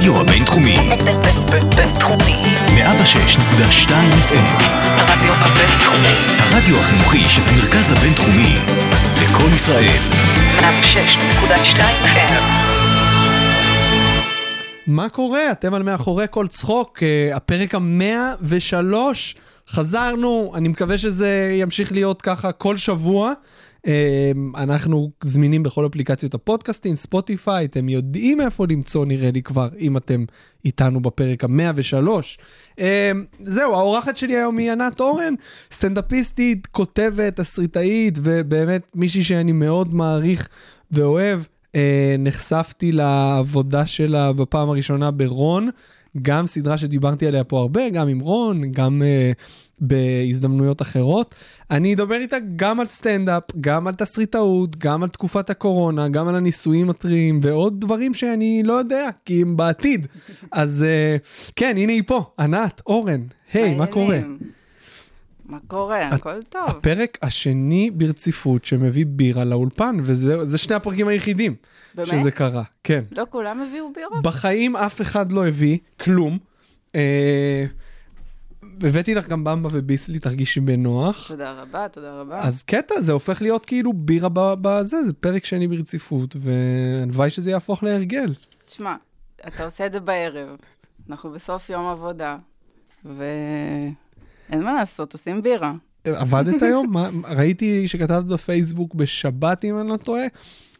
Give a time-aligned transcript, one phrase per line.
[0.00, 0.74] הרדיו הבינתחומי.
[1.76, 2.40] בינתחומי.
[2.66, 3.90] 106.2
[4.28, 4.62] FM.
[4.84, 6.14] הרדיו הבינתחומי.
[6.38, 8.56] הרדיו החינוכי של המרכז הבינתחומי.
[9.22, 9.98] לקום ישראל.
[10.58, 12.42] 106.2 FM.
[14.86, 15.52] מה קורה?
[15.52, 19.34] אתם על מאחורי כל צחוק, אה, הפרק המאה ושלוש,
[19.68, 23.32] חזרנו, אני מקווה שזה ימשיך להיות ככה כל שבוע.
[23.86, 29.96] אה, אנחנו זמינים בכל אפליקציות הפודקאסטים, ספוטיפיי, אתם יודעים איפה למצוא נראה לי כבר, אם
[29.96, 30.24] אתם
[30.64, 32.38] איתנו בפרק המאה ושלוש.
[32.78, 33.12] אה,
[33.44, 35.34] זהו, האורחת שלי היום היא ענת אורן,
[35.72, 40.48] סטנדאפיסטית, כותבת, תסריטאית, ובאמת מישהי שאני מאוד מעריך
[40.90, 41.40] ואוהב.
[41.74, 45.70] אה, נחשפתי לעבודה שלה בפעם הראשונה ברון,
[46.22, 49.32] גם סדרה שדיברתי עליה פה הרבה, גם עם רון, גם אה,
[49.80, 51.34] בהזדמנויות אחרות.
[51.70, 56.34] אני אדבר איתה גם על סטנדאפ, גם על תסריטאות, גם על תקופת הקורונה, גם על
[56.34, 60.06] הניסויים הטריים ועוד דברים שאני לא יודע, כי הם בעתיד.
[60.52, 61.16] אז אה,
[61.56, 63.20] כן, הנה היא פה, ענת, אורן,
[63.52, 64.20] היי, מה קורה?
[65.50, 66.08] מה קורה?
[66.08, 66.62] הכל טוב.
[66.66, 71.54] הפרק השני ברציפות שמביא בירה לאולפן, וזה זה שני הפרקים היחידים
[71.94, 72.08] באמת?
[72.08, 73.04] שזה קרה, כן.
[73.12, 74.22] לא כולם הביאו בירות?
[74.22, 76.38] בחיים אף אחד לא הביא כלום.
[76.94, 77.66] אה,
[78.82, 81.28] הבאתי לך גם במבה וביסלי, תרגישי בנוח.
[81.28, 82.40] תודה רבה, תודה רבה.
[82.40, 84.28] אז קטע, זה הופך להיות כאילו בירה
[84.60, 88.34] בזה, זה פרק שני ברציפות, והלוואי שזה יהפוך להרגל.
[88.64, 88.94] תשמע,
[89.48, 90.48] אתה עושה את זה בערב,
[91.10, 92.36] אנחנו בסוף יום עבודה,
[93.04, 93.94] ואין
[94.52, 95.72] מה לעשות, עושים בירה.
[96.04, 96.86] עבדת היום?
[96.92, 100.24] מה, ראיתי שכתבת בפייסבוק בשבת, אם אני לא טועה,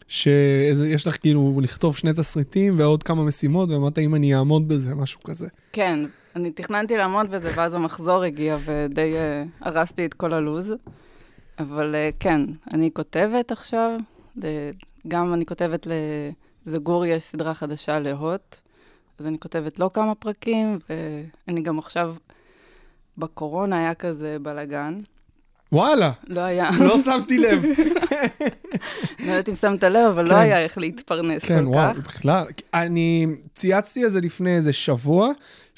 [0.09, 5.21] שיש לך כאילו לכתוב שני תסריטים ועוד כמה משימות, ואמרת אם אני אעמוד בזה, משהו
[5.21, 5.47] כזה.
[5.73, 6.01] כן,
[6.41, 10.75] אני תכננתי לעמוד בזה, ואז המחזור הגיע ודי uh, הרסתי את כל הלו"ז.
[11.59, 12.41] אבל uh, כן,
[12.75, 13.91] אני כותבת עכשיו,
[15.09, 15.87] גם אני כותבת
[16.67, 18.57] לזגור, יש סדרה חדשה להוט,
[19.19, 22.15] אז אני כותבת לא כמה פרקים, ואני גם עכשיו,
[23.19, 25.01] בקורונה היה כזה בלאגן.
[25.73, 27.63] וואלה, לא היה, לא שמתי לב.
[29.27, 30.33] לא יודעת אם שמת לב, אבל כן.
[30.33, 31.99] לא היה איך להתפרנס כן, כל וואו, כך.
[31.99, 32.47] בכלל.
[32.75, 35.31] אני צייצתי על זה לפני איזה שבוע,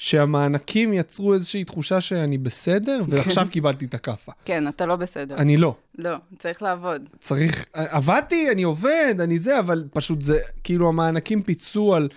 [0.03, 4.31] שהמענקים יצרו איזושהי תחושה שאני בסדר, ועכשיו קיבלתי את הכאפה.
[4.45, 5.35] כן, אתה לא בסדר.
[5.35, 5.75] אני לא.
[5.97, 7.09] לא, צריך לעבוד.
[7.19, 12.09] צריך, עבדתי, אני עובד, אני זה, אבל פשוט זה, כאילו המענקים פיצו על,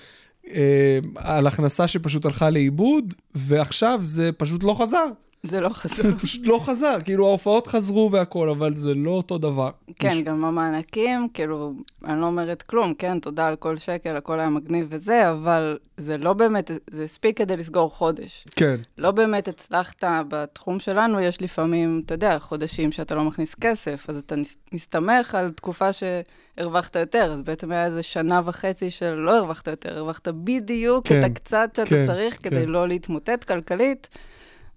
[0.49, 5.07] אה, על הכנסה שפשוט הלכה לאיבוד, ועכשיו זה פשוט לא חזר.
[5.47, 6.03] זה לא חזר.
[6.03, 9.71] זה פשוט לא חזר, כאילו ההופעות חזרו והכל, אבל זה לא אותו דבר.
[9.99, 11.73] כן, גם המענקים, כאילו,
[12.05, 16.19] אני לא אומרת כלום, כן, תודה על כל שקל, הכל היה מגניב וזה, אבל זה
[16.19, 18.45] לא באמת, זה הספיק כדי לסגור חודש.
[18.57, 24.05] כן, לא באמת הצלחת, בתחום שלנו יש לפעמים, אתה יודע, חודשים שאתה לא מכניס כסף,
[24.09, 24.34] אז אתה
[24.73, 29.99] מסתמך על תקופה שהרווחת יותר, אז בעצם היה איזה שנה וחצי של לא הרווחת יותר,
[29.99, 32.69] הרווחת בדיוק כן, את הקצת שאתה כן, צריך כדי כן.
[32.69, 34.09] לא להתמוטט כלכלית,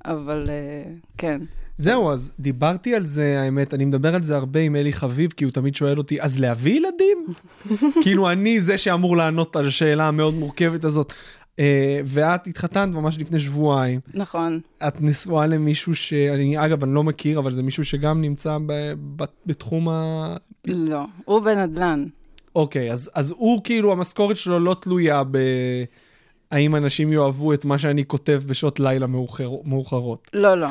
[0.05, 1.41] אבל אה, כן.
[1.77, 5.43] זהו, אז דיברתי על זה, האמת, אני מדבר על זה הרבה עם אלי חביב, כי
[5.43, 7.25] הוא תמיד שואל אותי, אז להביא ילדים?
[8.03, 11.13] כאילו, אני זה שאמור לענות על השאלה המאוד מורכבת הזאת.
[11.59, 13.99] אה, ואת התחתנת ממש לפני שבועיים.
[14.13, 14.59] נכון.
[14.87, 19.23] את נשואה למישהו שאני, אגב, אני לא מכיר, אבל זה מישהו שגם נמצא ב, ב,
[19.45, 20.35] בתחום ה...
[20.67, 22.05] לא, הוא בנדל"ן.
[22.55, 25.37] אוקיי, אז, אז הוא כאילו, המשכורת שלו לא תלויה ב...
[26.51, 30.29] האם אנשים יאהבו את מה שאני כותב בשעות לילה מאוחר, מאוחרות.
[30.33, 30.67] לא, לא.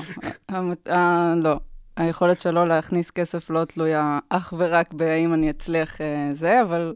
[0.49, 1.57] המת- ה- לא.
[1.97, 6.95] היכולת שלו להכניס כסף לא תלויה אך ורק בהאם אני אצליח אה, זה, אבל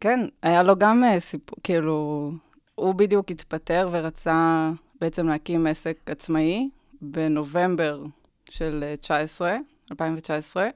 [0.00, 2.30] כן, היה לו גם אה, סיפור, כאילו,
[2.74, 4.70] הוא בדיוק התפטר ורצה
[5.00, 6.68] בעצם להקים עסק עצמאי
[7.02, 8.02] בנובמבר
[8.50, 9.56] של אה, 19,
[9.90, 10.68] 2019,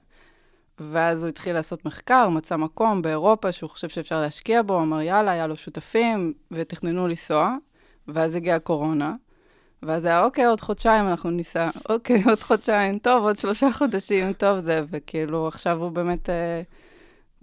[0.80, 5.30] ואז הוא התחיל לעשות מחקר, מצא מקום באירופה שהוא חושב שאפשר להשקיע בו, אמר יאללה,
[5.30, 7.56] היה לו שותפים, ותכננו לנסוע,
[8.08, 9.14] ואז הגיעה הקורונה.
[9.82, 14.58] ואז היה, אוקיי, עוד חודשיים אנחנו ניסע, אוקיי, עוד חודשיים, טוב, עוד שלושה חודשים, טוב
[14.58, 16.62] זה, וכאילו, עכשיו הוא באמת, אה,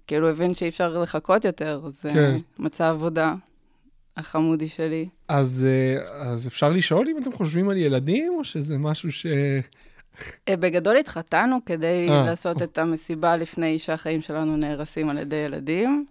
[0.07, 2.13] כאילו, הבין שאי אפשר לחכות יותר, אז כן.
[2.13, 2.37] כן.
[2.59, 3.33] מצא עבודה,
[4.17, 5.09] החמודי שלי.
[5.27, 9.25] אז, אה, אז אפשר לשאול אם אתם חושבים על ילדים, או שזה משהו ש...
[10.47, 12.61] אה, בגדול התחתנו כדי אה, לעשות.
[12.61, 16.05] את המסיבה לפני שהחיים שלנו נהרסים על ידי ילדים.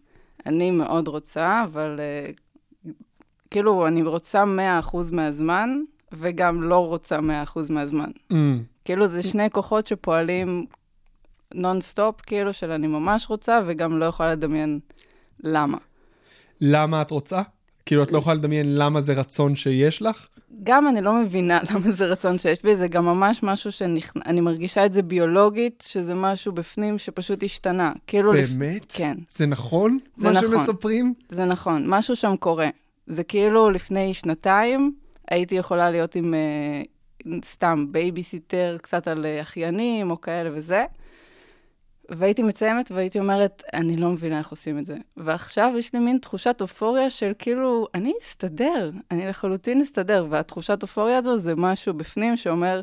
[0.47, 2.31] אני מאוד רוצה, אבל אה,
[3.51, 4.45] כאילו, אני רוצה
[4.93, 5.71] 100% מהזמן,
[6.13, 7.23] וגם לא רוצה 100%
[7.71, 8.11] מהזמן.
[8.33, 8.35] Mm,
[8.85, 10.67] כאילו זה שני כוחות שפועלים
[11.55, 14.81] נונסטופ, כאילו של אני ממש רוצה, וגם לא יכולה לדמיין
[15.41, 15.79] למה.
[16.61, 17.43] למה את רוצה?
[17.87, 20.29] כאילו, את לא יכולה לדמיין למה זה רצון שיש לך?
[20.63, 24.87] גם אני לא מבינה למה זה רצון שיש בי, זה גם ממש משהו שאני מרגישה
[24.87, 27.93] את זה ביולוגית, שזה משהו בפנים שפשוט השתנה.
[28.07, 28.33] כאילו...
[28.33, 28.93] לפ- באמת?
[28.93, 29.99] כן, זה נכון?
[30.17, 30.59] זה מה נכון.
[30.59, 31.15] שמספרים?
[31.29, 32.69] זה נכון, משהו שם קורה.
[33.07, 34.93] זה כאילו לפני שנתיים
[35.31, 36.83] הייתי יכולה להיות עם אה,
[37.45, 40.85] סתם בייביסיטר, קצת על אה, אחיינים או כאלה וזה.
[42.17, 44.97] והייתי מסיימת והייתי אומרת, אני לא מבינה איך עושים את זה.
[45.17, 50.27] ועכשיו יש לי מין תחושת אופוריה של כאילו, אני אסתדר, אני לחלוטין אסתדר.
[50.31, 52.81] והתחושת אופוריה הזו זה משהו בפנים שאומר,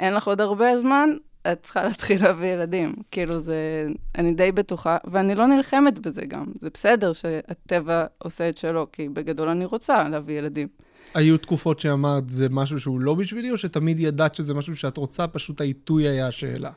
[0.00, 1.10] אין לך עוד הרבה זמן,
[1.52, 2.94] את צריכה להתחיל להביא ילדים.
[3.10, 3.86] כאילו זה,
[4.18, 6.44] אני די בטוחה, ואני לא נלחמת בזה גם.
[6.60, 10.68] זה בסדר שהטבע עושה את שלו, כי בגדול אני רוצה להביא ילדים.
[11.14, 15.26] היו תקופות שאמרת, זה משהו שהוא לא בשבילי, או שתמיד ידעת שזה משהו שאת רוצה,
[15.26, 16.70] פשוט העיתוי היה השאלה?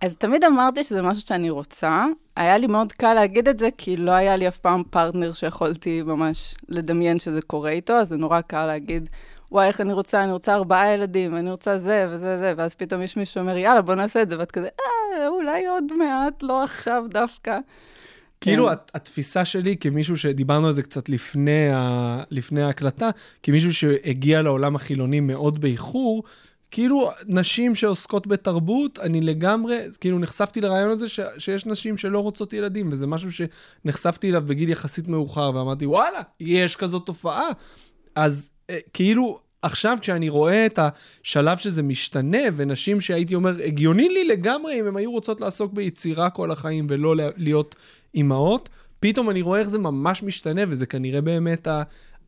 [0.00, 2.06] אז תמיד אמרתי שזה משהו שאני רוצה.
[2.36, 6.02] היה לי מאוד קל להגיד את זה, כי לא היה לי אף פעם פרטנר שיכולתי
[6.02, 9.08] ממש לדמיין שזה קורה איתו, אז זה נורא קל להגיד,
[9.52, 13.02] וואי, איך אני רוצה, אני רוצה ארבעה ילדים, אני רוצה זה וזה זה, ואז פתאום
[13.02, 16.64] יש מישהו שאומר, יאללה, בוא נעשה את זה, ואת כזה, אה, אולי עוד מעט, לא
[16.64, 17.58] עכשיו דווקא.
[18.40, 18.72] כאילו, כן.
[18.72, 22.22] הת- התפיסה שלי כמישהו שדיברנו על זה קצת לפני, ה...
[22.30, 23.10] לפני ההקלטה,
[23.42, 26.22] כמישהו שהגיע לעולם החילוני מאוד באיחור,
[26.70, 31.20] כאילו, נשים שעוסקות בתרבות, אני לגמרי, כאילו, נחשפתי לרעיון הזה ש...
[31.38, 36.76] שיש נשים שלא רוצות ילדים, וזה משהו שנחשפתי אליו בגיל יחסית מאוחר, ואמרתי, וואלה, יש
[36.76, 37.48] כזאת תופעה.
[38.14, 40.78] אז אה, כאילו, עכשיו כשאני רואה את
[41.22, 46.30] השלב שזה משתנה, ונשים שהייתי אומר, הגיוני לי לגמרי אם הן היו רוצות לעסוק ביצירה
[46.30, 47.76] כל החיים ולא לה- להיות
[48.14, 48.68] אימהות,
[49.00, 51.68] פתאום אני רואה איך זה ממש משתנה, וזה כנראה באמת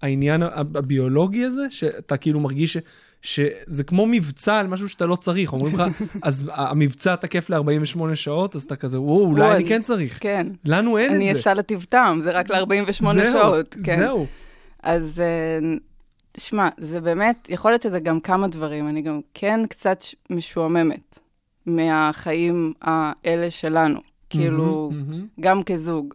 [0.02, 2.76] העניין הביולוגי הזה, שאתה כאילו מרגיש ש...
[3.22, 5.82] שזה כמו מבצע על משהו שאתה לא צריך, אומרים לך,
[6.22, 10.18] אז המבצע תקף ל-48 שעות, אז אתה כזה, וואו, אולי אני כן צריך.
[10.20, 10.46] כן.
[10.64, 11.40] לנו אין אני את זה.
[11.40, 13.76] אסע לטבעם, זה רק ל-48 זהו, שעות.
[13.84, 13.98] כן.
[13.98, 14.26] זהו.
[14.82, 15.76] אז אה,
[16.36, 18.88] שמע, זה באמת, יכול להיות שזה גם כמה דברים.
[18.88, 21.18] אני גם כן קצת משועממת
[21.66, 24.00] מהחיים האלה שלנו.
[24.30, 24.90] כאילו.
[25.40, 26.14] גם כזוג.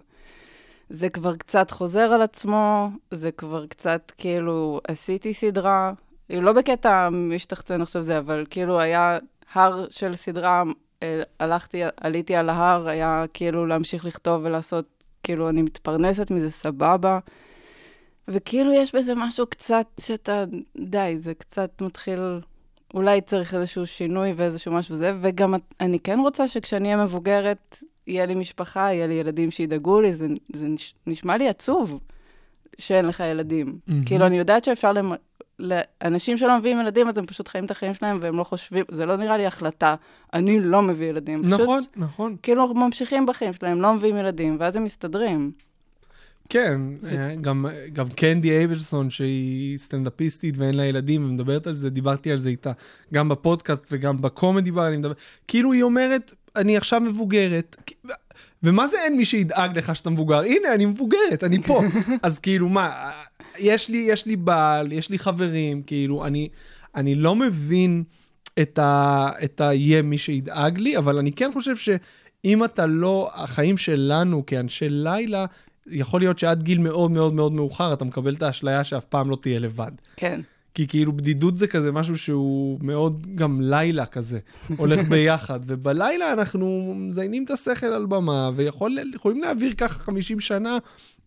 [0.89, 5.93] זה כבר קצת חוזר על עצמו, זה כבר קצת כאילו, עשיתי סדרה,
[6.29, 9.17] לא בקטע משתחצן עכשיו זה, אבל כאילו היה
[9.53, 10.63] הר של סדרה,
[11.03, 14.85] אה, הלכתי, עליתי על ההר, היה כאילו להמשיך לכתוב ולעשות,
[15.23, 17.19] כאילו, אני מתפרנסת מזה סבבה.
[18.27, 20.43] וכאילו יש בזה משהו קצת שאתה,
[20.77, 22.19] די, זה קצת מתחיל,
[22.93, 27.77] אולי צריך איזשהו שינוי ואיזשהו משהו וזה, וגם אני כן רוצה שכשאני אהיה מבוגרת,
[28.07, 31.99] יהיה לי משפחה, יהיה לי ילדים שידאגו לי, זה, זה נש- נשמע לי עצוב
[32.77, 33.79] שאין לך ילדים.
[33.87, 34.05] מהמם.
[34.05, 34.91] כאילו, אני יודעת שאפשר.
[35.59, 39.05] לאנשים שלא מביאים ילדים, אז הם פשוט חיים את החיים שלהם והם לא חושבים, זה
[39.05, 39.95] לא נראה לי החלטה,
[40.33, 41.39] אני לא מביא ילדים.
[41.39, 42.35] פשוט, נכון, נכון.
[42.43, 45.51] כאילו, ממשיכים בחיים שלהם, לא מביאים ילדים, ואז הם מסתדרים.
[46.49, 46.81] כן,
[47.11, 52.37] אה, גם, גם קנדי אייבלסון, שהיא סטנדאפיסטית ואין לה ילדים, ומדברת על זה, דיברתי על
[52.37, 52.71] זה איתה,
[53.13, 55.13] גם בפודקאסט וגם בקומדי בר, אני מדבר,
[55.47, 57.75] כאילו היא אומרת, אני עכשיו מבוגרת,
[58.63, 60.39] ומה זה אין מי שידאג לך שאתה מבוגר?
[60.39, 61.81] הנה, אני מבוגרת, אני פה.
[62.23, 63.11] אז כאילו, מה,
[63.59, 66.49] יש לי, יש לי בעל, יש לי חברים, כאילו, אני,
[66.95, 68.03] אני לא מבין
[68.59, 69.29] את ה...
[69.43, 69.73] את ה...
[69.73, 75.45] יהיה מי שידאג לי, אבל אני כן חושב שאם אתה לא, החיים שלנו כאנשי לילה,
[75.87, 79.37] יכול להיות שעד גיל מאוד מאוד מאוד מאוחר אתה מקבל את האשליה שאף פעם לא
[79.41, 79.91] תהיה לבד.
[80.15, 80.41] כן.
[80.77, 84.39] כי כאילו בדידות זה כזה משהו שהוא מאוד גם לילה כזה,
[84.77, 85.59] הולך ביחד.
[85.67, 90.77] ובלילה אנחנו מזיינים את השכל על במה, ויכולים להעביר ככה 50 שנה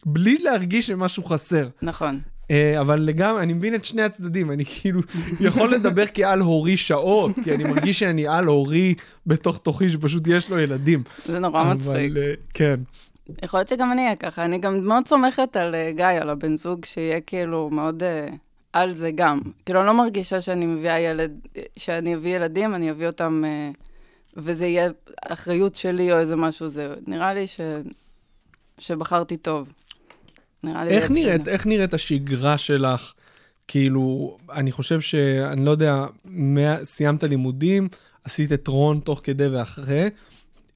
[0.06, 1.68] בלי להרגיש שמשהו חסר.
[1.82, 2.20] נכון.
[2.50, 5.00] אה, אבל לגמרי, אני מבין את שני הצדדים, אני כאילו
[5.48, 8.94] יכול לדבר כעל הורי שעות, כי אני מרגיש שאני על הורי
[9.26, 11.02] בתוך תוכי שפשוט יש לו ילדים.
[11.26, 11.88] זה נורא מצחיק.
[11.88, 12.80] אבל אה, כן.
[13.44, 14.44] יכול להיות שגם אני אהיה ככה.
[14.44, 18.02] אני גם מאוד סומכת על אה, גיא, על הבן זוג, שיהיה כאילו מאוד
[18.72, 19.40] על זה גם.
[19.66, 21.46] כאילו, אני לא מרגישה שאני מביאה ילד,
[21.76, 23.70] שאני אביא ילדים, אני אביא אותם, אה,
[24.36, 24.90] וזה יהיה
[25.22, 27.60] אחריות שלי או איזה משהו, זה נראה לי ש...
[28.78, 29.72] שבחרתי טוב.
[30.64, 30.90] נראה לי...
[30.90, 31.48] איך נראית.
[31.48, 33.12] איך נראית השגרה שלך?
[33.68, 37.88] כאילו, אני חושב שאני לא יודע, מה, סיימת לימודים,
[38.24, 40.08] עשית את רון תוך כדי ואחרי.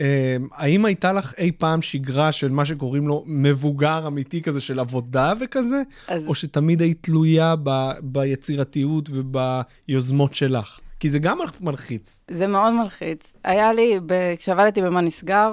[0.01, 4.79] אה, האם הייתה לך אי פעם שגרה של מה שקוראים לו מבוגר אמיתי כזה של
[4.79, 5.83] עבודה וכזה?
[6.09, 10.81] אז או שתמיד היית תלויה ב, ביצירתיות וביוזמות שלך?
[11.01, 12.23] כי זה גם מלחיץ.
[12.31, 13.33] זה מאוד מלחיץ.
[13.45, 14.35] היה לי, ב...
[14.39, 15.53] כשעבדתי במה נסגר,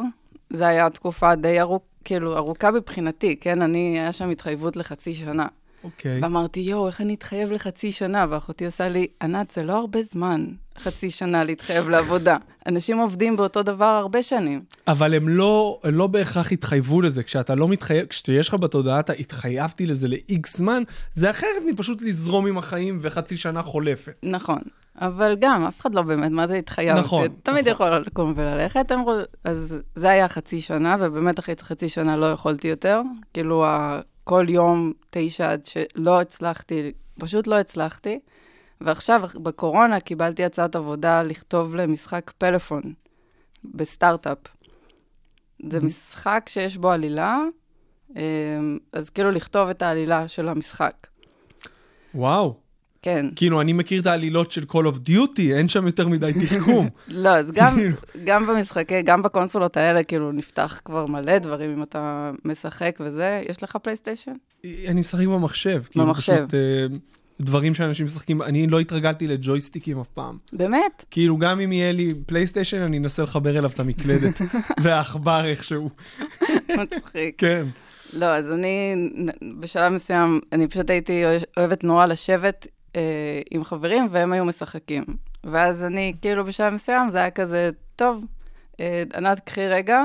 [0.54, 1.84] זו הייתה תקופה די ארוכ...
[2.04, 3.62] כאילו, ארוכה מבחינתי, כן?
[3.62, 5.48] אני, היה שם התחייבות לחצי שנה.
[5.84, 6.20] אוקיי.
[6.22, 8.26] ואמרתי, יואו, איך אני אתחייב לחצי שנה?
[8.30, 10.46] ואחותי עושה לי, ענת, זה לא הרבה זמן,
[10.80, 12.38] חצי שנה להתחייב לעבודה.
[12.68, 14.62] אנשים עובדים באותו דבר הרבה שנים.
[14.88, 17.24] אבל הם לא, לא בהכרח התחייבו לזה.
[17.24, 22.46] כשאתה לא מתחייב, כשיש לך בתודעה, אתה התחייבתי לזה ל-X זמן, זה אחרת מפשוט לזרום
[22.48, 24.14] עם החיים וחצי שנה חולפת.
[24.24, 24.60] נכון.
[25.02, 27.00] אבל גם, אף אחד לא באמת, מה זה התחייבתי?
[27.00, 27.88] נכון, תמיד נכון.
[27.88, 28.92] יכול לקום וללכת.
[28.92, 33.02] הם רוצ- אז זה היה חצי שנה, ובאמת אחרי חצי שנה לא יכולתי יותר.
[33.34, 33.66] כאילו,
[34.24, 38.20] כל יום תשע עד שלא הצלחתי, פשוט לא הצלחתי.
[38.86, 42.82] ועכשיו, בקורונה, קיבלתי הצעת עבודה לכתוב למשחק פלאפון
[43.64, 44.38] בסטארט-אפ.
[45.70, 45.80] זה.
[45.80, 47.38] משחק שיש בו עלילה,
[48.18, 48.22] אה,
[48.94, 51.08] אז כאילו לכתוב את העלילה של המשחק.
[52.16, 52.56] וואו.
[53.02, 53.26] כן.
[53.36, 56.90] כאילו, אני מכיר את העלילות של Call of Duty, אין שם יותר מדי תחכום.
[57.08, 57.96] לא, אז גם, כאילו.
[58.24, 63.42] גם במשחקי, גם בקונסולות האלה, כאילו, נפתח כבר מלא דברים אם אתה משחק וזה.
[63.50, 64.34] יש לך פלייסטיישן?
[64.88, 65.84] אני משחק במחשב.
[65.90, 66.34] כאילו, במחשב.
[66.36, 66.98] פשוט, אה,
[67.42, 70.38] דברים שאנשים משחקים, אני לא התרגלתי לג'ויסטיקים אף פעם.
[70.54, 71.06] באמת?
[71.12, 74.42] כאילו, גם אם יהיה לי פלייסטיישן, אני אנסה לחבר אליו את המקלדת
[74.84, 75.90] והעכבר איכשהו.
[76.78, 77.36] מצחיק.
[77.38, 77.66] כן.
[78.14, 78.96] לא, אז אני,
[79.60, 81.24] בשלב מסוים, אני פשוט הייתי
[81.58, 83.02] אוהבת נורא לשבת אה,
[83.52, 85.04] עם חברים, והם היו משחקים.
[85.44, 88.26] ואז אני, כאילו, בשלב מסוים, זה היה כזה, טוב,
[88.80, 90.04] אה, ענת, קחי רגע,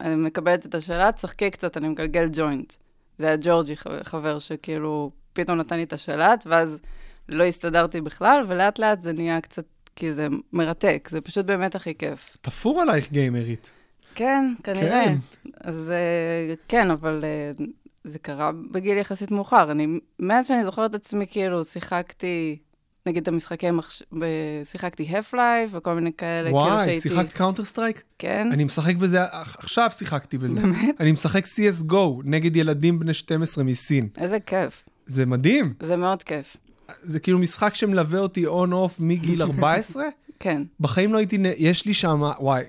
[0.00, 2.72] אני מקבלת את השאלה, תשחקי קצת, אני מגלגל ג'וינט.
[3.18, 6.80] זה היה ג'ורג'י, חבר- שכאילו, פתאום נתן לי את השלט, ואז
[7.28, 9.64] לא הסתדרתי בכלל, ולאט לאט זה נהיה קצת,
[9.96, 12.36] כי זה מרתק, זה פשוט באמת הכי כיף.
[12.40, 13.70] תפור עלייך גיימרית.
[14.14, 15.04] כן, כנראה.
[15.04, 15.14] כן.
[15.60, 17.64] אז אה, כן, אבל אה,
[18.04, 19.70] זה קרה בגיל יחסית מאוחר.
[19.70, 19.86] אני,
[20.18, 22.58] מאז שאני זוכרת את עצמי, כאילו, שיחקתי,
[23.06, 24.02] נגיד את המשחקי מחש...
[24.18, 24.24] ב...
[24.64, 27.08] שיחקתי Half-Life וכל מיני כאלה, כאילו וואי, שהייתי...
[27.08, 28.02] שיחקת Counter-Strike?
[28.18, 28.48] כן?
[28.52, 29.18] אני משחק בזה,
[29.58, 30.54] עכשיו שיחקתי בזה.
[30.60, 31.00] באמת?
[31.00, 34.08] אני משחק CSGO נגד ילדים בני 12 מסין.
[34.18, 34.84] איזה כיף.
[35.06, 35.74] זה מדהים.
[35.82, 36.56] זה מאוד כיף.
[37.02, 40.04] זה כאילו משחק שמלווה אותי און-אוף מגיל 14.
[40.38, 40.62] כן.
[40.80, 42.64] בחיים לא הייתי, יש לי שם, וואי,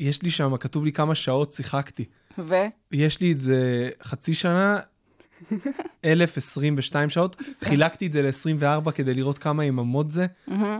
[0.00, 2.04] יש לי שם, כתוב לי כמה שעות שיחקתי.
[2.38, 2.54] ו?
[2.92, 4.78] יש לי את זה חצי שנה,
[6.04, 7.42] 1,022 שעות.
[7.64, 10.26] חילקתי את זה ל-24 כדי לראות כמה יממות זה.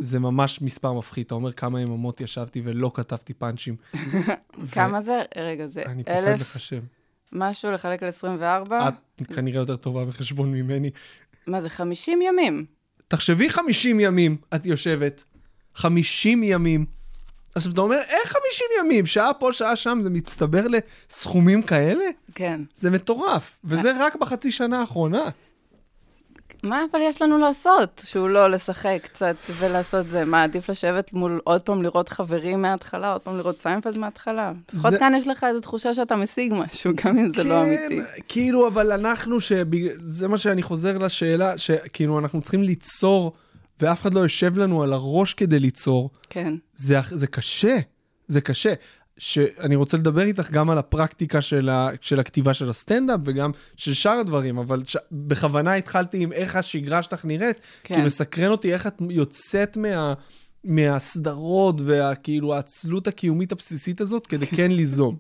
[0.01, 1.27] זה ממש מספר מפחיד.
[1.27, 3.77] אתה אומר כמה יממות ישבתי ולא כתבתי פאנצ'ים.
[4.73, 5.23] כמה זה?
[5.37, 6.83] רגע, זה אני פוחד לחשב.
[7.37, 8.73] משהו לחלק ל-24?
[9.23, 10.91] את כנראה יותר טובה בחשבון ממני.
[11.47, 12.65] מה זה, 50 ימים?
[13.09, 15.25] תחשבי 50 ימים את יושבת,
[15.75, 16.87] 50 ימים.
[17.55, 19.07] עכשיו אתה אומר, איך 50 ימים?
[19.07, 22.05] שעה פה, שעה שם, זה מצטבר לסכומים כאלה?
[22.35, 22.61] כן.
[22.75, 23.59] זה מטורף.
[23.65, 25.25] וזה רק בחצי שנה האחרונה.
[26.63, 30.25] מה אבל יש לנו לעשות, שהוא לא לשחק קצת ולעשות זה?
[30.25, 34.53] מה, עדיף לשבת מול עוד פעם לראות חברים מההתחלה, עוד פעם לראות סיינפלד מההתחלה?
[34.75, 37.97] לפחות זה- כאן יש לך איזו תחושה שאתה משיג משהו, גם אם זה לא אמיתי.
[38.03, 39.79] כן, כאילו, אבל אנחנו, שבג...
[40.01, 43.33] זה מה שאני חוזר לשאלה, שכאילו אנחנו צריכים ליצור,
[43.81, 46.11] ואף אחד לא יושב לנו על הראש כדי ליצור.
[46.31, 46.55] כן.
[46.75, 47.77] זה, זה קשה,
[48.29, 48.73] זה קשה.
[49.19, 53.95] שאני רוצה לדבר איתך גם על הפרקטיקה של, ה, של הכתיבה של הסטנדאפ וגם של
[53.95, 57.95] שאר הדברים, אבל ש, בכוונה התחלתי עם איך השגרה שלך נראית, כן.
[57.95, 60.15] כי מסקרן אותי איך את יוצאת מה,
[60.65, 65.17] מהסדרות והכאילו העצלות הקיומית הבסיסית הזאת כדי כן ליזום.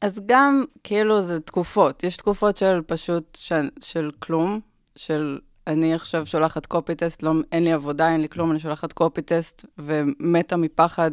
[0.00, 2.04] אז גם, כאילו, זה תקופות.
[2.04, 4.60] יש תקופות של פשוט, של, של כלום,
[4.96, 8.92] של אני עכשיו שולחת קופי טסט, לא, אין לי עבודה, אין לי כלום, אני שולחת
[8.92, 11.10] קופי טסט ומתה מפחד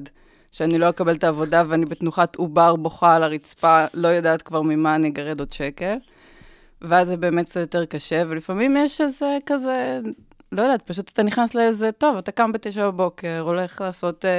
[0.54, 4.96] שאני לא אקבל את העבודה ואני בתנוחת עובר בוכה על הרצפה, לא יודעת כבר ממה
[4.96, 5.96] אני אגרד עוד שקל.
[6.82, 10.00] ואז זה באמת קצת יותר קשה, ולפעמים יש איזה כזה,
[10.52, 14.30] לא יודעת, פשוט אתה נכנס לאיזה, טוב, אתה קם בתשע בבוקר, הולך לעשות, אה,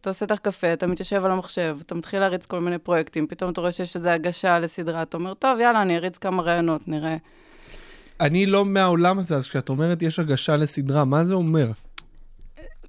[0.00, 3.50] אתה עושה את הקפה, אתה מתיישב על המחשב, אתה מתחיל להריץ כל מיני פרויקטים, פתאום
[3.50, 7.16] אתה רואה שיש איזו הגשה לסדרה, אתה אומר, טוב, יאללה, אני אריץ כמה רעיונות, נראה.
[8.20, 11.66] אני לא מהעולם הזה, אז כשאת אומרת יש הגשה לסדרה, מה זה אומר?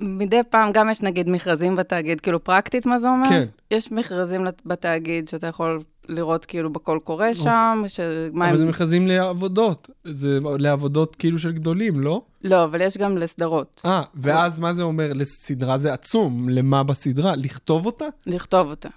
[0.02, 3.30] מדי פעם גם יש נגיד מכרזים בתאגיד, כאילו פרקטית מה זה אומר?
[3.30, 3.46] כן.
[3.72, 8.56] יש מכרזים בתאגיד שאתה יכול לראות כאילו בקול קורא שם, שמה אבל הם...
[8.56, 12.22] זה מכרזים לעבודות, זה לעבודות כאילו של גדולים, לא?
[12.44, 15.14] לא, אבל יש גם לסדרות, אה, ואז מה זה אומר?
[15.14, 17.36] לסדרה זה עצום, למה בסדרה?
[17.36, 18.06] לכתוב אותה?
[18.28, 18.90] לכתוב אותה.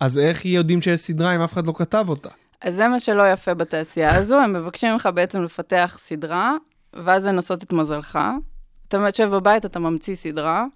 [0.00, 2.28] אז איך יודעים שיש סדרה אם אף אחד לא כתב אותה?
[2.62, 6.54] אז זה מה שלא יפה בתעשייה הזו, הם מבקשים ממך בעצם לפתח סדרה,
[6.94, 8.18] ואז לנסות את מזלך.
[8.88, 10.66] אתה יושב בבית, אתה ממציא סדרה.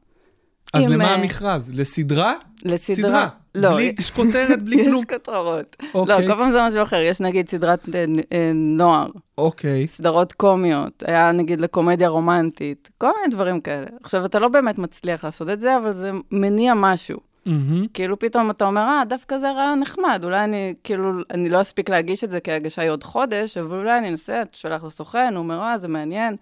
[0.74, 1.70] אז עם, למה אה, המכרז?
[1.74, 2.34] לסדרה?
[2.64, 2.96] לסדרה.
[2.96, 3.28] סדרה.
[3.54, 4.98] לא, בלי כותרת, בלי כלום.
[4.98, 5.76] יש כותרות.
[5.94, 6.26] אוקיי.
[6.26, 6.96] לא, כל פעם זה משהו אחר.
[6.96, 9.88] יש נגיד סדרת אה, אה, נוער, אוקיי.
[9.88, 13.86] סדרות קומיות, היה נגיד לקומדיה רומנטית, כל מיני דברים כאלה.
[14.02, 17.18] עכשיו, אתה לא באמת מצליח לעשות את זה, אבל זה מניע משהו.
[17.46, 17.86] מהמם.
[17.94, 21.90] כאילו פתאום אתה אומר, אה, דווקא זה רעיון נחמד, אולי אני, כאילו, אני לא אספיק
[21.90, 25.32] להגיש את זה כי ההגשה היא עוד חודש, אבל אולי אני אנסה, אתה שולח לסוכן,
[25.36, 26.36] הוא אומר, אה, זה מעניין,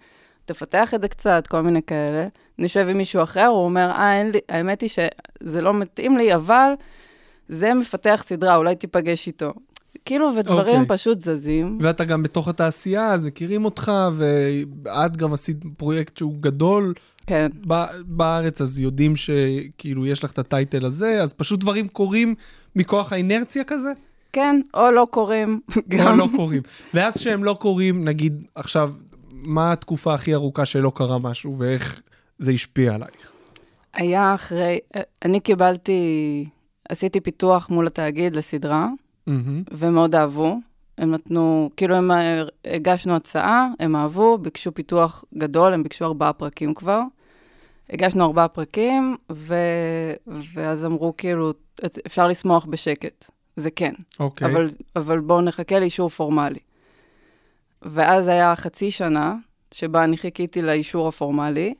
[0.49, 2.27] תפתח את זה קצת, כל מיני כאלה.
[2.59, 6.35] נשב עם מישהו אחר, הוא אומר, אה, אין לי, האמת היא שזה לא מתאים לי,
[6.35, 6.71] אבל
[7.49, 9.53] זה מפתח סדרה, אולי תיפגש איתו.
[10.05, 10.97] כאילו, ודברים אוקיי.
[10.97, 11.77] פשוט זזים.
[11.81, 16.93] ואתה גם בתוך התעשייה, אז מכירים אותך, ואת גם עשית פרויקט שהוא גדול
[17.27, 22.35] כן, ב- בארץ, אז יודעים שכאילו יש לך את הטייטל הזה, אז פשוט דברים קורים
[22.75, 23.91] מכוח האינרציה כזה?
[24.33, 25.59] כן, או לא קורים.
[25.99, 26.15] או.
[26.15, 26.61] לא קורים.
[26.93, 28.91] ואז כשהם לא קורים, נגיד, עכשיו,
[29.41, 32.01] מה התקופה הכי ארוכה שלא קרה משהו, ואיך
[32.39, 33.31] זה השפיע עלייך?
[33.93, 34.79] היה אחרי,
[35.25, 36.45] אני קיבלתי,
[36.89, 38.87] עשיתי פיתוח מול התאגיד לסדרה,
[39.27, 39.63] מהמם.
[39.71, 40.57] ומאוד אהבו.
[40.97, 46.33] הם נתנו, כאילו הם, אה, הגשנו הצעה, הם אהבו, ביקשו פיתוח גדול, הם ביקשו ארבעה
[46.33, 47.01] פרקים כבר.
[47.89, 49.55] הגשנו ארבעה פרקים, ו...
[50.53, 51.53] ואז אמרו כאילו,
[51.85, 53.31] "את- אפשר לשמוח בשקט.
[53.55, 53.93] זה כן.
[54.19, 54.51] אוקיי.
[54.51, 56.59] אבל, אבל בואו נחכה לאישור פורמלי.
[57.81, 59.35] ואז היה חצי שנה
[59.71, 61.73] שבה אני חיכיתי לאישור הפורמלי.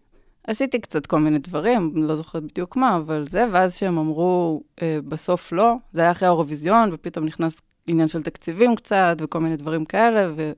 [0.47, 4.99] עשיתי קצת כל מיני דברים, לא זוכרת בדיוק מה, אבל זה, ואז שהם אמרו, אה,
[5.07, 9.85] בסוף לא, זה היה אחרי האירוויזיון, ופתאום נכנס עניין של תקציבים קצת, וכל מיני דברים
[9.85, 10.51] כאלה, ו...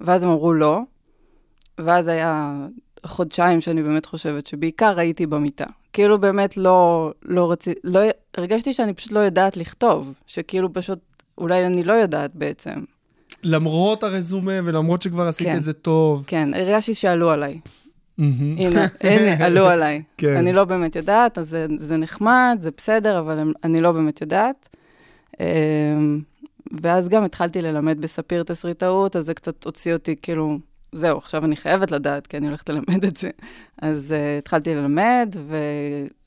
[0.00, 0.80] ואז הם אמרו לא.
[1.78, 2.66] ואז היה
[3.06, 5.66] חודשיים שאני באמת חושבת שבעיקר הייתי במיטה.
[5.92, 8.00] כאילו באמת לא, לא רציתי, לא,
[8.36, 10.98] הרגשתי שאני פשוט לא יודעת לכתוב, שכאילו פשוט,
[11.38, 12.84] אולי אני לא יודעת בעצם.
[13.46, 15.56] למרות הרזומה ולמרות שכבר עשית כן.
[15.56, 16.24] את זה טוב.
[16.26, 17.60] כן, הרגשתי שעלו עליי.
[18.18, 20.02] הנה, הנה, עלו עליי.
[20.18, 20.36] כן.
[20.36, 24.68] אני לא באמת יודעת, אז זה, זה נחמד, זה בסדר, אבל אני לא באמת יודעת.
[25.40, 26.20] אמ,
[26.82, 30.58] ואז גם התחלתי ללמד בספיר תסריטאות, אז זה קצת הוציא אותי, כאילו,
[30.92, 33.30] זהו, עכשיו אני חייבת לדעת, כי אני הולכת ללמד את זה.
[33.82, 35.36] אז uh, התחלתי ללמד,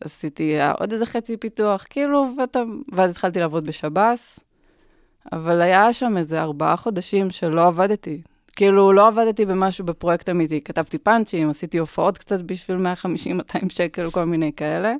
[0.01, 2.59] ועשיתי uh, עוד איזה חצי פיתוח, כאילו, ואתה,
[2.91, 4.39] ואז התחלתי לעבוד בשב"ס,
[5.31, 8.21] אבל היה שם איזה ארבעה חודשים שלא עבדתי.
[8.55, 10.61] כאילו, לא עבדתי במשהו, בפרויקט אמיתי.
[10.61, 14.93] כתבתי פאנצ'ים, עשיתי הופעות קצת בשביל 150-200 שקל, כל מיני כאלה.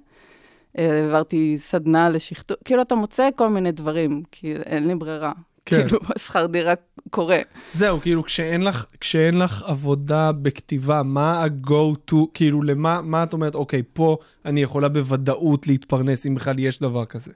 [0.78, 5.32] אה, העברתי סדנה לשכתוב, כאילו, אתה מוצא כל מיני דברים, כי אין לי ברירה.
[5.66, 5.88] כן.
[5.88, 6.74] כאילו, השכר דירה
[7.10, 7.40] קורה.
[7.72, 13.34] זהו, כאילו, כשאין לך, כשאין לך עבודה בכתיבה, מה ה-go to, כאילו, למה מה את
[13.34, 17.32] אומרת, אוקיי, פה אני יכולה בוודאות להתפרנס, אם בכלל יש דבר כזה.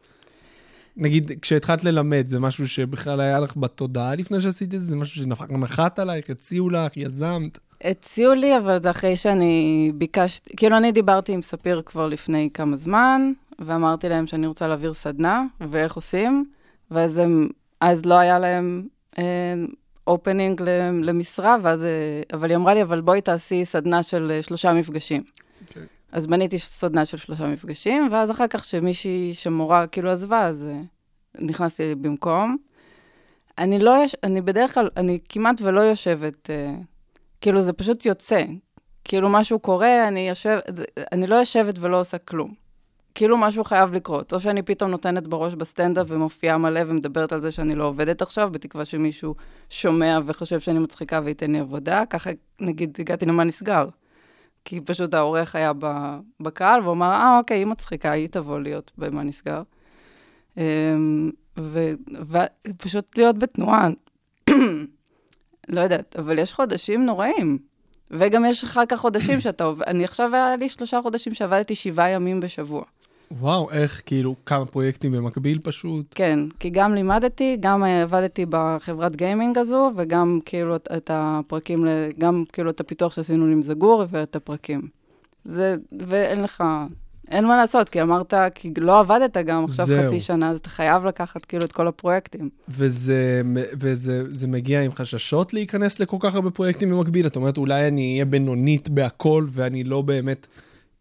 [0.97, 4.85] נגיד, כשהתחלת ללמד, זה משהו שבכלל היה לך בתודעה לפני שעשית את זה?
[4.85, 7.59] זה משהו שנחת עלייך, הציעו לך, יזמת?
[7.83, 12.75] הציעו לי, אבל זה אחרי שאני ביקשתי, כאילו, אני דיברתי עם ספיר כבר לפני כמה
[12.75, 16.45] זמן, ואמרתי להם שאני רוצה להעביר סדנה, ואיך עושים,
[16.91, 17.49] ואז הם,
[17.81, 18.87] אז לא היה להם
[20.07, 20.61] אופנינג
[21.03, 25.23] למשרה, ואז, אה, אבל היא אמרה לי, אבל בואי תעשי סדנה של אה, שלושה מפגשים.
[26.13, 30.81] אז בניתי סדנה של שלושה מפגשים, ואז אחר כך שמישהי, שמורה כאילו עזבה, אז אה,
[31.39, 32.57] נכנסתי במקום.
[33.57, 36.75] אני לא, יש, אני בדרך כלל, אני כמעט ולא יושבת, אה,
[37.41, 38.43] כאילו זה פשוט יוצא.
[39.03, 40.59] כאילו משהו קורה, אני יושב,
[41.11, 42.53] אני לא יושבת ולא עושה כלום.
[43.15, 44.33] כאילו משהו חייב לקרות.
[44.33, 48.49] או שאני פתאום נותנת בראש בסטנדאפ ומופיעה מלא ומדברת על זה שאני לא עובדת עכשיו,
[48.51, 49.35] בתקווה שמישהו
[49.69, 52.05] שומע וחושב שאני מצחיקה וייתן לי עבודה.
[52.05, 53.85] ככה, נגיד, הגעתי למה נסגר.
[54.65, 55.71] כי פשוט העורך היה
[56.39, 59.61] בקהל, והוא אמר, אה, אוקיי, היא מצחיקה, היא תבוא להיות במה נסגר.
[60.57, 63.87] אמ, ופשוט להיות בתנועה.
[65.73, 67.57] לא יודעת, אבל יש חודשים נוראים.
[68.11, 72.09] וגם יש אחר כך חודשים שאתה עובד, אני עכשיו היה לי שלושה חודשים שעבדתי שבעה
[72.09, 72.83] ימים בשבוע.
[73.39, 76.05] וואו, איך, כאילו, כמה פרויקטים במקביל פשוט?
[76.15, 81.85] כן, כי גם לימדתי, גם אה, עבדתי בחברת גיימינג הזו, וגם כאילו את- הפרקים,
[82.19, 84.81] גם כאילו את הפיתוח שעשינו עם זגור ואת הפרקים.
[85.45, 85.75] זה,
[86.07, 86.63] ואין לך,
[87.31, 90.05] אין מה לעשות, כי אמרת, כי לא עבדת גם עכשיו זהו.
[90.07, 92.49] חצי שנה, אז אתה חייב לקחת כאילו את כל הפרויקטים.
[92.69, 93.41] וזה,
[93.79, 97.27] וזה זה מגיע עם חששות להיכנס לכל כך הרבה פרויקטים במקביל?
[97.27, 100.47] את אומרת, אולי אני אהיה בינונית בהכל ואני לא באמת...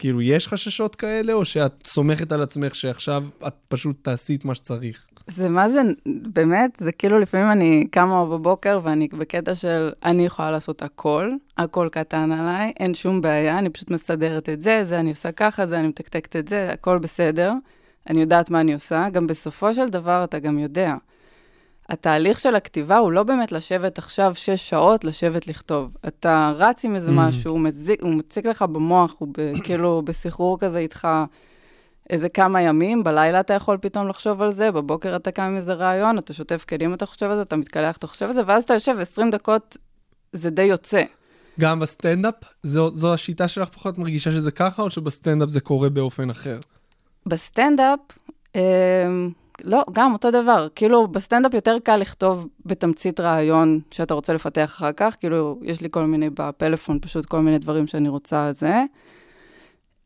[0.02, 4.54] כאילו, יש חששות כאלה, או שאת סומכת על עצמך שעכשיו את פשוט תעשי את מה
[4.54, 5.06] שצריך?
[5.26, 10.50] זה מה זה, באמת, זה כאילו לפעמים אני קמה בבוקר ואני בקטע של אני יכולה
[10.50, 15.10] לעשות הכל, הכל קטן עליי, אין שום בעיה, אני פשוט מסדרת את זה, זה אני
[15.10, 17.52] עושה ככה, זה אני מתקתקת את זה, הכל בסדר.
[18.10, 20.94] אני יודעת מה אני עושה, גם בסופו של דבר אתה גם יודע.
[21.92, 25.96] התהליך של הכתיבה הוא לא באמת לשבת עכשיו שש שעות, לשבת לכתוב.
[26.08, 27.14] אתה רץ עם איזה Mhm.
[27.14, 31.08] משהו, הוא מציק, הוא מציק לך במוח, הוא ב, כאילו בסחרור כזה איתך
[32.10, 35.72] איזה כמה ימים, בלילה אתה יכול פתאום לחשוב על זה, בבוקר אתה קם עם איזה
[35.74, 38.62] רעיון, אתה שוטף כלים, אתה חושב על זה, אתה מתקלח, אתה חושב על זה, ואז
[38.62, 39.76] אתה יושב 20 דקות,
[40.32, 41.02] זה די יוצא.
[41.60, 42.34] גם בסטנדאפ?
[42.62, 46.58] זו, זו השיטה שלך פחות מרגישה שזה ככה, או שבסטנדאפ זה קורה באופן אחר?
[47.26, 47.98] בסטנדאפ,
[48.56, 48.60] אה,
[49.64, 50.68] לא, גם אותו דבר.
[50.74, 55.16] כאילו, בסטנדאפ יותר קל לכתוב בתמצית רעיון שאתה רוצה לפתח אחר כך.
[55.20, 58.84] כאילו, יש לי כל מיני בפלאפון, פשוט כל מיני דברים שאני רוצה זה.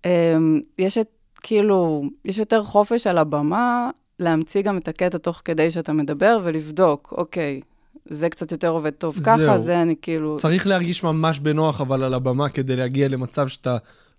[0.04, 0.36] אה,
[0.78, 1.08] יש את,
[1.42, 7.14] כאילו, יש יותר חופש על הבמה להמציא גם את הקטע תוך כדי שאתה מדבר ולבדוק,
[7.16, 7.60] אוקיי,
[8.04, 9.62] זה קצת יותר עובד טוב ככה, זהו.
[9.62, 10.36] זה אני כאילו...
[10.36, 13.76] צריך להרגיש ממש בנוח, אבל על הבמה, כדי להגיע למצב שאתה,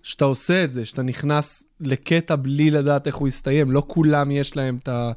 [0.08, 3.72] שאתה עושה את זה, שאתה נכנס לקטע בלי לדעת איך הוא יסתיים.
[3.72, 5.12] לא כולם יש להם את ה...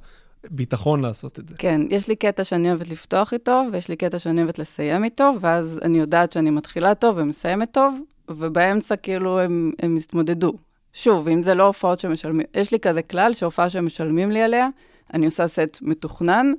[0.51, 1.55] ביטחון לעשות את זה.
[1.59, 5.33] כן, יש לי קטע שאני אוהבת לפתוח איתו, ויש לי קטע שאני אוהבת לסיים איתו,
[5.41, 10.53] ואז אני יודעת שאני מתחילה טוב ומסיימת טוב, ובאמצע כאילו הם, הם התמודדו.
[10.93, 14.69] שוב, אם זה לא הופעות שמשלמים, יש לי כזה כלל שהופעה שמשלמים לי עליה,
[15.15, 16.53] אני עושה סט מתוכנן,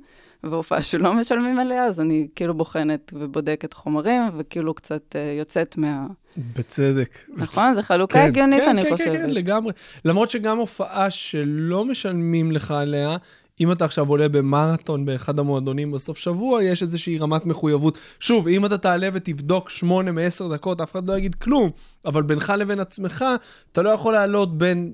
[0.44, 6.06] והופעה שלא משלמים עליה, אז אני כאילו בוחנת ובודקת חומרים, וכאילו קצת uh, יוצאת מה...
[6.36, 7.18] בצדק.
[7.36, 7.74] נכון?
[7.74, 9.06] זו חלוקה כן, הגיונית, כן, אני כן, חושבת.
[9.12, 9.72] כן, כן, לגמרי.
[10.04, 13.16] למרות שגם הופעה שלא משלמים לך עליה,
[13.60, 17.98] אם אתה עכשיו עולה במרתון באחד המועדונים בסוף שבוע, יש איזושהי רמת מחויבות.
[18.20, 21.70] שוב, אם אתה תעלה ותבדוק שמונה מעשר דקות, אף אחד לא יגיד כלום,
[22.04, 23.24] אבל בינך לבין עצמך,
[23.72, 24.92] אתה לא יכול לעלות בין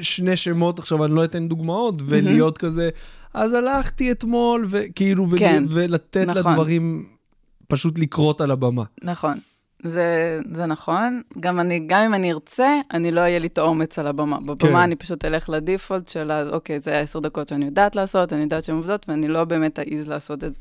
[0.00, 2.90] שני שמות, עכשיו אני לא אתן דוגמאות, ולהיות כזה,
[3.34, 6.36] אז הלכתי אתמול, וכאילו, ול- כן, ולתת נכון.
[6.52, 7.06] לדברים
[7.68, 8.84] פשוט לקרות על הבמה.
[9.02, 9.38] נכון.
[9.82, 11.22] זה, זה נכון.
[11.40, 14.40] גם אני, גם אם אני ארצה, אני לא יהיה לי את האומץ על הבמה.
[14.40, 14.76] בבמה כן.
[14.76, 18.76] אני פשוט אלך לדיפולט של, אוקיי, זה עשר דקות שאני יודעת לעשות, אני יודעת שהן
[18.76, 20.60] עובדות, ואני לא באמת אעז לעשות את זה.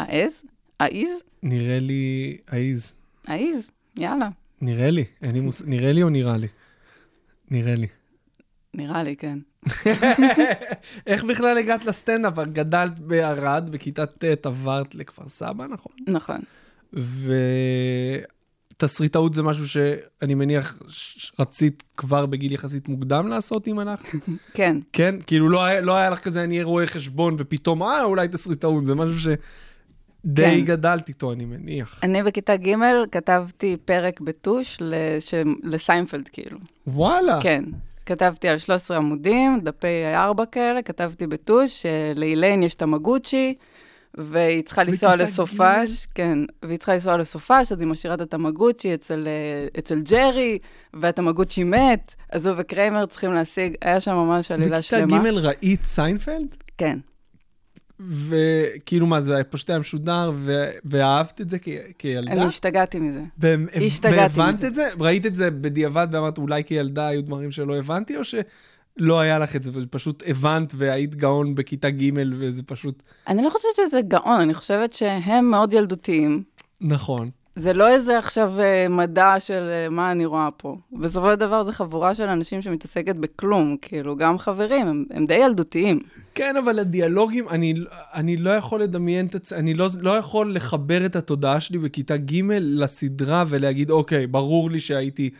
[0.00, 0.42] אעז?
[0.80, 1.22] אעז?
[1.42, 2.96] נראה לי העיז.
[3.28, 4.28] אעז, יאללה.
[4.60, 5.62] נראה לי, אין לי מוס...
[5.66, 6.48] נראה לי או נראה לי?
[7.50, 7.86] נראה לי.
[8.74, 9.38] נראה לי, כן.
[11.06, 12.38] איך בכלל הגעת לסטנדאפ?
[12.38, 15.92] גדלת בערד, בכיתה ט' עברת לכפר סבא, נכון?
[16.08, 16.40] נכון.
[18.76, 24.18] ותסריטאות זה משהו שאני מניח ש- רצית כבר בגיל יחסית מוקדם לעשות עם אנחנו?
[24.54, 25.14] כן, כן?
[25.26, 28.84] כאילו לא היה, לא היה לך כזה, אני אהיה רואה חשבון, ופתאום, אה, אולי תסריטאות,
[28.84, 29.36] זה משהו שדי
[30.36, 30.60] כן.
[30.64, 32.00] גדלת איתו, אני מניח.
[32.02, 32.74] אני בכיתה ג'
[33.12, 35.34] כתבתי פרק בטוש לש...
[35.62, 36.58] לסיינפלד, כאילו.
[36.86, 37.38] וואלה.
[37.42, 37.64] כן.
[38.06, 43.54] כתבתי על 13 עמודים, דפי A4 כאלה, כתבתי בטוש, שלאיליין יש תמגוצ'י,
[44.18, 48.94] והיא צריכה לנסוע בכיתה לסופש, כן, והיא צריכה לנסוע לסופש, אז היא משאירה את התמגוצ'י
[48.94, 50.58] אצל, אה, אצל ג'רי,
[50.94, 55.18] והתמגוצ'י מת, אז הוא וקריימר צריכים להשיג, היה שם ממש עלילה בכיתה שלמה.
[55.18, 56.56] ג' ראית סיינפלד?
[56.78, 56.98] כן,
[58.00, 60.70] וכאילו מה, זה פשוט היה משודר, ו...
[60.84, 61.68] ואהבת את זה כ...
[61.98, 62.32] כילדה?
[62.32, 63.22] אני השתגעתי מזה.
[63.40, 63.54] ו...
[63.86, 64.66] השתגעתי והבנת מזה.
[64.66, 64.88] את זה?
[65.00, 68.22] ראית את זה בדיעבד ואמרת, אולי כילדה היו דברים שלא הבנתי, או
[68.98, 73.02] שלא היה לך את זה, ופשוט הבנת והיית גאון בכיתה ג' וזה פשוט...
[73.28, 76.42] אני לא חושבת שזה גאון, אני חושבת שהם מאוד ילדותיים.
[76.80, 77.28] נכון.
[77.56, 80.76] זה לא איזה עכשיו אה, מדע של אה, מה אני רואה פה.
[80.92, 85.34] בסופו של דבר זו חבורה של אנשים שמתעסקת בכלום, כאילו, גם חברים, הם, הם די
[85.34, 86.00] ילדותיים.
[86.34, 87.74] כן, אבל הדיאלוגים, אני,
[88.14, 92.16] אני לא יכול לדמיין את עצמי, אני לא, לא יכול לחבר את התודעה שלי בכיתה
[92.16, 95.30] ג' לסדרה ולהגיד, אוקיי, ברור לי שהייתי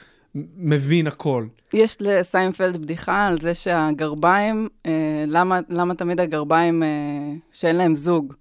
[0.57, 1.47] מבין הכל.
[1.73, 6.89] יש לסיינפלד בדיחה על זה שהגרביים, אה, למה, למה תמיד הגרביים אה,
[7.53, 8.35] שאין להם זוג?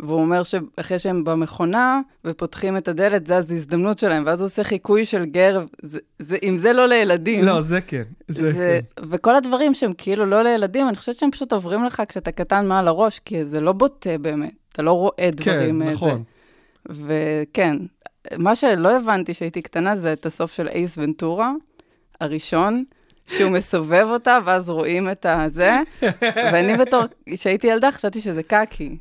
[0.00, 4.64] והוא אומר שאחרי שהם במכונה ופותחים את הדלת, זה אז הזדמנות שלהם, ואז הוא עושה
[4.64, 7.44] חיקוי של גר, זה, זה, אם זה לא לילדים.
[7.44, 8.02] לא, זה כן.
[8.28, 9.06] זה, זה, כן.
[9.10, 12.88] וכל הדברים שהם כאילו לא לילדים, אני חושבת שהם פשוט עוברים לך כשאתה קטן מעל
[12.88, 15.82] הראש, כי זה לא בוטה באמת, אתה לא רואה דברים.
[15.82, 16.22] כן, נכון.
[16.88, 16.94] זה.
[17.06, 17.76] וכן,
[18.36, 21.52] מה שלא הבנתי כשהייתי קטנה זה את הסוף של אייס ונטורה,
[22.20, 22.84] הראשון,
[23.26, 25.78] שהוא מסובב אותה, ואז רואים את הזה,
[26.52, 28.96] ואני בתור, כשהייתי ילדה חשבתי שזה קקי.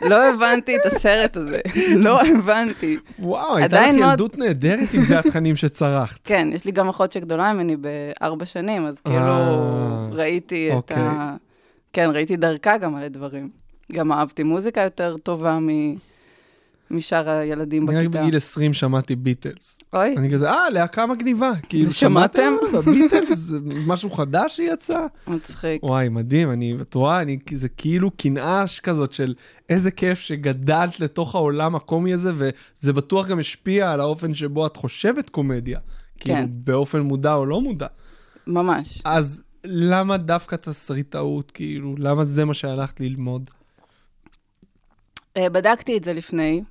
[0.00, 1.60] לא הבנתי את הסרט הזה,
[2.04, 2.98] לא הבנתי.
[3.18, 6.20] וואו, הייתה לך ילדות נהדרת אם זה התכנים שצרחת.
[6.24, 10.96] כן, יש לי גם אחות שגדולה ממני בארבע שנים, אז כאילו אה, ראיתי את אוקיי.
[10.96, 11.36] ה...
[11.92, 13.50] כן, ראיתי דרכה גם על הדברים.
[13.92, 15.68] גם אהבתי מוזיקה יותר טובה מ...
[16.92, 18.22] משאר הילדים אני רק בכיתה.
[18.22, 19.78] בגיל 20 שמעתי ביטלס.
[19.92, 21.52] אוי, אני כזה, אה, להקה מגניבה.
[21.68, 22.52] כאילו, שמעתם?
[23.28, 25.06] זה משהו חדש שיצא?
[25.26, 25.82] מצחיק.
[25.82, 29.34] וואי, מדהים, אני, את רואה, אני, זה כאילו קנאה כזאת של
[29.68, 34.76] איזה כיף שגדלת לתוך העולם הקומי הזה, וזה בטוח גם השפיע על האופן שבו את
[34.76, 35.78] חושבת קומדיה.
[36.20, 36.48] כאילו, כן.
[36.50, 37.86] באופן מודע או לא מודע.
[38.46, 39.02] ממש.
[39.04, 43.50] אז למה דווקא תסריטאות, כאילו, למה זה מה שהלכת ללמוד?
[45.36, 46.62] אה, בדקתי את זה לפני.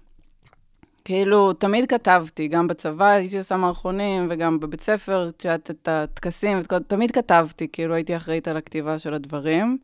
[1.06, 6.64] כאילו, תמיד כתבתי, גם בצבא הייתי עושה מערכונים, וגם בבית ספר, את יודעת, את הטקסים.
[6.88, 9.78] תמיד כתבתי, כאילו הייתי אחראית על הכתיבה של הדברים.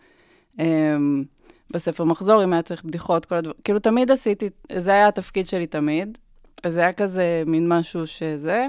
[0.60, 1.24] אמ,
[1.72, 5.68] בספר מחזור, אם היה צריך בדיחות, כל הדברים, כאילו תמיד עשיתי, זה היה התפקיד שלי
[5.68, 6.18] תמיד.
[6.64, 8.68] אז זה היה כזה מין משהו שזה,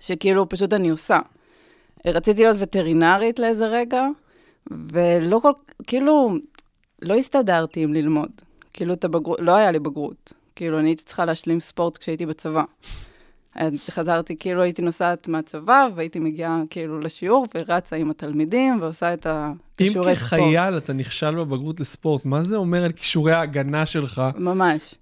[0.00, 1.18] שכאילו פשוט אני עושה.
[2.06, 4.02] רציתי להיות וטרינרית לאיזה רגע,
[4.70, 5.52] ולא כל,
[5.86, 6.34] כאילו,
[7.02, 8.30] לא הסתדרתי עם ללמוד.
[8.72, 10.32] כאילו, את הבגרות, לא היה לי בגרות.
[10.58, 12.62] כאילו, אני הייתי צריכה להשלים ספורט כשהייתי בצבא.
[13.90, 19.32] חזרתי, כאילו הייתי נוסעת מהצבא, והייתי מגיעה כאילו לשיעור, ורצה עם התלמידים, ועושה את אם
[19.74, 20.32] הכישורי ספורט.
[20.32, 24.22] כחייל אתה נכשל בבגרות לספורט, מה זה אומר על כישורי ההגנה שלך?
[24.36, 24.94] ממש.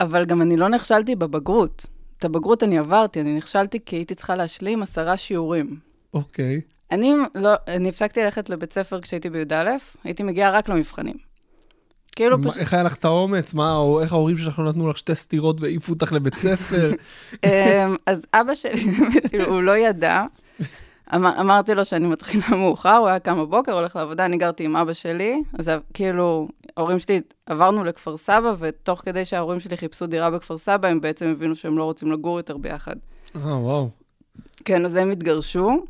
[0.00, 1.86] אבל גם אני לא נכשלתי בבגרות.
[2.18, 5.78] את הבגרות אני עברתי, אני נכשלתי כי הייתי צריכה להשלים עשרה שיעורים.
[6.14, 6.60] אוקיי.
[6.90, 9.70] אני לא, אני הפסקתי ללכת לבית ספר כשהייתי בי"א,
[10.04, 11.33] הייתי מגיעה רק למבחנים.
[12.16, 13.54] כאילו פשוט, איך היה לך את האומץ?
[13.54, 16.90] מה, או איך ההורים שלך לא נתנו לך שתי סטירות והעיפו אותך לבית ספר?
[17.44, 20.22] אמ, אז אבא שלי, באמת, הוא לא ידע.
[21.14, 24.76] אמר, אמרתי לו שאני מתחילה מאוחר, הוא היה קם בבוקר, הולך לעבודה, אני גרתי עם
[24.76, 30.30] אבא שלי, אז כאילו, ההורים שלי, עברנו לכפר סבא, ותוך כדי שההורים שלי חיפשו דירה
[30.30, 32.96] בכפר סבא, הם בעצם הבינו שהם לא רוצים לגור יותר ביחד.
[33.36, 33.88] אה, וואו.
[34.64, 35.84] כן, אז הם התגרשו,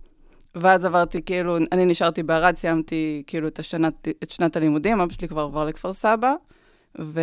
[0.55, 5.29] ואז עברתי, כאילו, אני נשארתי בערד, סיימתי כאילו את, השנת, את שנת הלימודים, אבא שלי
[5.29, 6.35] כבר עבר לכפר סבא,
[6.99, 7.21] ו...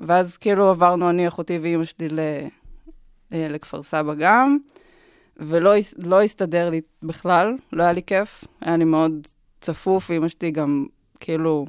[0.00, 2.18] ואז כאילו עברנו אני, אחותי ואימא שלי ל...
[3.32, 4.58] אה, לכפר סבא גם,
[5.36, 9.26] ולא לא הסתדר לי בכלל, לא היה לי כיף, היה לי מאוד
[9.60, 10.86] צפוף, ואימא שלי גם,
[11.20, 11.66] כאילו,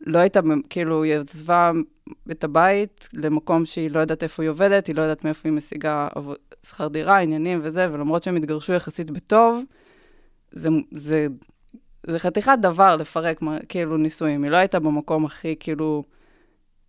[0.00, 1.72] לא הייתה, כאילו, היא עזבה
[2.30, 6.08] את הבית למקום שהיא לא יודעת איפה היא עובדת, היא לא יודעת מאיפה היא משיגה
[6.14, 6.36] עבוד...
[6.66, 9.64] שכר דירה, עניינים וזה, ולמרות שהם התגרשו יחסית בטוב,
[10.52, 11.26] זה, זה,
[12.06, 14.44] זה חתיכת דבר לפרק, כאילו, נישואים.
[14.44, 16.04] היא לא הייתה במקום הכי, כאילו,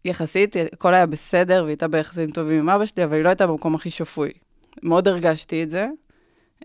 [0.06, 3.48] יחסית, הכל היה בסדר, והיא הייתה ביחסים טובים עם אבא שלי, אבל היא לא הייתה
[3.48, 4.32] במקום הכי שפוי.
[4.84, 5.88] מאוד הרגשתי את זה.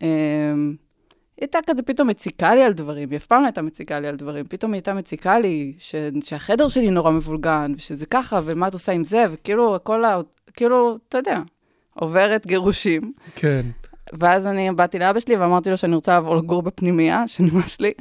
[0.02, 0.06] אמ,
[1.36, 4.08] היא הייתה כזה פתאום מציקה לי על דברים, היא אף פעם לא הייתה מציקה לי
[4.08, 5.94] על דברים, פתאום היא הייתה מציקה לי ש...
[6.24, 10.20] שהחדר שלי נורא מבולגן, ושזה ככה, ומה את עושה עם זה, וכאילו, הכל, ה...
[10.52, 11.40] כאילו, אתה יודע,
[11.96, 13.12] עוברת גירושים.
[13.36, 13.66] כן.
[14.12, 17.92] ואז אני באתי לאבא שלי ואמרתי לו שאני רוצה לעבור לגור בפנימייה, שנמאס לי.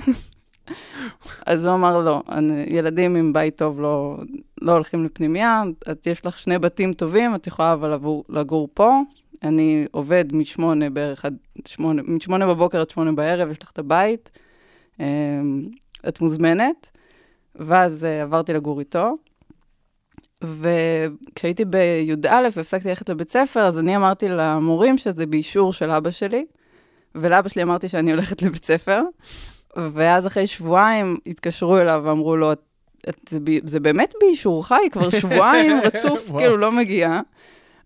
[1.46, 4.18] אז הוא אמר, לא, אני, ילדים עם בית טוב לא,
[4.62, 9.02] לא הולכים לפנימייה, את, יש לך שני בתים טובים, את יכולה אבל לגור, לגור פה.
[9.44, 14.30] אני עובד משמונה בערך עד שמונה, משמונה בבוקר עד שמונה בערב, יש לך את הבית,
[15.00, 15.06] אמ,
[16.08, 16.90] את מוזמנת.
[17.56, 19.16] ואז אה, עברתי לגור איתו.
[20.44, 26.46] וכשהייתי בי"א והפסקתי ללכת לבית ספר, אז אני אמרתי למורים שזה באישור של אבא שלי,
[27.16, 29.02] ולאבא שלי אמרתי שאני הולכת לבית ספר,
[29.78, 32.60] ואז אחרי שבועיים התקשרו אליו ואמרו לו, "את-
[33.10, 34.72] את, זה, זה באמת באישורך?
[34.72, 36.32] היא כבר שבועיים רצוף.
[36.38, 37.22] כאילו לא מגיעה.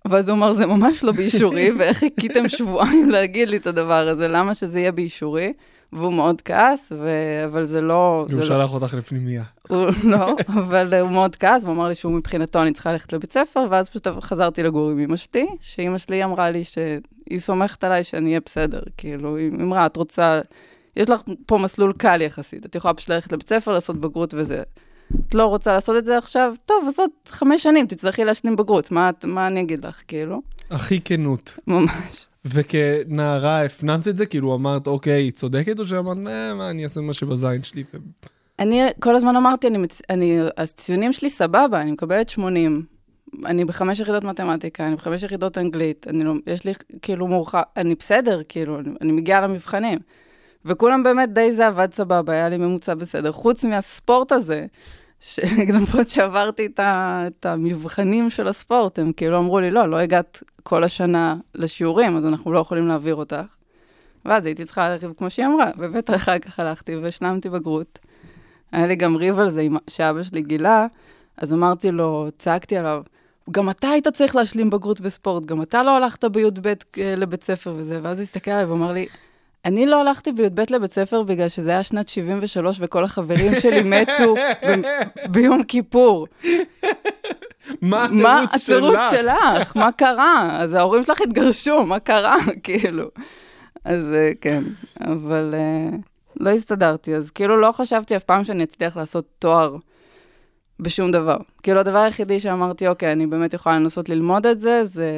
[0.05, 4.27] ואז הוא אמר, זה ממש לא באישורי, ואיך חיכיתם שבועיים להגיד לי את הדבר הזה,
[4.27, 5.53] למה שזה יהיה באישורי?
[5.93, 7.09] והוא מאוד כעס, ו...
[7.45, 8.19] אבל זה לא...
[8.19, 8.45] הוא זה לא...
[8.45, 9.43] שלח אותך לפנימייה.
[9.69, 13.31] הוא לא, אבל הוא מאוד כעס, והוא אמר לי שהוא מבחינתו אני צריכה ללכת לבית
[13.31, 18.03] ספר, ואז פשוט חזרתי לגור עם אמא שלי, שאמא שלי אמרה לי שהיא סומכת עליי
[18.03, 20.41] שאני אהיה בסדר, כאילו, היא אמרה, את רוצה,
[20.95, 24.63] יש לך פה מסלול קל יחסית, את יכולה פשוט ללכת לבית ספר, לעשות בגרות וזה.
[25.27, 26.53] את לא רוצה לעשות את זה עכשיו?
[26.65, 30.41] טוב, אז עוד חמש שנים תצטרכי להשלים בגרות, מה, מה אני אגיד לך, כאילו?
[30.71, 31.59] הכי כנות.
[31.67, 32.25] ממש.
[32.45, 34.25] וכנערה הפנמת את זה?
[34.25, 37.83] כאילו אמרת, אוקיי, היא צודקת, או שאמרת, "אה, מה, אני אעשה מה שבזין שלי?
[38.59, 39.87] אני כל הזמן אמרתי, אני.
[40.09, 42.85] אני, הציונים שלי סבבה, אני מקבלת 80.
[43.45, 47.95] אני בחמש יחידות מתמטיקה, אני בחמש יחידות אנגלית, אני לא, יש לי כאילו מורחב, אני
[47.95, 49.99] בסדר, כאילו, אני, אני מגיעה למבחנים.
[50.65, 54.65] וכולם באמת די זה עבד סבבה, היה לי ממוצע בסדר, חוץ מהספורט הזה,
[55.19, 60.43] שלמרות שעברתי את, ה, את המבחנים של הספורט, הם כאילו אמרו לי, לא, לא הגעת
[60.63, 63.41] כל השנה לשיעורים, אז אנחנו לא יכולים להעביר אותך.
[64.25, 67.99] ואז הייתי צריכה ללכת כמו שהיא אמרה, ובטח אחר כך הלכתי והשלמתי בגרות.
[68.71, 70.87] היה לי גם ריב על זה שאבא שלי גילה,
[71.37, 73.03] אז אמרתי לו, צעקתי עליו,
[73.51, 77.73] גם אתה היית צריך להשלים בגרות בספורט, גם אתה לא הלכת בי"ב אה, לבית ספר
[77.77, 79.05] וזה, ואז הוא הסתכל עליי ואמר לי,
[79.65, 84.35] אני לא הלכתי בי"ב לבית ספר בגלל שזה היה שנת 73 וכל החברים שלי מתו
[84.35, 84.81] ב-
[85.31, 86.27] ביום כיפור.
[87.81, 89.35] מה מה התירוץ התירוץ שלך?
[89.55, 89.75] שלך?
[89.75, 90.57] מה קרה?
[90.61, 92.35] אז ההורים שלך התגרשו, מה קרה?
[92.63, 93.05] כאילו.
[93.85, 94.63] אז אה, כן,
[95.01, 95.97] אבל אה,
[96.39, 99.75] לא הסתדרתי, אז כאילו לא חשבתי אף פעם שאני אצליח לעשות תואר
[100.79, 101.37] בשום דבר.
[101.63, 105.11] כאילו הדבר היחידי שאמרתי, אוקיי, אני באמת יכולה לנסות ללמוד את זה, זה,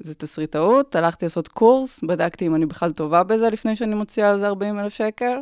[0.00, 0.96] זה תסריטאות.
[0.96, 4.78] הלכתי לעשות קורס, בדקתי אם אני בכלל טובה בזה לפני שאני מוציאה על זה 40
[4.78, 5.36] אלף שקל.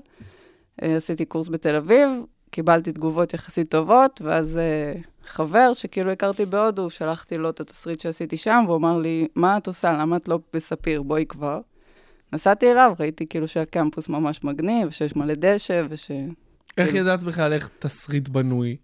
[0.82, 2.08] אה, עשיתי קורס בתל אביב,
[2.50, 8.36] קיבלתי תגובות יחסית טובות, ואז אה, חבר שכאילו הכרתי בהודו, שלחתי לו את התסריט שעשיתי
[8.36, 9.92] שם, והוא אמר לי, מה את עושה?
[9.92, 11.02] למה את לא בספיר?
[11.02, 11.60] בואי כבר.
[12.32, 16.10] נסעתי אליו, ראיתי כאילו שהקמפוס ממש מגניב, ושיש מלא דשא, וש...
[16.78, 18.76] איך ידעת בכלל איך תסריט בנוי?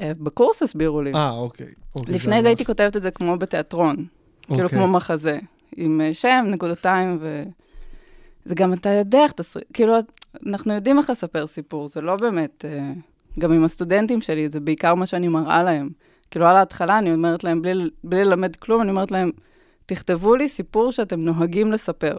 [0.00, 1.12] אה, בקורס הסבירו לי.
[1.14, 1.66] אה, אוקיי.
[1.96, 3.96] אוקיי, לפני ממש- זה הייתי כותבת את זה כמו בתיאטרון,
[4.46, 4.78] כאילו אוקיי.
[4.78, 5.38] כמו מחזה,
[5.76, 7.42] עם אה, שם, נקודתיים, ו...
[8.44, 9.94] זה גם אתה יודע איך תסריט, כאילו,
[10.46, 12.92] אנחנו יודעים איך לספר סיפור, זה לא באמת, אה,
[13.38, 15.90] גם עם הסטודנטים שלי, זה בעיקר מה שאני מראה להם.
[16.30, 19.30] כאילו, על ההתחלה אני אומרת להם, בלי, בלי ללמד כלום, אני אומרת להם,
[19.86, 22.18] תכתבו לי סיפור שאתם נוהגים לספר.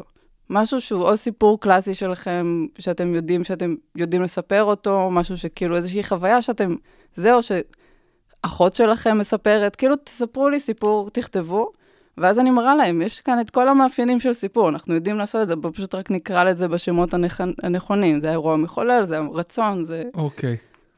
[0.49, 6.03] משהו שהוא או סיפור קלאסי שלכם, שאתם יודעים שאתם יודעים לספר אותו, משהו שכאילו איזושהי
[6.03, 6.75] חוויה שאתם,
[7.15, 11.71] זה או שאחות שלכם מספרת, כאילו תספרו לי סיפור, תכתבו,
[12.17, 15.47] ואז אני מראה להם, יש כאן את כל המאפיינים של סיפור, אנחנו יודעים לעשות את
[15.47, 17.41] זה, בוא פשוט רק נקרא לזה בשמות הנכ...
[17.63, 20.03] הנכונים, זה האירוע המחולל, זה הרצון, זה...
[20.13, 20.57] אוקיי.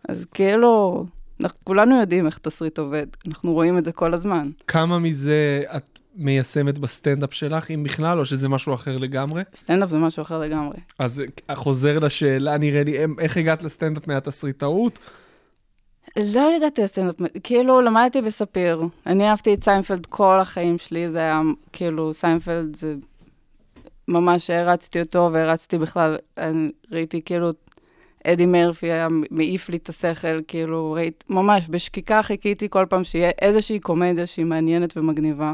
[0.10, 1.06] אז כאילו,
[1.42, 4.50] אנחנו כולנו יודעים איך תסריט עובד, אנחנו רואים את זה כל הזמן.
[4.68, 9.42] כמה מזה את מיישמת בסטנדאפ שלך, אם בכלל, או שזה משהו אחר לגמרי?
[9.56, 10.78] סטנדאפ זה משהו אחר לגמרי.
[11.00, 15.00] אז חוזר לשאלה, נראה לי, em- איך הגעת לסטנדאפ מהתסריטאות?
[16.18, 18.82] לא הגעתי לסטנדאפ, כאילו למדתי בספיר.
[19.06, 21.42] אני אהבתי את סיינפלד כל החיים שלי, זה היה
[21.74, 22.96] כאילו, סיינפלד זה
[24.08, 27.50] ממש הרצתי אותו והרצתי בכלל, אני ראיתי כאילו,
[28.24, 33.32] אדי מרפי היה מעיף לי את השכל, כאילו, ראיתי, ממש בשקיקה חיכיתי כל פעם שיהיה
[33.42, 35.54] איזושהי קומדיה שהיא מעניינת ומגניבה.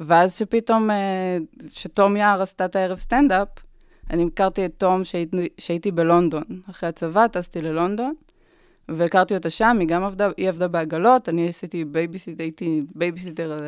[0.00, 3.48] ואז שפתאום, אה, שתום יערד עשתה את הערב סטנדאפ,
[4.10, 6.42] אני הכרתי את תום שהייתי, שהייתי בלונדון.
[6.70, 8.14] אחרי הצבא טסתי ללונדון.
[8.88, 13.60] והכרתי אותה שם, היא גם עבדה, היא עבדה בעגלות, אני עשיתי בייביסיט, הייתי בייביסיטר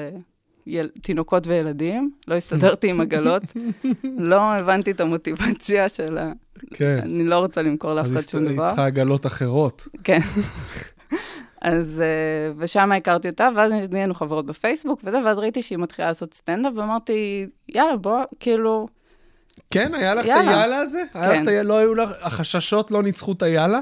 [0.67, 3.43] לתינוקות וילדים, לא הסתדרתי עם עגלות,
[4.31, 6.33] לא הבנתי את המוטיבציה של ה...
[6.75, 6.99] כן.
[7.03, 8.67] אני לא רוצה למכור לאף אז אחד היא שום היא דבר.
[8.67, 9.89] צריכה עגלות אחרות.
[10.05, 10.21] כן.
[11.61, 16.35] אז, אה, ושם הכרתי אותה, ואז נהיינו חברות בפייסבוק וזה, ואז ראיתי שהיא מתחילה לעשות
[16.35, 18.89] סטנדאפ, ואמרתי, יאללה, בוא, כאילו,
[19.71, 20.51] כן, היה לך את יאללה.
[20.51, 21.03] היאללה הזה?
[21.15, 21.43] היה לך כן.
[21.43, 23.81] את היאללה, לא היו לך, החששות לא ניצחו את היאללה?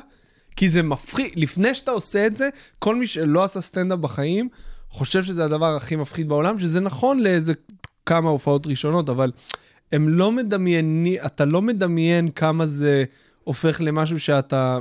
[0.56, 4.48] כי זה מפחיד, לפני שאתה עושה את זה, כל מי שלא עשה סטנדאפ בחיים,
[4.90, 7.52] חושב שזה הדבר הכי מפחיד בעולם, שזה נכון לאיזה
[8.06, 9.32] כמה הופעות ראשונות, אבל
[9.92, 13.04] הם לא מדמיינים, אתה לא מדמיין כמה זה
[13.48, 14.78] הופך למשהו שאתה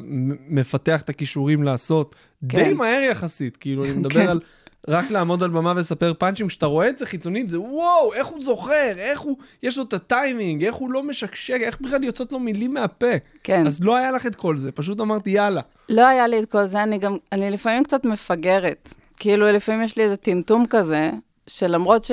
[0.50, 2.16] מפתח את הכישורים לעשות
[2.50, 2.64] כן.
[2.64, 4.30] די מהר יחסית, כאילו, אני מדבר כן.
[4.30, 4.40] על...
[4.88, 8.42] רק לעמוד על במה ולספר פאנצ'ים, כשאתה רואה את זה חיצונית, זה וואו, איך הוא
[8.42, 12.40] זוכר, איך הוא, יש לו את הטיימינג, איך הוא לא משקשק, איך בכלל יוצאות לו
[12.40, 13.12] מילים מהפה.
[13.44, 13.68] כן.
[13.68, 15.62] אז לא היה לך את כל זה, פשוט אמרתי, יאללה.
[15.90, 18.94] לא היה לי את כל זה, אני גם, אני לפעמים קצת מפגרת.
[19.18, 21.12] כאילו, לפעמים יש לי איזה טמטום כזה,
[21.48, 22.12] שלמרות ש...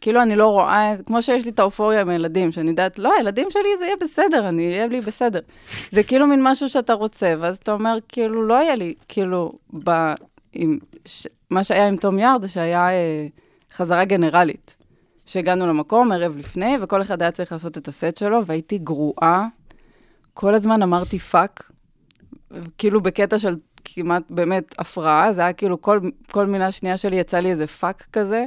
[0.00, 3.46] כאילו, אני לא רואה, כמו שיש לי את האופוריה עם הילדים, שאני יודעת, לא, הילדים
[3.50, 5.40] שלי זה יהיה בסדר, אני אהיה לי בסדר.
[5.94, 9.52] זה כאילו מין משהו שאתה רוצה, ואז אתה אומר, כאילו, לא יהיה לי, כאילו,
[9.84, 9.90] ב...
[10.52, 10.78] עם...
[11.04, 11.26] ש...
[11.50, 13.26] מה שהיה עם תום יערד, זה שהיה אה,
[13.76, 14.76] חזרה גנרלית.
[15.26, 19.46] שהגענו למקום ערב לפני, וכל אחד היה צריך לעשות את הסט שלו, והייתי גרועה.
[20.34, 21.70] כל הזמן אמרתי fuck,
[22.78, 27.38] כאילו בקטע של כמעט באמת הפרעה, זה היה כאילו כל, כל מילה שנייה שלי יצא
[27.38, 28.44] לי איזה fuck כזה,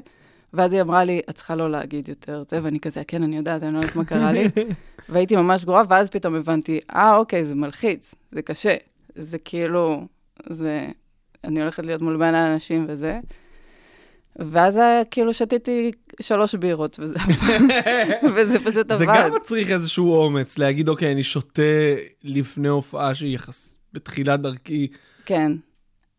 [0.53, 3.37] ואז היא אמרה לי, את צריכה לא להגיד יותר את זה, ואני כזה, כן, אני
[3.37, 4.45] יודעת, אני לא יודעת מה קרה לי.
[5.09, 8.75] והייתי ממש גרועה, ואז פתאום הבנתי, אה, אוקיי, זה מלחיץ, זה קשה,
[9.15, 10.07] זה כאילו,
[10.49, 10.87] זה,
[11.43, 13.19] אני הולכת להיות מול בין האנשים וזה.
[14.35, 14.79] ואז
[15.11, 17.19] כאילו שתיתי שלוש בירות, וזה,
[18.35, 19.05] וזה פשוט זה עבד.
[19.05, 21.61] גם מצריך איזשהו אומץ, להגיד, אוקיי, אני שותה
[22.23, 23.77] לפני הופעה שהיא יחס...
[23.93, 24.87] בתחילת דרכי.
[25.25, 25.51] כן.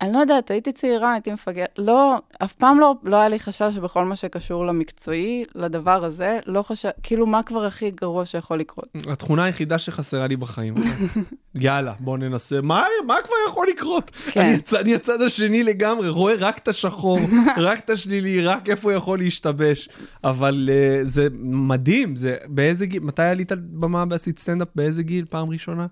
[0.03, 1.79] אני לא יודעת, הייתי צעירה, הייתי מפגרת.
[1.79, 6.39] לא, אף פעם לא, לא היה לי חשש בכל מה שקשור למקצועי, לדבר הזה.
[6.47, 8.89] לא חשש, כאילו, מה כבר הכי גרוע שיכול לקרות?
[9.09, 10.75] התכונה היחידה שחסרה לי בחיים.
[11.55, 12.61] יאללה, בוא ננסה.
[12.61, 14.11] מה, מה כבר יכול לקרות?
[14.11, 14.41] כן.
[14.41, 14.75] אני, הצ...
[14.75, 17.19] אני הצד השני לגמרי, רואה רק את השחור,
[17.57, 19.89] רק את השלילי, רק איפה יכול להשתבש.
[20.25, 24.69] אבל uh, זה מדהים, זה באיזה גיל, מתי עלית על במה ועשית סטנדאפ?
[24.75, 25.25] באיזה גיל?
[25.31, 25.87] פעם ראשונה?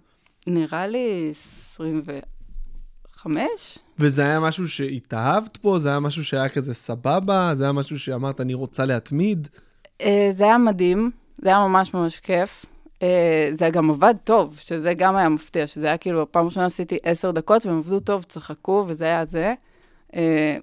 [0.46, 1.32] נראה לי
[1.74, 3.78] 25?
[4.00, 5.78] וזה היה משהו שהתאהבת בו?
[5.78, 7.50] זה היה משהו שהיה כזה סבבה?
[7.54, 9.48] זה היה משהו שאמרת, אני רוצה להתמיד?
[10.00, 12.66] אה, זה היה מדהים, זה היה ממש ממש כיף.
[13.02, 16.98] אה, זה גם עבד טוב, שזה גם היה מפתיע, שזה היה כאילו, פעם ראשונה עשיתי
[17.02, 19.54] עשר דקות והם עבדו טוב, צחקו, וזה היה זה.
[20.16, 20.56] אה,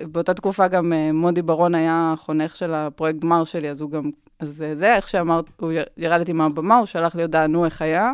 [0.00, 4.64] באותה תקופה גם מודי ברון היה חונך של הפרויקט גמר שלי, אז הוא גם, אז
[4.74, 8.12] זה, איך שאמרת, הוא ירדתי מהבמה, הוא שלח לי הודעה, נו, איך היה?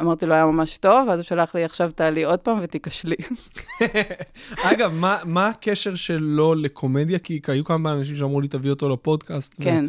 [0.00, 3.16] אמרתי לו, היה ממש טוב, ואז הוא שלח לי, עכשיו תעלי עוד פעם ותיכשלי.
[4.62, 7.18] אגב, מה, מה הקשר שלו לקומדיה?
[7.18, 9.54] כי היו כמה אנשים שאמרו לי, תביא אותו לפודקאסט.
[9.60, 9.84] כן.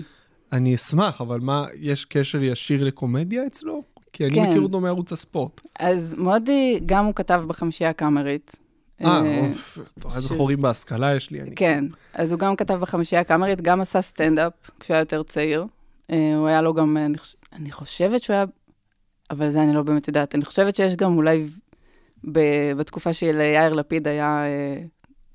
[0.53, 3.83] אני אשמח, אבל מה, יש קשר ישיר לקומדיה אצלו?
[4.13, 4.49] כי אני כן.
[4.49, 5.61] מכיר אותו מערוץ הספורט.
[5.79, 8.55] אז מודי, גם הוא כתב בחמישייה הקאמרית.
[9.05, 11.41] אה, אוף, אתה רואה איזה חורים בהשכלה יש לי.
[11.41, 15.65] אני- כן, אז הוא גם כתב בחמישייה הקאמרית, גם עשה סטנדאפ כשהוא היה יותר צעיר.
[16.11, 17.35] אה, הוא היה לו גם, חוש...
[17.53, 18.45] אני חושבת שהוא היה,
[19.31, 20.35] אבל זה אני לא באמת יודעת.
[20.35, 21.47] אני חושבת שיש גם אולי
[22.31, 22.39] ב...
[22.77, 24.43] בתקופה שליאיר לפיד היה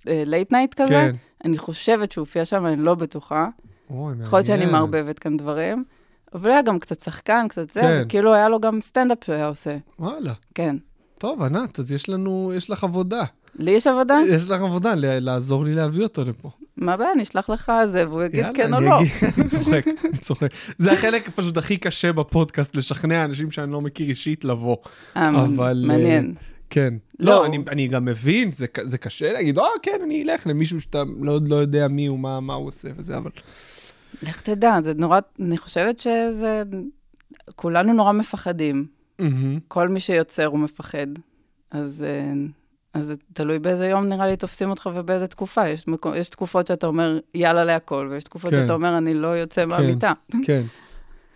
[0.06, 0.88] late night כזה.
[0.88, 1.16] כן.
[1.44, 3.48] אני חושבת שהוא הופיע שם, אני לא בטוחה.
[3.90, 4.72] אוי, יכול להיות שאני מעניין.
[4.72, 5.84] מערבבת כאן דברים.
[6.34, 8.02] אבל היה גם קצת שחקן, קצת זה, כן.
[8.06, 9.76] וכאילו היה לו גם סטנדאפ שהוא היה עושה.
[9.98, 10.32] וואלה.
[10.54, 10.76] כן.
[11.24, 13.24] טוב, ענת, אז יש לנו, יש לך עבודה.
[13.58, 14.18] לי יש עבודה?
[14.28, 16.50] יש לך עבודה, לעזור לי להביא אותו לפה.
[16.76, 17.12] מה הבעיה?
[17.12, 18.98] אני אשלח לך זה, והוא יגיד יאללה, כן או לא.
[19.38, 20.48] אני צוחק, אני צוחק.
[20.78, 24.76] זה החלק פשוט הכי קשה בפודקאסט, לשכנע אנשים שאני לא מכיר אישית לבוא.
[25.16, 26.34] אה, אבל, מעניין.
[26.70, 26.94] כן.
[27.20, 27.32] לא.
[27.32, 31.02] לא, אני, אני גם מבין, זה, זה קשה להגיד, אה, כן, אני אלך למישהו שאתה
[31.20, 33.30] לא, לא יודע מי הוא, מה, מה הוא עושה וזה, אבל...
[34.22, 36.62] לך תדע, זה נורא, אני חושבת שזה,
[37.56, 38.93] כולנו נורא מפחדים.
[39.18, 39.58] מהמם.
[39.68, 41.06] כל מי שיוצר הוא מפחד.
[41.70, 42.32] אז, אה,
[42.94, 45.68] אז זה תלוי באיזה יום נראה לי תופסים אותך ובאיזה תקופה.
[45.68, 45.84] יש,
[46.16, 48.60] יש תקופות שאתה אומר, יאללה להכל, ויש תקופות כן.
[48.60, 50.12] שאתה אומר, אני לא יוצא מהמיטה.
[50.46, 50.62] כן.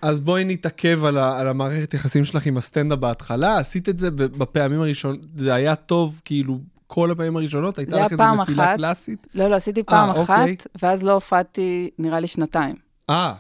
[0.03, 4.11] אז בואי נתעכב על, ה, על המערכת יחסים שלך עם הסטנדאפ בהתחלה, עשית את זה
[4.11, 7.79] בפעמים הראשונות, זה היה טוב, כאילו, כל הפעמים הראשונות?
[7.79, 8.77] הייתה לך איזו נפילה אחת.
[8.77, 9.27] קלאסית?
[9.35, 10.57] לא, לא, עשיתי פעם אה, אחת, אוקיי.
[10.83, 12.77] ואז לא הופעתי, נראה לי שנתיים.
[13.11, 13.35] אה,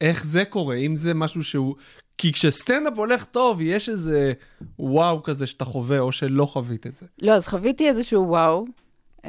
[0.00, 0.76] איך זה קורה?
[0.76, 1.74] אם זה משהו שהוא...
[2.18, 4.32] כי כשסטנדאפ הולך טוב, יש איזה
[4.78, 7.06] וואו כזה שאתה חווה, או שלא חווית את זה.
[7.22, 8.64] לא, אז חוויתי איזשהו וואו.
[9.18, 9.24] Um,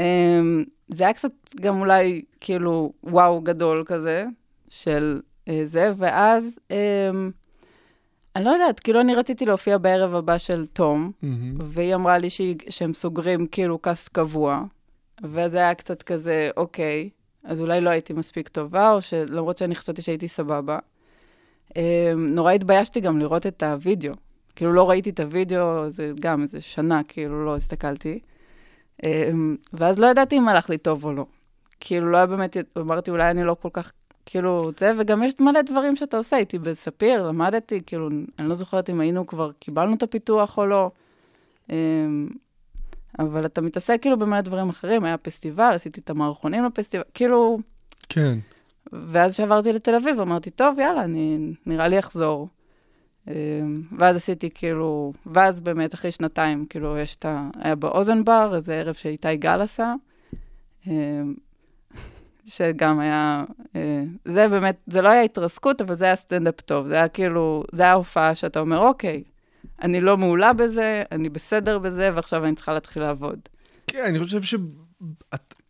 [0.87, 1.31] זה היה קצת
[1.61, 4.25] גם אולי כאילו וואו גדול כזה,
[4.69, 6.73] של uh, זה, ואז um,
[8.35, 11.57] אני לא יודעת, כאילו אני רציתי להופיע בערב הבא של תום, מהמם.
[11.59, 14.63] והיא אמרה לי שהיא, שהם סוגרים כאילו קאסט קבוע,
[15.23, 17.09] וזה היה קצת כזה, אוקיי,
[17.43, 20.79] אז אולי לא הייתי מספיק טובה, או שלמרות שאני חשבתי שהייתי סבבה.
[21.73, 21.77] Um,
[22.15, 24.13] נורא התביישתי גם לראות את הוידאו.
[24.55, 28.19] כאילו לא ראיתי את הוידאו, זה גם איזה שנה, כאילו לא הסתכלתי.
[29.01, 29.05] Um,
[29.73, 31.25] ואז לא ידעתי אם הלך לי טוב או לא.
[31.79, 33.91] כאילו לא היה באמת, אמרתי אולי אני לא כל כך,
[34.25, 36.35] כאילו זה, וגם יש מלא דברים שאתה עושה.
[36.35, 38.09] הייתי בספיר, למדתי, כאילו,
[38.39, 40.91] אני לא זוכרת אם היינו כבר, קיבלנו את הפיתוח או לא.
[41.69, 41.73] Um,
[43.19, 47.59] אבל אתה מתעסק כאילו במלא דברים אחרים, היה פסטיבל, עשיתי את המערכונים לפסטיבל, כאילו,
[48.09, 48.39] כן.
[49.11, 52.47] ואז כשעברתי לתל אביב, אמרתי, טוב, יאללה, אני נראה לי אחזור.
[53.27, 53.33] אמ,
[53.99, 57.49] ואז עשיתי כאילו, ואז באמת אחרי שנתיים, כאילו, יש את ה...
[57.59, 59.93] היה באוזן בר, איזה ערב שאיתי גל עשה,
[60.87, 61.33] אמ,
[62.45, 63.43] שגם היה,
[63.75, 66.87] אה, זה באמת, זה לא היה התרסקות, אבל זה היה סטנדאפ טוב.
[66.87, 69.23] זה היה כאילו, זה היה הופעה שאתה אומר, אוקיי,
[69.81, 73.39] אני לא מעולה בזה, אני בסדר בזה, ועכשיו אני צריכה להתחיל לעבוד.
[73.87, 74.41] כן, אני חושב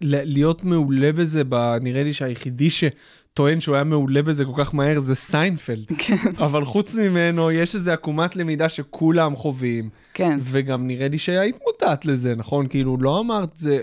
[0.03, 4.99] שלהיות מעולה בזה, ב- נראה לי שהיחידי שטוען שהוא היה מעולה בזה כל כך מהר
[4.99, 5.85] זה סיינפלד.
[6.07, 6.15] כן.
[6.37, 12.05] אבל חוץ ממנו, יש איזו עקומת למידה שכולם חווים, כן, וגם נראה לי שהיית מודעת
[12.05, 12.67] לזה, נכון?
[12.67, 13.81] כאילו, לא אמרת זה,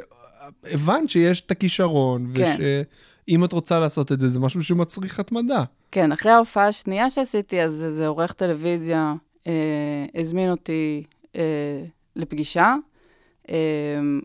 [0.64, 2.56] הבנת שיש את הכישרון, כן.
[2.58, 5.64] ושאם את רוצה לעשות את זה, זה משהו שמצריך התמדה.
[5.90, 9.14] כן, אחרי ההופעה השנייה שעשיתי, אז איזה עורך טלוויזיה
[9.46, 11.02] אה, הזמין אותי
[11.36, 11.84] אה,
[12.16, 12.74] לפגישה,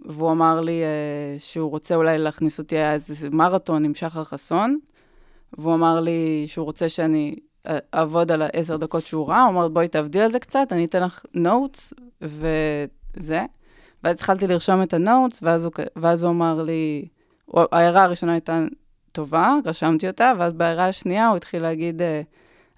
[0.05, 4.80] והוא אמר לי אה, שהוא רוצה אולי להכניס אותי, היה איזה מרתון עם שחר חסון,
[5.57, 7.36] והוא אמר לי שהוא רוצה שאני
[7.67, 10.86] אה, אעבוד על העשר דקות שהוא ראה, הוא אמר, בואי תעבדי על זה קצת, אני
[10.86, 13.45] אתן לך נוטס, וזה.
[14.03, 17.07] ואז התחלתי לרשום את ה notes, ואז הוא, ואז הוא אמר לי,
[17.71, 18.65] ההערה הראשונה הייתה
[19.11, 22.21] טובה, רשמתי אותה, ואז בהערה השנייה הוא התחיל להגיד, אה,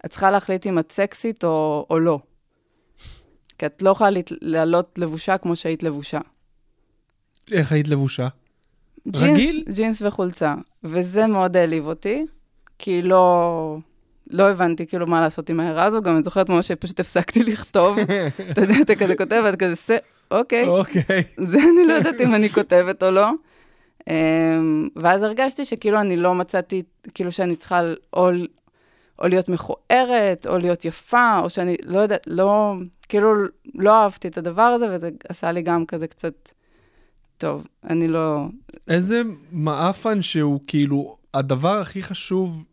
[0.06, 2.20] את צריכה להחליט אם את סקסית או, או לא.
[3.58, 4.10] כי את לא יכולה
[4.42, 6.20] לעלות לבושה כמו שהיית לבושה.
[7.52, 8.28] איך היית לבושה?
[9.08, 9.64] ג'ינס, רגיל?
[9.72, 10.56] ג'ינס וחולצה.
[10.84, 12.26] וזה מאוד העליב אותי,
[12.80, 13.78] כי לא,
[14.32, 17.98] לא הבנתי כאילו מה לעשות עם ההערה הזו, גם אני זוכרת ממש שפשוט הפסקתי לכתוב.
[18.52, 19.90] אתה יודע, אתה כזה כותב, ואת כזה, "ס-
[20.32, 20.68] אוקיי.
[20.68, 21.24] אוקיי.
[21.38, 23.30] זה אני לא יודעת אם אני כותבת או לא.
[24.10, 26.84] אמ, ואז הרגשתי שכאילו אני לא מצאתי,
[27.14, 27.82] כאילו שאני צריכה
[28.14, 28.30] או,
[29.22, 32.74] או להיות מכוערת, או להיות יפה, או שאני לא יודעת, לא,
[33.10, 33.34] כאילו
[33.76, 36.50] לא אהבתי את הדבר הזה, וזה עשה לי גם כזה קצת,
[37.38, 38.46] טוב, אני לא...
[38.88, 39.22] איזה
[39.52, 42.64] מעפן שהוא כאילו הדבר הכי חשוב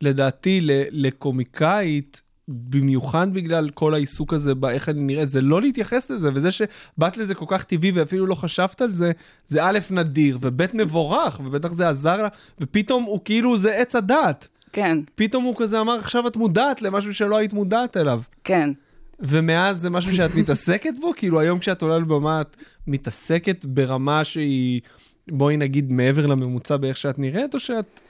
[0.00, 6.50] לדעתי לקומיקאית, במיוחד בגלל כל העיסוק הזה באיך אני נראה, זה לא להתייחס לזה, וזה
[6.50, 9.12] שבאת לזה כל כך טבעי ואפילו לא חשבת על זה,
[9.46, 12.28] זה א', נדיר, וב', מבורך, ובטח זה עזר לה,
[12.60, 14.48] ופתאום הוא כאילו, זה עץ הדעת.
[14.72, 18.20] כן, פתאום הוא כזה אמר, עכשיו את מודעת למשהו שלא היית מודעת אליו.
[18.44, 18.70] כן.
[19.22, 21.12] ומאז זה משהו שאת מתעסקת בו?
[21.16, 22.56] כאילו היום כשאת עולה לבמה את
[22.86, 24.80] מתעסקת ברמה שהיא,
[25.30, 28.00] בואי נגיד, מעבר לממוצע באיך שאת נראית, או שאת...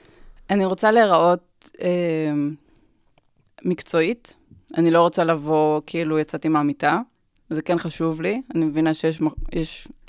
[0.49, 2.33] אני רוצה להיראות אה,
[3.65, 4.35] מקצועית.
[4.77, 6.99] אני לא רוצה לבוא כאילו יצאתי מהמיטה.
[7.49, 8.41] זה כן חשוב לי.
[8.55, 9.21] אני מבינה שיש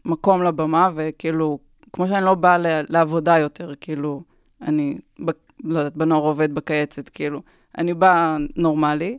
[0.05, 1.59] מקום לבמה, וכאילו,
[1.93, 2.57] כמו שאני לא באה
[2.89, 4.23] לעבודה יותר, כאילו,
[4.63, 5.31] אני, ב,
[5.65, 7.43] לא יודעת, בנוער עובד בקייצת, כאילו.
[7.79, 9.19] אני באה נורמלי,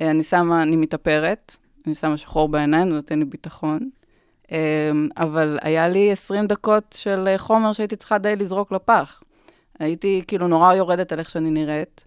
[0.00, 3.90] אני שמה, אני מתאפרת, אני שמה שחור בעיניים, זה נותן לי ביטחון.
[4.52, 9.22] אה, אבל היה לי 20 דקות של אה, חומר שהייתי צריכה די לזרוק לפח.
[9.78, 12.04] הייתי כאילו נורא יורדת על איך שאני נראית,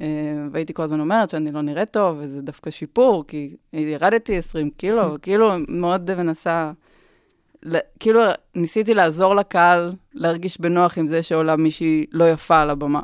[0.00, 0.06] אה,
[0.50, 5.02] והייתי כל הזמן אומרת שאני לא נראית טוב, וזה דווקא שיפור, כי ירדתי 20 קילו,
[5.14, 6.72] וכאילו מאוד מנסה,
[8.00, 8.20] כאילו
[8.54, 13.00] ניסיתי לעזור לקהל להרגיש בנוח עם זה שעולה מישהי לא יפה על הבמה.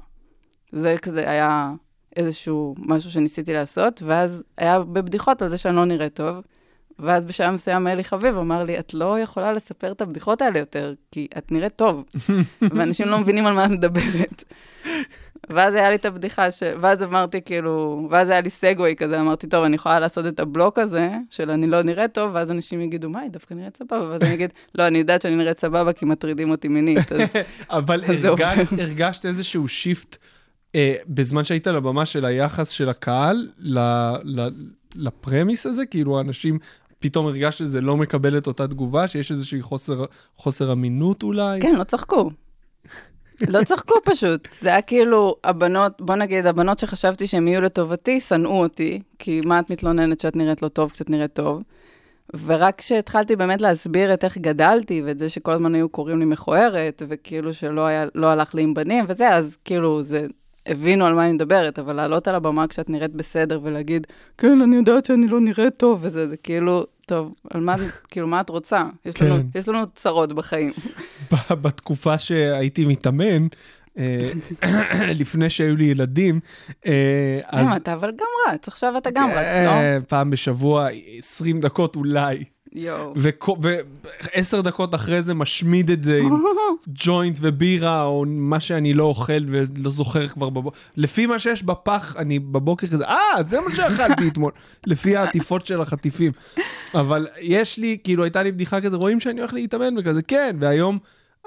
[0.73, 1.73] זה כזה היה
[2.17, 6.37] איזשהו משהו שניסיתי לעשות, ואז היה בבדיחות על זה שאני לא נראית טוב,
[6.99, 10.95] ואז בשעה מסוים אלי חביב אמר לי, את לא יכולה לספר את הבדיחות האלה יותר,
[11.13, 12.05] כי את נראית טוב.
[12.77, 14.45] ואנשים לא מבינים על מה את מדברת.
[15.51, 16.63] ואז היה לי את הבדיחה, ש...
[16.81, 20.79] ואז אמרתי כאילו, ואז היה לי סגווי כזה, אמרתי, טוב, אני יכולה לעשות את הבלוק
[20.79, 24.23] הזה, של אני לא נראית טוב, ואז אנשים יגידו, מה, היא דווקא נראית סבבה, ואז
[24.23, 27.21] אני אגיד, לא, אני יודעת שאני נראית סבבה, כי מטרידים אותי מינית, אז
[27.71, 30.17] אבל הרגשת, הרגשת איזשהו שיפט
[30.75, 33.79] אה, בזמן שהיית על הבמה של היחס של הקהל ל,
[34.25, 34.49] ל,
[34.95, 35.87] לפרמיס הזה?
[35.87, 36.59] כאילו, אנשים,
[36.99, 40.05] פתאום הרגשת שזה לא מקבל את אותה תגובה, שיש איזושהי חוסר,
[40.37, 41.61] חוסר אמינות אולי?
[41.61, 42.31] כן, לא צחקו.
[43.49, 44.49] לא צחקו פשוט.
[44.61, 49.61] זה היה כאילו, הבנות, בוא נגיד, הבנות שחשבתי שהן יהיו לטובתי, שנאו אותי, כי מה
[49.61, 51.63] את מתלוננת שאת נראית לא טוב כשאת נראית טוב?
[52.45, 57.03] ורק כשהתחלתי באמת להסביר את איך גדלתי, ואת זה שכל הזמן היו קוראים לי מכוערת,
[57.09, 60.27] וכאילו שלא היה, לא הלך לי עם בנים וזה, אז כאילו, זה,
[60.71, 64.07] הבינו על מה אני מדברת, אבל לעלות על הבמה כשאת נראית בסדר ולהגיד,
[64.39, 67.77] כן, אני יודעת שאני לא נראית טוב, וזה זה כאילו, טוב, על מה,
[68.11, 68.85] כאילו, מה את רוצה?
[69.05, 69.27] יש, כן.
[69.27, 70.73] לנו, יש לנו צרות בחיים.
[71.51, 73.47] בתקופה שהייתי מתאמן,
[73.99, 74.31] אה,
[75.21, 76.41] לפני שהיו לי ילדים,
[76.87, 77.67] אה, אז...
[77.67, 79.71] למה, אתה אבל גם רץ, עכשיו אתה גם רץ, לא?
[79.71, 82.45] אה, פעם בשבוע, 20 דקות אולי.
[82.77, 86.43] ועשר דקות אחרי זה משמיד את זה עם
[87.05, 90.79] ג'וינט ובירה, או מה שאני לא אוכל ולא זוכר כבר בבוקר.
[90.97, 94.53] לפי מה שיש בפח, אני בבוקר כזה, אה, זה מה שאכלתי אתמול.
[94.87, 96.33] לפי העטיפות של החטיפים.
[96.95, 100.99] אבל יש לי, כאילו, הייתה לי בדיחה כזה, רואים שאני הולך להתאמן וכזה, כן, והיום...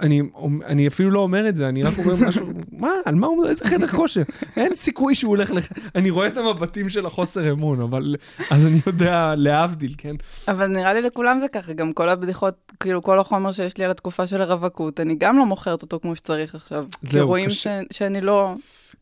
[0.01, 0.21] אני,
[0.65, 3.65] אני אפילו לא אומר את זה, אני רק אומר משהו, מה, על מה הוא איזה
[3.65, 4.21] חדר כושר?
[4.57, 5.67] אין סיכוי שהוא הולך לח...
[5.95, 8.15] אני רואה את המבטים של החוסר אמון, אבל...
[8.51, 10.15] אז אני יודע, להבדיל, כן?
[10.47, 13.91] אבל נראה לי לכולם זה ככה, גם כל הבדיחות, כאילו כל החומר שיש לי על
[13.91, 16.85] התקופה של הרווקות, אני גם לא מוכרת אותו כמו שצריך עכשיו.
[16.91, 17.79] כי זהו, רואים קשה.
[17.91, 18.53] ש- שאני לא...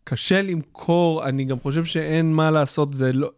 [0.03, 3.29] קשה למכור, אני גם חושב שאין מה לעשות, זה לא...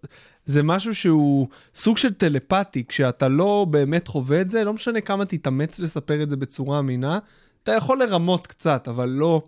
[0.45, 5.25] זה משהו שהוא סוג של טלפתי, כשאתה לא באמת חווה את זה, לא משנה כמה
[5.25, 7.19] תתאמץ לספר את זה בצורה אמינה,
[7.63, 9.41] אתה יכול לרמות קצת, אבל לא,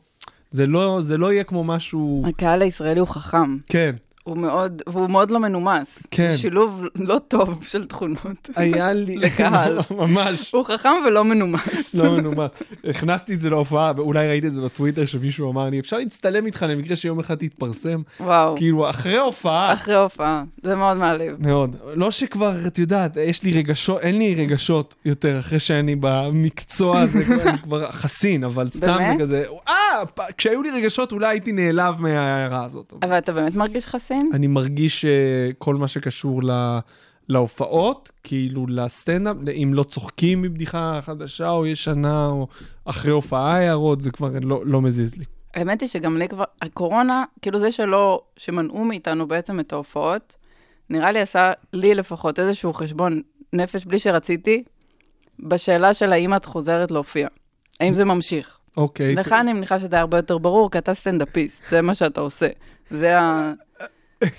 [0.50, 3.96] זה לא, זה לא יהיה כמו משהו, הקהל הישראלי הוא חכם, כן,
[4.26, 6.04] הוא מאוד, והוא מאוד לא מנומס.
[6.12, 6.32] כן.
[6.32, 8.50] זה שילוב לא טוב של תכונות.
[8.56, 9.78] היה לי, לקהל.
[9.98, 11.94] ממש, הוא חכם ולא מנומס.
[11.94, 12.50] לא מנומס.
[12.90, 16.66] הכנסתי את זה להופעה, ואולי ראיתי את זה בטוויטר, שמישהו אמר לי, אפשר להצטלם איתך
[16.70, 21.36] למקרה שיום אחד תתפרסם, וואו, כאילו, אחרי הופעה, אחרי הופעה, זה מאוד מעליב.
[21.48, 21.76] מאוד.
[21.94, 27.24] לא שכבר, את יודעת, יש לי רגשות, אין לי רגשות יותר אחרי שאני במקצוע הזה,
[27.50, 29.22] אני כבר חסין, אבל סתם זה באמת?
[29.22, 29.74] כזה, אה,
[30.16, 32.94] פ- כשהיו לי רגשות אולי הייתי נעלב מההערה הזאת.
[33.02, 34.15] אבל אתה באמת מרגיש חסין?
[34.34, 36.80] אני מרגיש אה, כל מה שקשור ל...
[37.30, 42.48] להופעות, כאילו לסטנדאפ, אם לא צוחקים מבדיחה חדשה או ישנה, או
[42.86, 45.24] אחרי הופעה הערות, זה כבר לא, לא מזיז לי.
[45.54, 50.36] האמת היא שגם לי כבר, הקורונה, כאילו זה שלא, שמנעו מאיתנו בעצם את ההופעות,
[50.90, 53.22] נראה לי עשה לי לפחות איזשהו חשבון
[53.54, 54.64] נפש בלי שרציתי,
[55.40, 57.28] בשאלה של האם את חוזרת להופיע.
[57.80, 58.58] האם זה ממשיך?
[58.78, 59.16] אוקיי.
[59.16, 62.48] לך אני מניחה שזה היה הרבה יותר ברור, כי אתה סטנדאפיסט, זה מה שאתה עושה.
[62.90, 63.54] זה ה...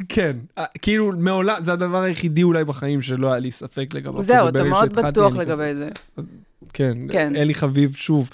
[0.08, 4.22] כן, אה, כאילו מעולם, זה הדבר היחידי אולי בחיים שלא היה לי ספק לגביו.
[4.22, 5.88] זהו, אתה מאוד בטוח לגבי זה.
[6.72, 7.36] כן, כן.
[7.36, 8.30] אלי חביב, שוב,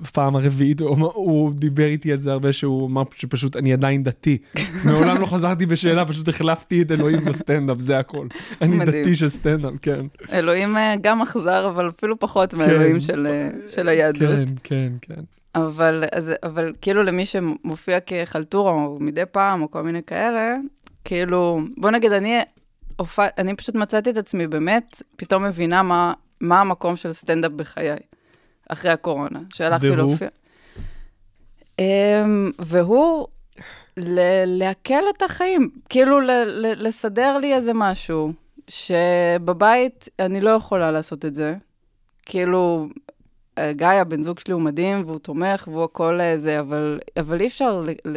[0.00, 4.38] בפעם הרביעית, הוא, הוא דיבר איתי על זה הרבה, שהוא אמר שפשוט אני עדיין דתי.
[4.86, 8.26] מעולם לא חזרתי בשאלה, פשוט החלפתי את אלוהים בסטנדאפ, זה הכל.
[8.62, 9.04] אני מדהים.
[9.04, 10.06] דתי של סטנדאפ, כן.
[10.32, 14.20] אלוהים אה, גם אכזר, אבל אפילו פחות מהאלוהים של, אה, של היהדות.
[14.22, 15.20] כן, כן, כן.
[15.54, 20.56] אבל, אז, אבל כאילו למי שמופיע כחלטורה, או מדי פעם, או כל מיני כאלה,
[21.04, 22.40] כאילו, בוא נגיד, אני,
[22.96, 27.96] הופע, אני פשוט מצאתי את עצמי באמת, פתאום מבינה מה, מה המקום של סטנדאפ בחיי,
[28.68, 29.96] אחרי הקורונה, שהלכתי והוא?
[29.96, 30.28] להופיע.
[31.80, 31.82] Um,
[32.58, 33.26] והוא
[33.96, 38.32] ל- לעכל את החיים, כאילו ל- ל- לסדר לי איזה משהו,
[38.68, 41.54] שבבית אני לא יכולה לעשות את זה.
[42.26, 42.88] כאילו,
[43.58, 47.40] אה, גיא, הבן זוג שלי הוא מדהים, והוא תומך, והוא הכל אה, זה, אבל, אבל
[47.40, 48.16] אי אפשר, ל, ל,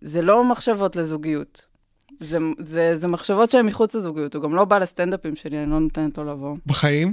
[0.00, 1.62] זה לא מחשבות לזוגיות.
[2.20, 4.34] זה, זה, זה מחשבות שהן מחוץ לזוגיות.
[4.34, 6.56] הוא גם לא בא לסטנדאפים שלי, אני לא נותנת לו לבוא.
[6.66, 7.12] בחיים?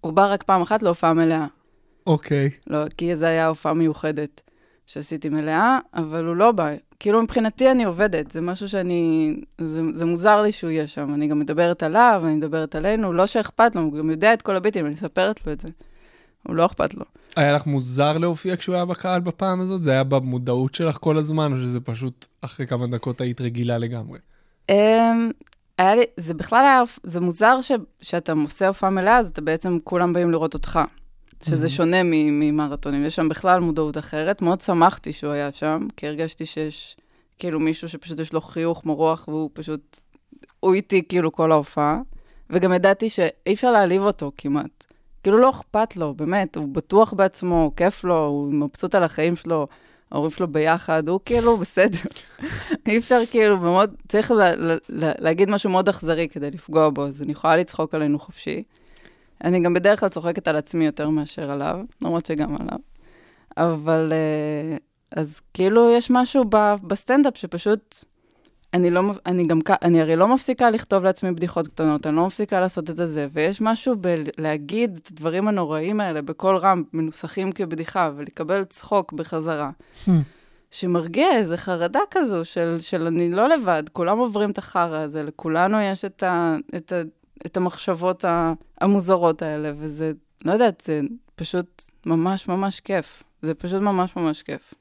[0.00, 1.46] הוא בא רק פעם אחת להופעה מלאה.
[2.06, 2.50] אוקיי.
[2.66, 4.40] לא, כי זו הייתה הופעה מיוחדת
[4.86, 6.74] שעשיתי מלאה, אבל הוא לא בא.
[7.00, 9.34] כאילו, מבחינתי אני עובדת, זה משהו שאני...
[9.58, 11.14] זה, זה מוזר לי שהוא יהיה שם.
[11.14, 14.56] אני גם מדברת עליו, אני מדברת עלינו, לא שאכפת לו, הוא גם יודע את כל
[14.56, 15.68] הביטים, אני מספרת לו את זה.
[16.42, 17.04] הוא לא אכפת לו.
[17.36, 19.82] היה לך מוזר להופיע כשהוא היה בקהל בפעם הזאת?
[19.82, 24.18] זה היה במודעות שלך כל הזמן, או שזה פשוט אחרי כמה דקות היית רגילה לגמרי?
[24.70, 24.74] Um,
[25.78, 29.78] היה לי, זה בכלל היה, זה מוזר ש, שאתה עושה הופעה מלאה, אז אתה בעצם,
[29.84, 30.80] כולם באים לראות אותך.
[31.46, 31.68] שזה Mhm.
[31.68, 34.42] שונה ממרתונים, יש שם בכלל מודעות אחרת.
[34.42, 36.96] מאוד שמחתי שהוא היה שם, כי הרגשתי שיש
[37.38, 40.00] כאילו מישהו שפשוט יש לו חיוך מרוח, והוא פשוט,
[40.60, 42.00] הוא איתי כאילו כל ההופעה.
[42.50, 44.83] וגם ידעתי שאי אפשר להעליב אותו כמעט.
[45.24, 49.66] כאילו לא אכפת לו, באמת, הוא בטוח בעצמו, כיף לו, הוא מבסוט על החיים שלו.
[50.10, 51.98] ההורים שלו ביחד, הוא כאילו בסדר.
[52.86, 57.06] אי אפשר כאילו, מאוד, צריך לה, לה, לה, להגיד משהו מאוד אכזרי כדי לפגוע בו,
[57.06, 58.62] אז אני יכולה לצחוק עלינו חופשי.
[59.44, 62.78] אני גם בדרך כלל צוחקת על עצמי יותר מאשר עליו, למרות שגם עליו.
[63.56, 64.76] אבל אה,
[65.10, 68.04] אז כאילו יש משהו ב- בסטנדאפ שפשוט,
[68.74, 72.60] אני לא, אני גם, אני הרי לא מפסיקה לכתוב לעצמי בדיחות קטנות, אני לא מפסיקה
[72.60, 78.64] לעשות את זה, ויש משהו בלהגיד את הדברים הנוראים האלה בקול רם, מנוסחים כבדיחה, ולקבל
[78.64, 79.70] צחוק בחזרה.
[80.70, 85.80] שמרגיע איזו חרדה כזו של, של אני לא לבד, כולם עוברים את החרא הזה, לכולנו
[85.80, 87.02] יש את, ה, את, ה,
[87.46, 88.24] את המחשבות
[88.80, 90.12] המוזרות האלה, וזה,
[90.44, 91.00] לא יודעת, זה
[91.34, 93.22] פשוט ממש ממש כיף.
[93.42, 94.74] זה פשוט ממש ממש כיף.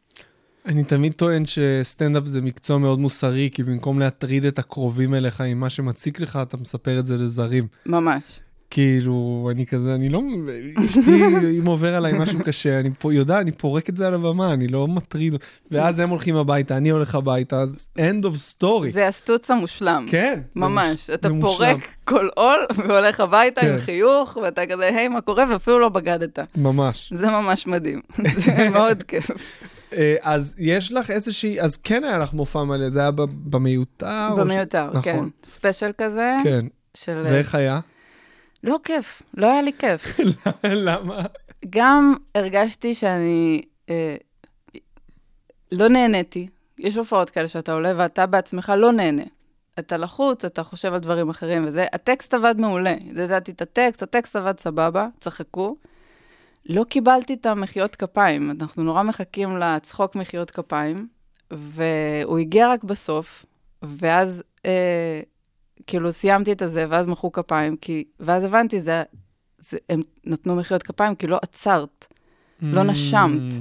[0.65, 5.59] אני תמיד טוען שסטנדאפ זה מקצוע מאוד מוסרי, כי במקום להטריד את הקרובים אליך עם
[5.59, 7.67] מה שמציק לך, אתה מספר את זה לזרים.
[7.85, 8.39] ממש.
[8.69, 10.21] כאילו, אני כזה, אני לא...
[10.85, 11.23] אשתי,
[11.59, 14.67] אם עובר עליי משהו קשה, אני פה, יודע, אני פורק את זה על הבמה, אני
[14.67, 15.35] לא מטריד.
[15.71, 18.89] ואז הם הולכים הביתה, אני הולך הביתה, אז end of story.
[18.89, 20.05] זה הסטוץ המושלם.
[20.09, 20.39] כן.
[20.55, 21.09] ממש.
[21.09, 21.77] אתה פורק.
[22.03, 23.77] כל עול והולך הביתה עם כן.
[23.77, 25.45] חיוך, ואתה כזה, היי, מה קורה?
[25.51, 26.39] ואפילו לא בגדת.
[26.55, 27.13] ממש.
[27.15, 28.01] זה ממש מדהים.
[28.45, 29.29] זה מאוד כיף.
[29.93, 34.27] אה, אז יש לך איזושהי, אז כן היה לך מופע מלא, זה היה במיותר?
[34.31, 35.15] או ש- במיותר, כן.
[35.15, 35.29] נכון.
[35.43, 36.65] ספיישל כזה, כן.
[36.93, 37.23] של...
[37.25, 37.79] ואיך היה?
[38.63, 40.19] לא כיף, לא היה לי כיף.
[40.63, 41.21] למה?
[41.69, 44.15] גם הרגשתי שאני אה,
[45.71, 46.47] לא נהניתי.
[46.79, 49.23] יש הופעות כאלה שאתה עולה ואתה בעצמך לא נהנה.
[49.79, 51.85] אתה לחוץ, אתה חושב על דברים אחרים וזה.
[51.93, 52.93] הטקסט עבד מעולה.
[53.15, 55.75] ידעתי את הטקסט, הטקסט עבד סבבה, צחקו.
[56.65, 58.51] לא קיבלתי את המחיאות כפיים.
[58.51, 61.07] אנחנו נורא מחכים לצחוק מחיאות כפיים,
[61.51, 63.45] והוא הגיע רק בסוף,
[63.81, 65.21] ואז אה,
[65.87, 68.03] כאילו סיימתי את הזה, ואז מחאו כפיים, כי...
[68.19, 69.03] ואז הבנתי, זה,
[69.59, 72.05] זה, הם נתנו מחיאות כפיים כי לא עצרת.
[72.61, 73.53] לא נשמת.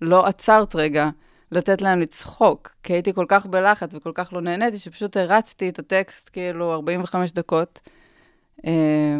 [0.00, 1.10] לא עצרת רגע
[1.52, 5.78] לתת להם לצחוק, כי הייתי כל כך בלחץ וכל כך לא נהניתי, שפשוט הרצתי את
[5.78, 7.80] הטקסט כאילו 45 דקות.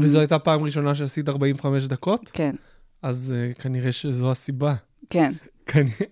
[0.01, 2.31] וזו הייתה פעם ראשונה שעשית 45 דקות?
[2.33, 2.55] כן,
[3.03, 4.75] אז uh, כנראה שזו הסיבה.
[5.11, 5.33] כן,
[5.67, 6.07] כנראה...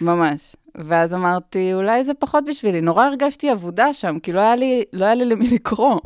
[0.00, 0.56] ממש.
[0.74, 2.80] ואז אמרתי, אולי זה פחות בשבילי.
[2.80, 6.00] נורא הרגשתי אבודה שם, כי לא היה לי, לא היה לי למי לקרוא.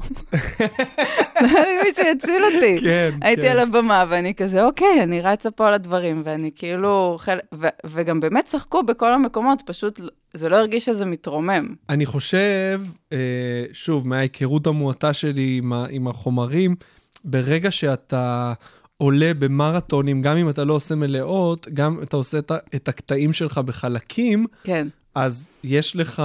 [1.42, 2.78] לא היה לי מי שיציל אותי.
[2.80, 3.48] כן, הייתי כן.
[3.48, 7.38] על הבמה, ואני כזה, אוקיי, אני רצה פה על הדברים, ואני כאילו, חל...
[7.54, 10.00] ו- וגם באמת צחקו בכל המקומות, פשוט
[10.34, 11.74] זה לא הרגיש שזה מתרומם.
[11.88, 16.76] אני חושב, אה, שוב, מההיכרות המועטה שלי עם, ה- עם החומרים,
[17.24, 18.52] ברגע שאתה
[18.98, 22.38] עולה במרתונים, גם אם אתה לא עושה מלאות, גם אתה עושה
[22.74, 26.22] את, הקטעים שלך בחלקים, כן, אז יש לך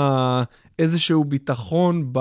[0.80, 2.20] איזשהו ביטחון, ב...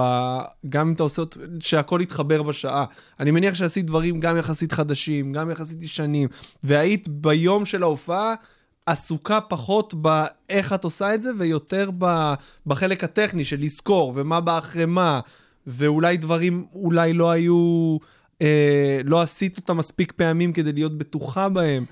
[0.68, 1.22] גם אם אתה עושה,
[1.60, 2.84] שהכל יתחבר בשעה.
[3.20, 6.28] אני מניח שעשית דברים גם יחסית חדשים, גם יחסית ישנים,
[6.64, 8.34] והיית ביום של ההופעה
[8.86, 12.34] עסוקה פחות באיך את עושה את זה, ויותר ב...
[12.66, 15.20] בחלק הטכני של לזכור, ומה בא אחרי מה,
[15.66, 17.96] ואולי דברים אולי לא היו...
[18.42, 21.84] אה, לא עשית אותם מספיק פעמים כדי להיות בטוחה בהם.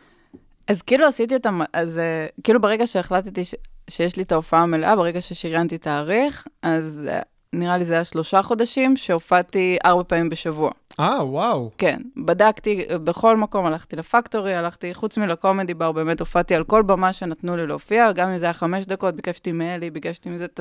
[0.68, 3.54] אז כאילו עשיתי אותם, אז אה, כאילו ברגע שהחלטתי ש...
[3.90, 7.20] שיש לי את ההופעה המלאה, ברגע ששריינתי תאריך, אז אה,
[7.52, 10.70] נראה לי זה היה שלושה חודשים שהופעתי ארבע פעמים בשבוע.
[11.00, 11.70] אה, וואו.
[11.78, 16.82] כן, בדקתי אה, בכל מקום, הלכתי לפקטורי, הלכתי, חוץ מלקומדי בר, באמת הופעתי על כל
[16.82, 20.60] במה שנתנו לי להופיע, גם אם זה היה חמש דקות, ביקשתי מאלי, ביקשתי מזה, ת,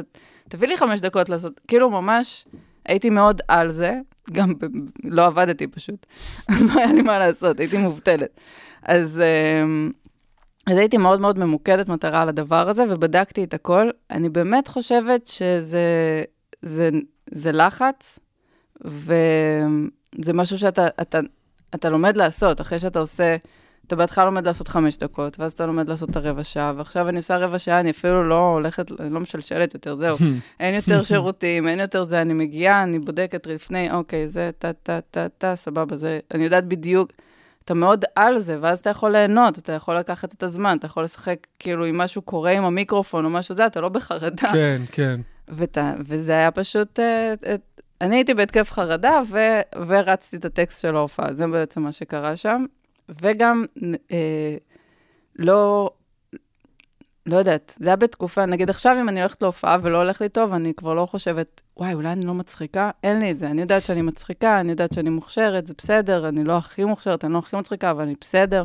[0.50, 2.46] תביא לי חמש דקות לעשות, כאילו ממש
[2.90, 4.00] הייתי מאוד על זה,
[4.32, 4.66] גם ב,
[5.04, 6.06] לא עבדתי פשוט,
[6.66, 8.40] לא היה לי מה לעשות, הייתי מובטלת.
[8.84, 9.92] אז, אמ,
[10.68, 13.90] אז הייתי מאוד מאוד ממוקדת מטרה על הדבר הזה, ובדקתי את הכל.
[14.12, 16.24] אני באמת חושבת שזה
[16.62, 16.90] זה,
[17.32, 18.20] זה לחץ,
[18.86, 21.20] וזה משהו שאתה אתה,
[21.76, 23.36] אתה לומד לעשות, אחרי שאתה עושה,
[23.90, 27.18] אתה בהתחלה לומד לעשות חמש דקות, ואז אתה לומד לעשות את הרבע שעה, ועכשיו אני
[27.18, 30.18] עושה רבע שעה, אני אפילו לא הולכת, אני לא משלשלת יותר, זהו.
[30.60, 35.00] אין יותר שירותים, אין יותר זה, אני מגיעה, אני בודקת לפני, אוקיי, זה, טה, טה,
[35.12, 37.12] טה, טה, סבבה, זה, אני יודעת בדיוק,
[37.66, 41.04] אתה מאוד על זה, ואז אתה יכול ליהנות, אתה יכול לקחת את הזמן, אתה יכול
[41.04, 44.52] לשחק, כאילו, אם משהו קורה עם המיקרופון או משהו זה, אתה לא בחרדה.
[44.52, 45.22] כן, כן.
[45.48, 47.56] ות, וזה היה פשוט, אה, אה,
[48.02, 49.38] אני הייתי בהתקף חרדה ו,
[49.88, 52.66] ורצתי את הטקסט של ההופעה, זה בעצם מה שקרה שם.
[53.22, 53.66] וגם,
[54.12, 54.58] אה,
[55.36, 55.92] לא,
[57.26, 60.54] לא יודעת, זה היה בתקופה, נגיד עכשיו אם אני הולכת להופעה ולא הולך לי טוב,
[60.54, 63.48] אני כבר לא חושבת, וואי, אולי אני לא מצחיקה, אין לי את זה.
[63.48, 67.34] אני יודעת שאני מצחיקה, אני יודעת שאני מוכשרת, זה בסדר, אני לא הכי מוכשרת, אני
[67.34, 68.64] לא הכי מצחיקה, אבל אני בסדר.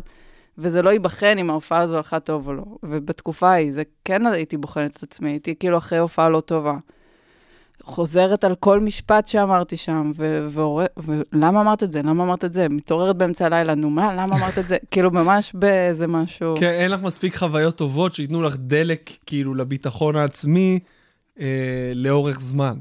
[0.59, 2.65] וזה לא ייבחן אם ההופעה הזו הלכה טוב או לא.
[2.83, 6.77] ובתקופה ההיא, זה כן הייתי בוחנת את עצמי, הייתי כאילו אחרי הופעה לא טובה.
[7.85, 10.13] חוזרת על כל משפט שאמרתי שם,
[10.97, 12.03] ולמה אמרת את זה?
[12.03, 12.69] למה אמרת את זה?
[12.69, 14.77] מתעוררת באמצע הלילה, נו מה, למה אמרת את זה?
[14.91, 16.55] כאילו, ממש באיזה משהו...
[16.59, 20.79] כן, אין לך מספיק חוויות טובות שייתנו לך דלק, כאילו, לביטחון העצמי
[21.41, 21.47] אה,
[21.95, 22.75] לאורך זמן.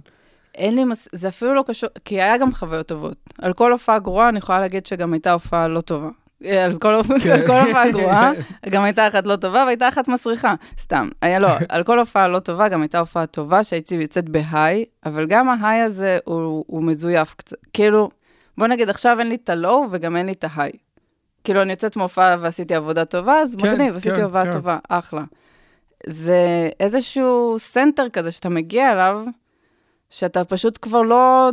[0.55, 1.07] אין לי, מס...
[1.11, 3.17] זה אפילו לא קשור, כי היה גם חוויות טובות.
[3.41, 6.09] על כל הופעה גרועה, אני יכולה להגיד שגם הייתה הופעה לא טובה.
[6.45, 7.41] אה, על כל, כן.
[7.41, 8.31] הופעה גרועה,
[8.69, 10.55] גם הייתה אחת לא טובה והייתה אחת מסריחה.
[10.79, 14.38] סתם, היה לא, על כל הופעה לא טובה, גם הייתה הופעה טובה שהייתי יוצאת ב
[14.38, 17.57] high, אבל גם ה high הזה הוא, הוא מזויף קצת.
[17.73, 18.09] כאילו,
[18.57, 20.71] בוא נגיד, עכשיו אין לי את ה low וגם אין לי את ה high.
[21.43, 24.51] כאילו, אני יוצאת מהופעה ועשיתי עבודה טובה, אז כן, מגניב, עשיתי כן, הופעה כן.
[24.51, 25.23] טובה, אחלה.
[26.07, 29.21] זה איזשהו center כזה שאתה מגיע אליו,
[30.13, 31.49] שאתה פשוט כבר לא...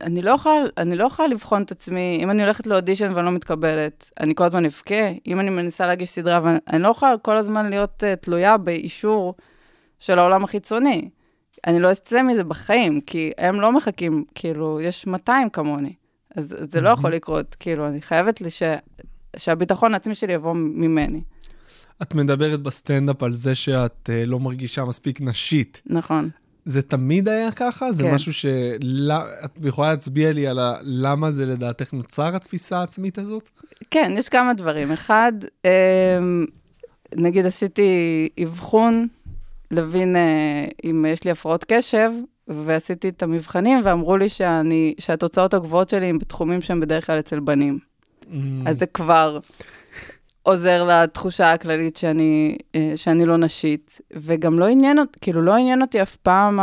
[0.00, 3.32] אני לא יכולה, אני לא יכולה לבחון את עצמי, אם אני הולכת לאודישן ואני לא
[3.32, 7.36] מתקבלת, אני כל הזמן אבכה, אם אני מנסה להגיש סדרה, ואני אני לא יכולה כל
[7.36, 9.34] הזמן להיות uh, תלויה באישור
[9.98, 11.10] של העולם החיצוני.
[11.66, 15.92] אני לא אצא מזה בחיים, כי הם לא מחכים, כאילו, יש 200 כמוני.
[16.36, 18.62] אז זה לא יכול לקרות, כאילו, אני חייבת לי ש...
[19.36, 21.20] שהביטחון העצמי שלי יבוא ממני.
[22.02, 25.82] את מדברת בסטנדאפ על זה שאת אה, לא מרגישה מספיק נשית.
[25.86, 26.30] נכון.
[26.64, 27.92] זה תמיד היה ככה?
[27.92, 28.14] זה כן.
[28.14, 30.74] משהו שאת יכולה להצביע לי על ה...
[30.82, 33.48] למה זה לדעתך נוצר התפיסה העצמית הזאת?
[33.90, 34.92] כן, יש כמה דברים.
[34.92, 35.32] אחד,
[35.64, 36.46] אמ,
[37.16, 39.06] נגיד עשיתי אבחון
[39.70, 42.10] להבין אה, אם יש לי הפרעות קשב,
[42.48, 47.40] ועשיתי את המבחנים, ואמרו לי שאני, שהתוצאות הגבוהות שלי הן בתחומים שהם בדרך כלל אצל
[47.40, 47.78] בנים.
[48.22, 48.34] Mm.
[48.66, 49.38] אז זה כבר
[50.48, 55.82] עוזר לתחושה הכללית שאני, אה, שאני לא נשית, וגם לא עניין אותי, כאילו לא עניין
[55.82, 56.60] אותי אף פעם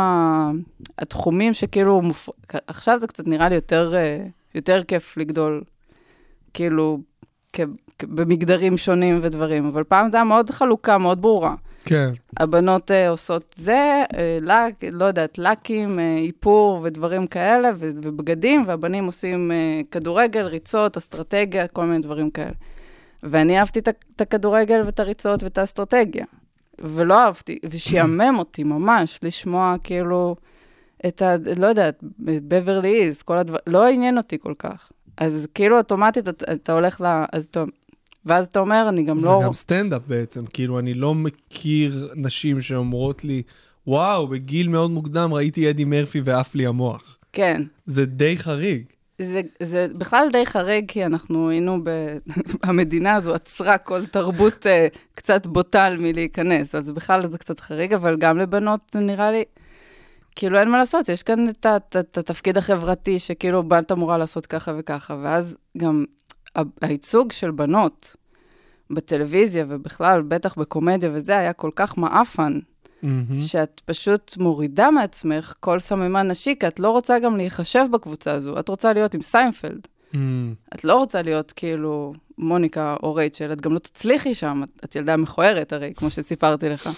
[0.98, 2.28] התחומים שכאילו, מופ...
[2.66, 4.18] עכשיו זה קצת נראה לי יותר, אה,
[4.54, 5.62] יותר כיף לגדול,
[6.54, 6.98] כאילו.
[7.52, 7.60] כ-
[8.02, 11.54] במגדרים שונים ודברים, אבל פעם זה היה מאוד חלוקה, מאוד ברורה.
[11.84, 12.12] כן.
[12.36, 18.64] הבנות uh, עושות זה, uh, לק, לא יודעת, לקים, uh, איפור ודברים כאלה, ו- ובגדים,
[18.66, 22.52] והבנים עושים uh, כדורגל, ריצות, אסטרטגיה, כל מיני דברים כאלה.
[23.30, 26.24] ואני אהבתי את הכדורגל ואת הריצות ואת האסטרטגיה.
[26.80, 30.36] ולא אהבתי, ושיאמם אותי ממש לשמוע כאילו
[31.06, 31.36] את ה...
[31.56, 33.58] לא יודעת, בברלי אילס, כל הדבר...
[33.66, 34.90] לא עניין אותי כל כך.
[35.16, 37.22] אז כאילו אוטומטית אתה, אתה הולך ל...
[37.32, 37.64] אז אתה...
[38.26, 39.30] ואז אתה אומר, אני גם לא...
[39.30, 43.42] וגם סטנדאפ בעצם, כאילו, אני לא מכיר נשים שאומרות לי,
[43.86, 47.18] וואו, בגיל מאוד מוקדם ראיתי אדי מרפי ועף לי המוח.
[47.32, 47.62] כן.
[47.86, 48.84] זה די חריג.
[49.18, 51.90] זה, זה בכלל די חריג, כי אנחנו היינו ב...
[52.68, 58.16] המדינה הזו עצרה כל תרבות uh, קצת בוטה מלהיכנס, אז בכלל זה קצת חריג, אבל
[58.16, 59.44] גם לבנות זה נראה לי,
[60.36, 64.46] כאילו אין מה לעשות, יש כאן את, את, את התפקיד החברתי, שכאילו בת אמורה לעשות
[64.46, 66.04] ככה וככה, ואז גם
[66.82, 68.16] הייצוג של בנות
[68.90, 72.58] בטלוויזיה, ובכלל, בטח בקומדיה וזה, היה כל כך מעפן,
[73.06, 73.40] מהמם.
[73.40, 78.58] שאת פשוט מורידה מעצמך כל סממן נשי, כי את לא רוצה גם להיחשב בקבוצה הזו,
[78.58, 79.86] את רוצה להיות עם סיינפלד.
[80.12, 80.54] מהמם.
[80.74, 84.96] את לא רוצה להיות כאילו מוניקה או רייצ'ל, את גם לא תצליחי שם, את, את
[84.96, 86.90] ילדה מכוערת הרי, כמו שסיפרתי לך.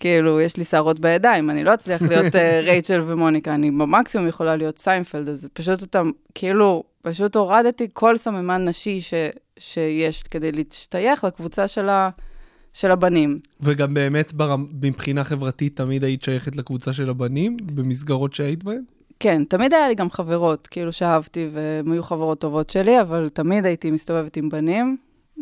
[0.00, 4.56] כאילו, יש לי שערות בידיים, אני לא אצליח להיות uh, רייצ'ל ומוניקה, אני במקסימום יכולה
[4.56, 6.02] להיות סיינפלד, אז פשוט אתה,
[6.34, 9.14] כאילו, פשוט הורדתי כל סממן נשי ש,
[9.58, 12.10] שיש כדי להשתייך לקבוצה של, ה,
[12.72, 13.36] של הבנים.
[13.60, 14.66] וגם באמת ברמ...
[14.82, 18.82] מבחינה חברתית תמיד היית שייכת לקבוצה של הבנים, במסגרות שהיית בהן?
[19.20, 23.66] כן, תמיד היה לי גם חברות, כאילו שאהבתי, והן היו חברות טובות שלי, אבל תמיד
[23.66, 24.96] הייתי מסתובבת עם בנים.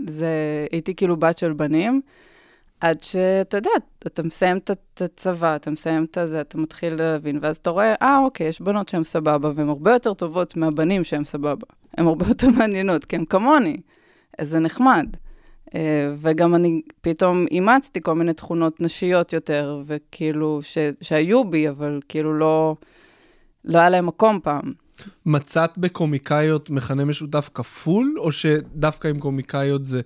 [0.09, 2.01] זה, הייתי כאילו בת של בנים,
[2.81, 3.70] עד שאתה יודע,
[4.07, 8.18] אתה מסיים את הצבא, אתה מסיים את זה, אתה מתחיל להבין, ואז אתה רואה, אה,
[8.18, 11.66] אוקיי, יש בנות שהן סבבה, והן הרבה יותר טובות מהבנים שהן סבבה.
[11.99, 13.76] הן הרבה יותר מעניינות, כי הן כמוני.
[14.39, 15.07] אז זה נחמד.
[15.74, 22.00] אה, וגם אני פתאום אימצתי כל מיני תכונות נשיות יותר, וכאילו, ש, שהיו בי, אבל
[22.08, 22.76] כאילו לא...
[23.64, 24.72] לא היה להם מקום פעם.
[25.26, 30.00] מצאת בקומיקאיות מכנה משותף כפול, או שדווקא עם קומיקאיות זה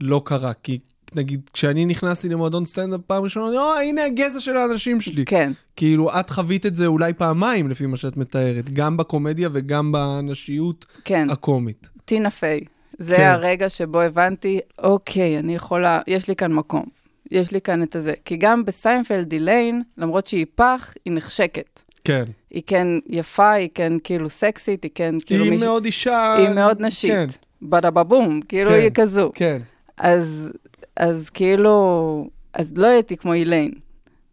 [0.00, 0.52] לא קרה?
[0.62, 0.78] כי
[1.14, 5.24] נגיד, כשאני נכנסתי למועדון סטנדאפ פעם ראשונה, אני, או, הנה הגזע של האנשים שלי.
[5.24, 9.92] כן, כאילו, את חווית את זה אולי פעמיים, לפי מה שאת מתארת, גם בקומדיה וגם
[9.92, 11.88] בנשיות כן, הקומית.
[12.04, 12.60] טינה פיי.
[13.02, 13.30] זה כן.
[13.30, 16.84] הרגע שבו הבנתי, אוקיי, אני יכולה, יש לי כאן מקום.
[17.30, 18.12] יש לי כאן את הזה.
[18.24, 21.80] כי גם בסיינפלד איליין, למרות שהיא פח, היא נחשקת.
[22.04, 22.24] כן.
[22.50, 26.36] היא כן יפה, היא כן כאילו סקסית, היא כן כאילו היא מישהי- מאוד אישה...
[26.38, 27.10] היא מאוד נשית.
[27.12, 27.26] כן,
[27.62, 28.76] בדה בבום, כאילו כן.
[28.76, 29.30] היא כזו.
[29.34, 29.58] כן.
[29.98, 30.50] אז,
[30.96, 33.70] אז כאילו, אז לא הייתי כמו איליין.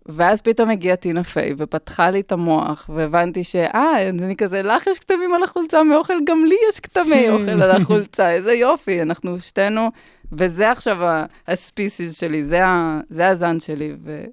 [0.07, 4.99] ואז פתאום הגיעה טינה פיי ופתחה לי את המוח, והבנתי שאה, אני כזה, לך יש
[4.99, 9.91] כתמים על החולצה מאוכל, גם לי יש כתמי אוכל על החולצה, איזה יופי, אנחנו שתינו,
[10.31, 10.97] וזה עכשיו
[11.47, 14.23] הספיסיס שלי, זה, ה, זה הזן שלי, ו,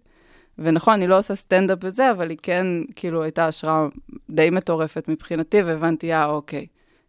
[0.58, 2.66] ונכון, אני לא עושה סטנדאפ וזה, אבל היא כן,
[2.96, 3.86] כאילו, הייתה השראה
[4.30, 6.66] די מטורפת מבחינתי, והבנתי, אה, אוקיי,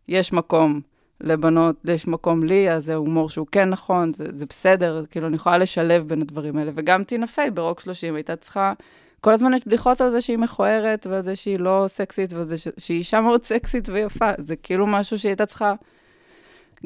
[0.08, 0.82] יש מקום
[1.22, 5.36] לבנות, יש מקום לי, אז זה הומור שהוא כן נכון, זה, זה בסדר, כאילו, אני
[5.36, 6.72] יכולה לשלב בין הדברים האלה.
[6.76, 8.74] וגם טינה פיי ברוק 30 הייתה צריכה,
[9.22, 12.58] כל הזמן יש בדיחות על זה שהיא מכוערת, ועל זה שהיא לא סקסית, ועל זה
[12.58, 14.30] ש- שהיא אישה מאוד סקסית ויפה.
[14.38, 15.74] זה כאילו משהו שהיא הייתה צריכה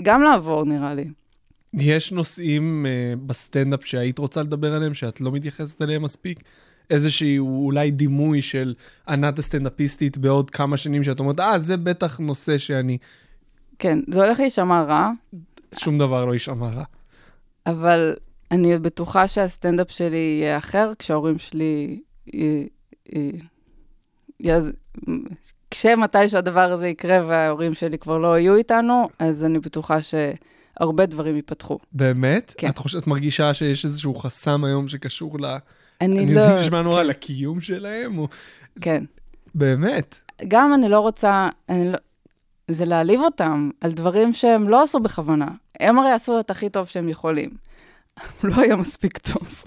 [0.01, 1.05] גם לעבור, נראה לי.
[1.73, 6.39] יש נושאים uh, בסטנדאפ שהיית רוצה לדבר עליהם, שאת לא מתייחסת אליהם מספיק?
[6.89, 8.73] איזשהו אולי דימוי של
[9.07, 12.97] ענת הסטנדאפיסטית בעוד כמה שנים, שאת אומרת, אה, זה בטח נושא שאני...
[13.79, 15.09] כן, זה הולך להישמע רע,
[15.77, 16.83] שום דבר לא יישמע רע.
[17.65, 18.15] אבל
[18.51, 21.99] אני בטוחה שהסטנדאפ שלי יהיה אחר כשההורים שלי...
[22.33, 22.67] י-
[23.15, 23.31] י-
[24.39, 24.73] יעז-
[25.71, 31.35] כשמתי שהדבר הזה יקרה וההורים שלי כבר לא יהיו איתנו, אז אני בטוחה שהרבה דברים
[31.35, 31.79] ייפתחו.
[31.91, 32.53] באמת?
[32.57, 32.69] כן.
[32.69, 35.45] את חושבת, את מרגישה שיש איזשהו חסם היום שקשור ל...
[36.01, 36.41] אני אני לא...
[36.41, 38.17] זה נשמע נורא לקיום שלהם?
[38.17, 38.27] או...
[38.81, 39.03] כן.
[39.55, 40.21] באמת?
[40.47, 41.49] גם אני לא רוצה...
[41.69, 41.97] אני לא...
[42.69, 45.47] זה להעליב אותם על דברים שהם לא עשו בכוונה.
[45.79, 47.49] הם הרי עשו את הכי טוב שהם יכולים.
[48.43, 49.63] לא היה מספיק טוב.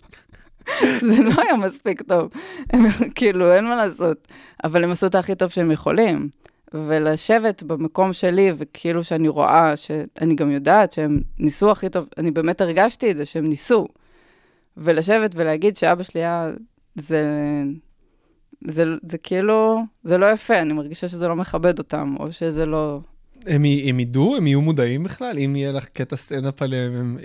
[1.08, 2.30] זה לא היה מספיק טוב.
[2.70, 2.84] הם,
[3.14, 4.28] כאילו, אין מה לעשות.
[4.64, 6.28] אבל הם עשו את הכי טוב שהם יכולים.
[6.74, 12.60] ולשבת במקום שלי, וכאילו שאני רואה, שאני גם יודעת שהם ניסו הכי טוב, אני באמת
[12.60, 13.88] הרגשתי את זה, שהם ניסו.
[14.76, 16.50] ולשבת ולהגיד שאבא שלי היה...
[16.94, 17.22] זה...
[18.66, 23.00] זה, זה כאילו, זה לא יפה, אני מרגישה שזה לא מכבד אותם, או שזה לא...
[23.46, 24.36] הם, הם ידעו?
[24.36, 25.38] הם יהיו מודעים בכלל?
[25.38, 27.18] אם יהיה לך קטע סטנדאפ עליהם, הם...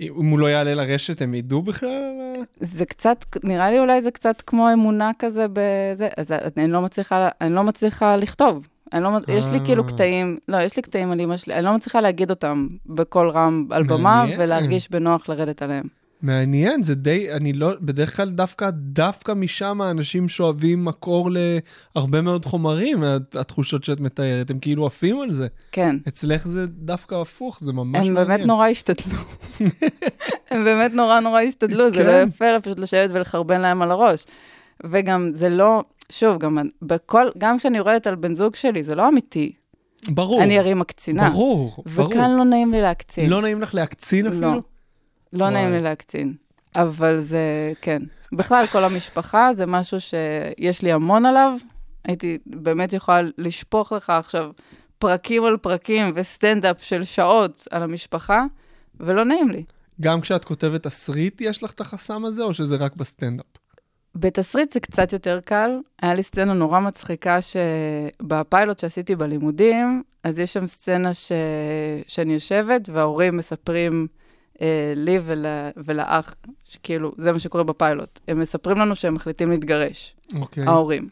[0.00, 2.12] אם הוא לא יעלה לרשת, הם ידעו בכלל?
[2.60, 7.28] זה קצת, נראה לי אולי זה קצת כמו אמונה כזה בזה, אז אני לא מצליחה,
[7.40, 8.68] אני לא מצליחה לכתוב.
[8.92, 9.88] אני לא, יש לי כאילו אה.
[9.88, 13.66] קטעים, לא, יש לי קטעים על אמא שלי, אני לא מצליחה להגיד אותם בקול רם
[13.70, 14.26] על במה.
[14.38, 16.03] ולהרגיש בנוח לרדת עליהם.
[16.22, 21.30] מעניין, זה די, אני לא, בדרך כלל דווקא, דווקא משם האנשים שואבים מקור
[21.94, 23.04] להרבה מאוד חומרים,
[23.34, 25.46] התחושות שאת מתארת, הם כאילו עפים על זה.
[25.72, 25.96] כן.
[26.08, 28.28] אצלך זה דווקא הפוך, זה ממש הם מעניין.
[28.28, 29.18] באמת נורא השתדלו.
[30.50, 32.06] הם באמת נורא נורא השתדלו, זה כן.
[32.06, 34.24] לא יפה פשוט לשבת ולחרבן להם על הראש.
[34.84, 39.08] וגם זה לא, שוב, גם בכל, גם כשאני יורדת על בן זוג שלי, זה לא
[39.08, 39.52] אמיתי.
[40.08, 41.30] ברור, אני הרי מקצינה.
[41.30, 42.08] ברור, ברור.
[42.08, 43.30] וכאן לא נעים לי להקצין.
[43.30, 44.40] לא נעים לך להקצין אפילו?
[44.40, 44.60] לא.
[45.34, 45.76] לא נעים וואי.
[45.76, 46.34] לי להקצין.
[46.76, 48.02] אבל זה, כן.
[48.32, 51.56] בכלל, כל המשפחה זה משהו שיש לי המון עליו.
[52.04, 54.50] הייתי באמת יכולה לשפוך לך עכשיו
[54.98, 58.44] פרקים על פרקים וסטנדאפ של שעות על המשפחה,
[59.00, 59.64] ולא נעים לי.
[60.00, 63.46] גם כשאת כותבת תסריט, יש לך את החסם הזה, או שזה רק בסטנדאפ?
[64.14, 65.70] בתסריט זה קצת יותר קל.
[66.02, 71.32] היה לי סצנה נורא מצחיקה שבפיילוט שעשיתי בלימודים, אז יש שם סצנה ש...
[72.06, 74.06] שאני יושבת וההורים מספרים
[74.62, 75.46] אה, לי ול...
[75.76, 76.34] ולאח,
[76.64, 78.20] שכאילו, זה מה שקורה בפיילוט.
[78.28, 80.64] הם מספרים לנו שהם מחליטים להתגרש, אוקיי.
[80.64, 81.08] ההורים.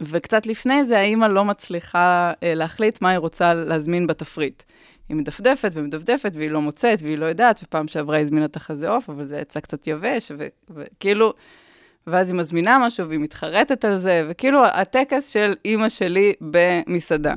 [0.00, 4.62] וקצת לפני זה, האימא לא מצליחה אה, להחליט מה היא רוצה להזמין בתפריט.
[5.08, 8.88] היא מדפדפת ומדפדפת, והיא לא מוצאת, והיא לא יודעת, ופעם שעברה היא הזמינה את החזה
[8.88, 11.32] עוף, אבל זה יצא קצת יבש, ו- וכאילו,
[12.06, 17.34] ואז היא מזמינה משהו, והיא מתחרטת על זה, וכאילו, הטקס של אימא שלי במסעדה.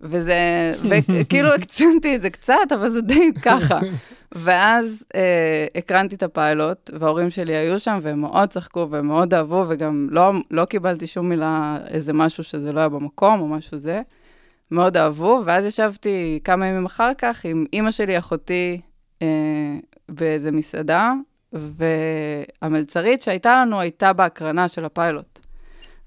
[0.00, 3.80] וזה, וכאילו הקצנתי את זה קצת, אבל זה די ככה.
[4.32, 9.64] ואז אה, הקרנתי את הפיילוט, וההורים שלי היו שם, והם מאוד צחקו והם מאוד אהבו,
[9.68, 14.02] וגם לא, לא קיבלתי שום מילה, איזה משהו שזה לא היה במקום או משהו זה.
[14.70, 18.80] מאוד אהבו, ואז ישבתי כמה ימים אחר כך עם אימא שלי, אחותי,
[19.22, 19.26] אה,
[20.08, 21.12] באיזה מסעדה,
[22.62, 25.39] והמלצרית שהייתה לנו הייתה בהקרנה של הפיילוט.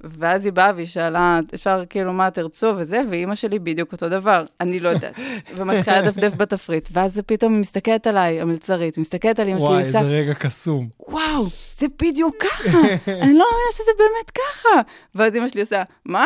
[0.04, 4.44] ואז היא באה והיא שאלה, אפשר כאילו מה תרצו וזה, ואימא שלי בדיוק אותו דבר,
[4.62, 5.14] אני לא יודעת.
[5.56, 10.00] ומתחילה לדפדף בתפריט, ואז פתאום היא מסתכלת עליי, המלצרית, מסתכלת על אימא שלי, וואי, איזה
[10.00, 10.90] רגע קסום.
[11.00, 11.46] וואו,
[11.78, 12.78] זה בדיוק ככה,
[13.08, 14.82] אני לא מאמינה שזה באמת ככה.
[15.16, 16.26] ואז אמא שלי עושה, מה?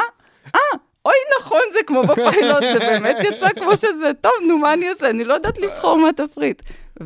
[0.55, 0.59] אה,
[1.05, 5.09] אוי, נכון, זה כמו בפיילוט, זה באמת יצא כמו שזה, טוב, נו, מה אני אעשה?
[5.09, 6.61] אני לא יודעת לבחור מהתפריט.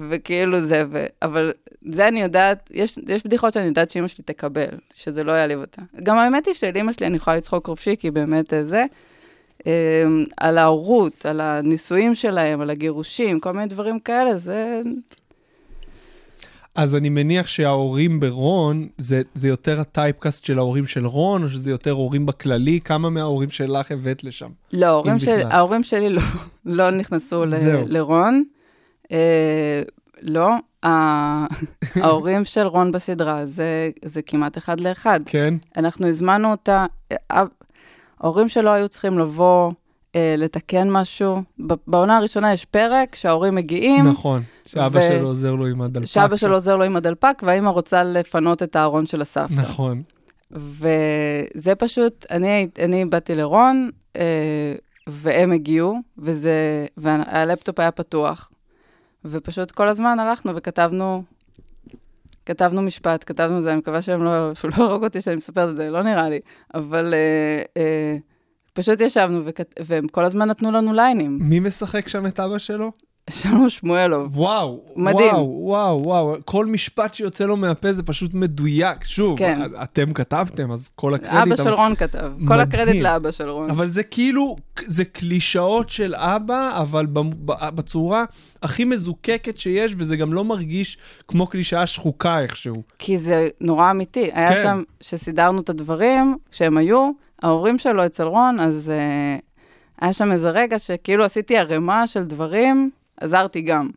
[0.09, 1.05] וכאילו זה, ו...
[1.21, 1.51] אבל
[1.85, 5.81] זה אני יודעת, יש, יש בדיחות שאני יודעת שאימא שלי תקבל, שזה לא יעליב אותה.
[6.03, 8.85] גם האמת היא של אימא שלי אני יכולה לצחוק חופשי, כי באמת אה, זה,
[9.67, 10.03] אה,
[10.37, 14.81] על ההורות, על הנישואים שלהם, על הגירושים, כל מיני דברים כאלה, זה...
[16.75, 21.71] אז אני מניח שההורים ברון, זה, זה יותר הטייפקאסט של ההורים של רון, או שזה
[21.71, 22.79] יותר הורים בכללי?
[22.81, 24.49] כמה מההורים שלך הבאת לשם?
[24.73, 25.41] לא, ההורים, של.
[25.49, 26.21] ההורים שלי לא,
[26.65, 27.53] לא נכנסו ל.
[27.85, 28.43] לרון.
[29.11, 29.81] אה,
[30.21, 30.49] לא,
[32.03, 35.19] ההורים של רון בסדרה, זה, זה כמעט אחד לאחד.
[35.25, 35.53] כן?
[35.77, 37.43] אנחנו הזמנו אותה, אה,
[38.19, 39.71] ההורים שלו היו צריכים לבוא
[40.15, 41.41] אה, לתקן משהו.
[41.87, 46.05] בעונה הראשונה יש פרק שההורים מגיעים, נכון, שאבא ו- שלו עוזר לו עם הדלפק.
[46.07, 49.53] שאבא שלו עוזר לו עם הדלפק, והאימא רוצה לפנות את הארון של הסבתא.
[49.53, 50.01] נכון.
[50.51, 54.75] וזה פשוט, אני, אני באתי לרון, אה,
[55.07, 58.50] והם הגיעו, וזה, והלפטופ היה פתוח.
[59.25, 61.23] ופשוט כל הזמן הלכנו וכתבנו,
[62.45, 65.75] כתבנו משפט, כתבנו זה, אני מקווה שהם לא, שהוא לא יהרוג אותי שאני מספרת את
[65.75, 66.39] זה, לא נראה לי,
[66.73, 68.17] אבל אה, אה,
[68.73, 71.37] פשוט ישבנו, וכת, והם כל הזמן נתנו לנו ליינים.
[71.41, 72.91] מי משחק שם את אבא שלו?
[73.29, 74.37] שלום שמואלוב.
[74.37, 75.35] וואו, מדהים.
[75.35, 79.03] וואו, וואו, וואו, כל משפט שיוצא לו מהפה זה פשוט מדויק.
[79.03, 79.61] שוב, כן.
[79.83, 81.53] אתם כתבתם, אז כל הקרדיט...
[81.53, 82.59] אבא של רון כתב, כל מדהים.
[82.59, 83.69] הקרדיט לאבא של רון.
[83.69, 84.55] אבל זה כאילו,
[84.85, 87.07] זה קלישאות של אבא, אבל
[87.45, 88.23] בצורה
[88.63, 90.97] הכי מזוקקת שיש, וזה גם לא מרגיש
[91.27, 92.83] כמו קלישאה שחוקה איכשהו.
[92.99, 94.29] כי זה נורא אמיתי.
[94.33, 94.63] היה כן.
[94.63, 97.11] שם, שסידרנו את הדברים, כשהם היו,
[97.43, 99.41] ההורים שלו אצל רון, אז uh,
[100.01, 102.91] היה שם איזה רגע שכאילו עשיתי ערימה של דברים,
[103.21, 103.89] עזרתי גם.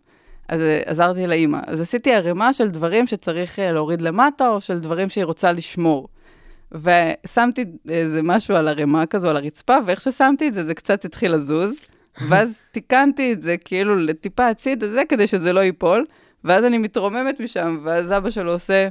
[0.49, 1.59] אז אה, עזרתי לאימא.
[1.67, 6.09] אז עשיתי ערימה של דברים שצריך אה, להוריד למטה, או של דברים שהיא רוצה לשמור.
[6.73, 11.33] ושמתי איזה משהו על ערימה כזו, על הרצפה, ואיך ששמתי את זה, זה קצת התחיל
[11.33, 11.75] לזוז.
[12.29, 16.05] ואז תיקנתי את זה כאילו לטיפה הצידה זה, כדי שזה לא ייפול.
[16.45, 18.89] ואז אני מתרוממת משם, ואז אבא שלו עושה,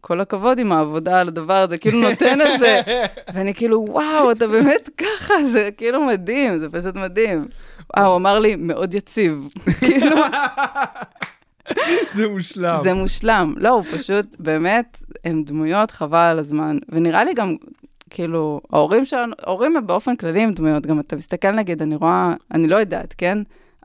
[0.00, 2.80] כל הכבוד עם העבודה על הדבר הזה, כאילו נותן את זה.
[3.34, 7.48] ואני כאילו, וואו, אתה באמת ככה, זה כאילו מדהים, זה פשוט מדהים.
[7.96, 9.48] אה, הוא אמר לי, מאוד יציב.
[9.80, 10.16] כאילו,
[12.14, 12.80] זה מושלם.
[12.82, 13.54] זה מושלם.
[13.56, 16.78] לא, הוא פשוט, באמת, הם דמויות חבל על הזמן.
[16.88, 17.56] ונראה לי גם,
[18.10, 20.86] כאילו, ההורים שלנו, ההורים הם באופן כללי הם דמויות.
[20.86, 23.38] גם אתה מסתכל, נגיד, אני רואה, אני לא יודעת, כן?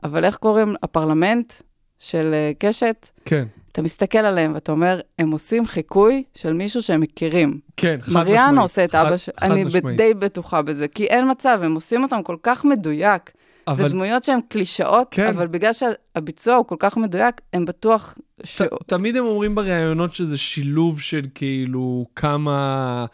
[0.04, 1.52] אבל איך קוראים, הפרלמנט
[1.98, 3.44] של אה, קשת, כן,
[3.76, 7.60] אתה מסתכל עליהם ואתה אומר, הם עושים חיקוי של מישהו שהם מכירים.
[7.76, 8.26] כן, חד משמעית.
[8.26, 9.32] מריאנה עושה את אבא של...
[9.40, 9.96] חד אני.
[9.96, 13.30] די בטוחה בזה, כי אין מצב, הם עושים אותם כל כך מדויק.
[13.68, 15.26] אבל זה דמויות שהן קלישאות, כן.
[15.26, 18.62] אבל בגלל שהביצוע הוא כל כך מדויק, הם בטוח ש...
[18.62, 23.06] ת- תמיד הם אומרים בראיונות שזה שילוב של כאילו כמה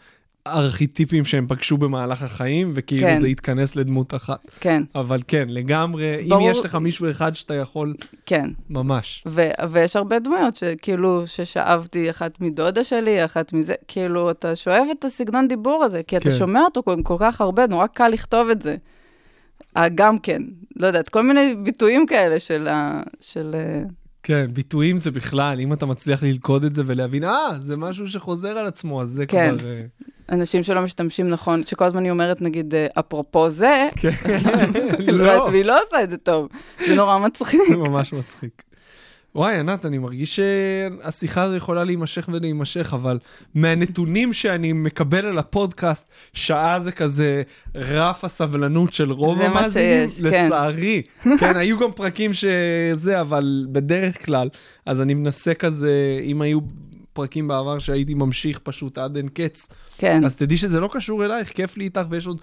[0.47, 3.15] ארכיטיפים שהם פגשו במהלך החיים, וכאילו כן.
[3.19, 4.51] זה יתכנס לדמות אחת.
[4.59, 7.93] כן, אבל כן, לגמרי, אם ברור- יש לך מישהו אחד שאתה יכול,
[8.25, 8.49] כן.
[8.69, 9.23] ממש.
[9.27, 15.05] ו- ויש הרבה דמויות שכאילו, ששאבתי אחת מדודה שלי, אחת מזה, כאילו, אתה שואב את
[15.05, 16.37] הסגנון דיבור הזה, כי אתה כן.
[16.37, 18.75] שומע אותו כל כך הרבה, נורא קל לכתוב את זה.
[19.77, 20.41] אה, גם כן,
[20.75, 23.01] לא יודעת, כל מיני ביטויים כאלה של ה...
[23.21, 23.51] של...
[23.53, 23.83] אה,
[24.23, 28.57] כן, ביטויים זה בכלל, אם אתה מצליח ללכוד את זה ולהבין, אה, זה משהו שחוזר
[28.57, 29.55] על עצמו, אז זה כן.
[29.59, 29.69] כבר...
[29.69, 29.83] אה,
[30.29, 34.09] אנשים שלא משתמשים נכון, שכל הזמן היא אומרת, נגיד, אפרופו זה, כן,
[35.07, 35.47] לא.
[35.51, 36.47] והיא לא עושה את זה טוב,
[36.87, 37.61] זה נורא מצחיק.
[37.69, 38.63] זה ממש מצחיק.
[39.35, 43.19] וואי, ענת, אני מרגיש שהשיחה הזו יכולה להימשך ולהימשך, אבל
[43.55, 47.43] מהנתונים שאני מקבל על הפודקאסט, שעה זה כזה
[47.75, 50.45] רף הסבלנות של רוב המאזינים, כן.
[50.45, 51.01] לצערי.
[51.39, 54.49] כן, היו גם פרקים שזה, אבל בדרך כלל,
[54.85, 56.59] אז אני מנסה כזה, אם היו
[57.13, 60.25] פרקים בעבר שהייתי ממשיך פשוט עד אין קץ, כן.
[60.25, 62.41] אז תדעי שזה לא קשור אלייך, כיף לי איתך, ויש עוד...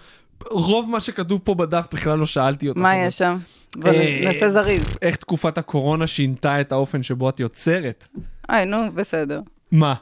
[0.51, 2.81] רוב מה שכתוב פה בדף בכלל לא שאלתי אותך.
[2.81, 3.37] מה יש שם?
[3.77, 4.97] בוא אה, נעשה זריז.
[5.03, 8.07] איך תקופת הקורונה שינתה את האופן שבו את יוצרת?
[8.49, 9.41] היי, נו, בסדר.
[9.73, 9.95] מה?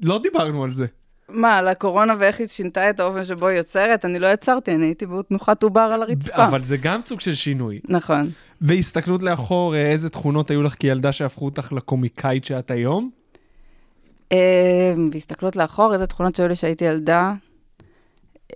[0.00, 0.86] לא דיברנו על זה.
[1.28, 4.04] מה, על הקורונה ואיך היא שינתה את האופן שבו היא יוצרת?
[4.04, 6.46] אני לא יצרתי, אני הייתי בתנוחת עובר על הרצפה.
[6.46, 7.80] אבל זה גם סוג של שינוי.
[7.88, 8.30] נכון.
[8.60, 13.10] והסתכלות לאחור, אה, איזה תכונות היו לך כילדה שהפכו אותך לקומיקאית שאת היום?
[14.32, 17.32] אה, בהסתכלות לאחור, איזה תכונות שהיו לי שהייתי ילדה.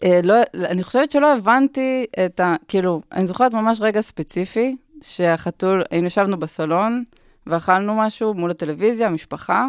[0.04, 2.54] אה, לא, אני חושבת שלא הבנתי את ה...
[2.68, 7.04] כאילו, אני זוכרת ממש רגע ספציפי, שהחתול, היינו ישבנו בסלון,
[7.46, 9.66] ואכלנו משהו מול הטלוויזיה, משפחה,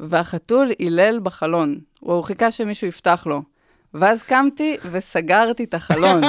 [0.00, 1.78] והחתול הילל בחלון.
[2.00, 3.42] הוא חיכה שמישהו יפתח לו.
[3.94, 6.22] ואז קמתי וסגרתי את החלון.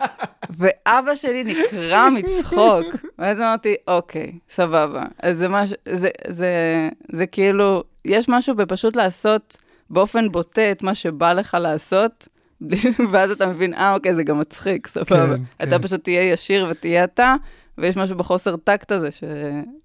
[0.58, 2.86] ואבא שלי נקרע מצחוק.
[3.18, 5.02] ואז אמרתי, אוקיי, סבבה.
[5.22, 9.56] אז זה משהו, זה, זה, זה כאילו, יש משהו בפשוט לעשות
[9.90, 12.28] באופן בוטה את מה שבא לך לעשות,
[13.12, 15.36] ואז אתה מבין, אה, אוקיי, זה גם מצחיק, סבבה.
[15.36, 15.82] כן, אתה כן.
[15.82, 17.34] פשוט תהיה ישיר ותהיה אתה,
[17.78, 19.24] ויש משהו בחוסר טקט הזה ש...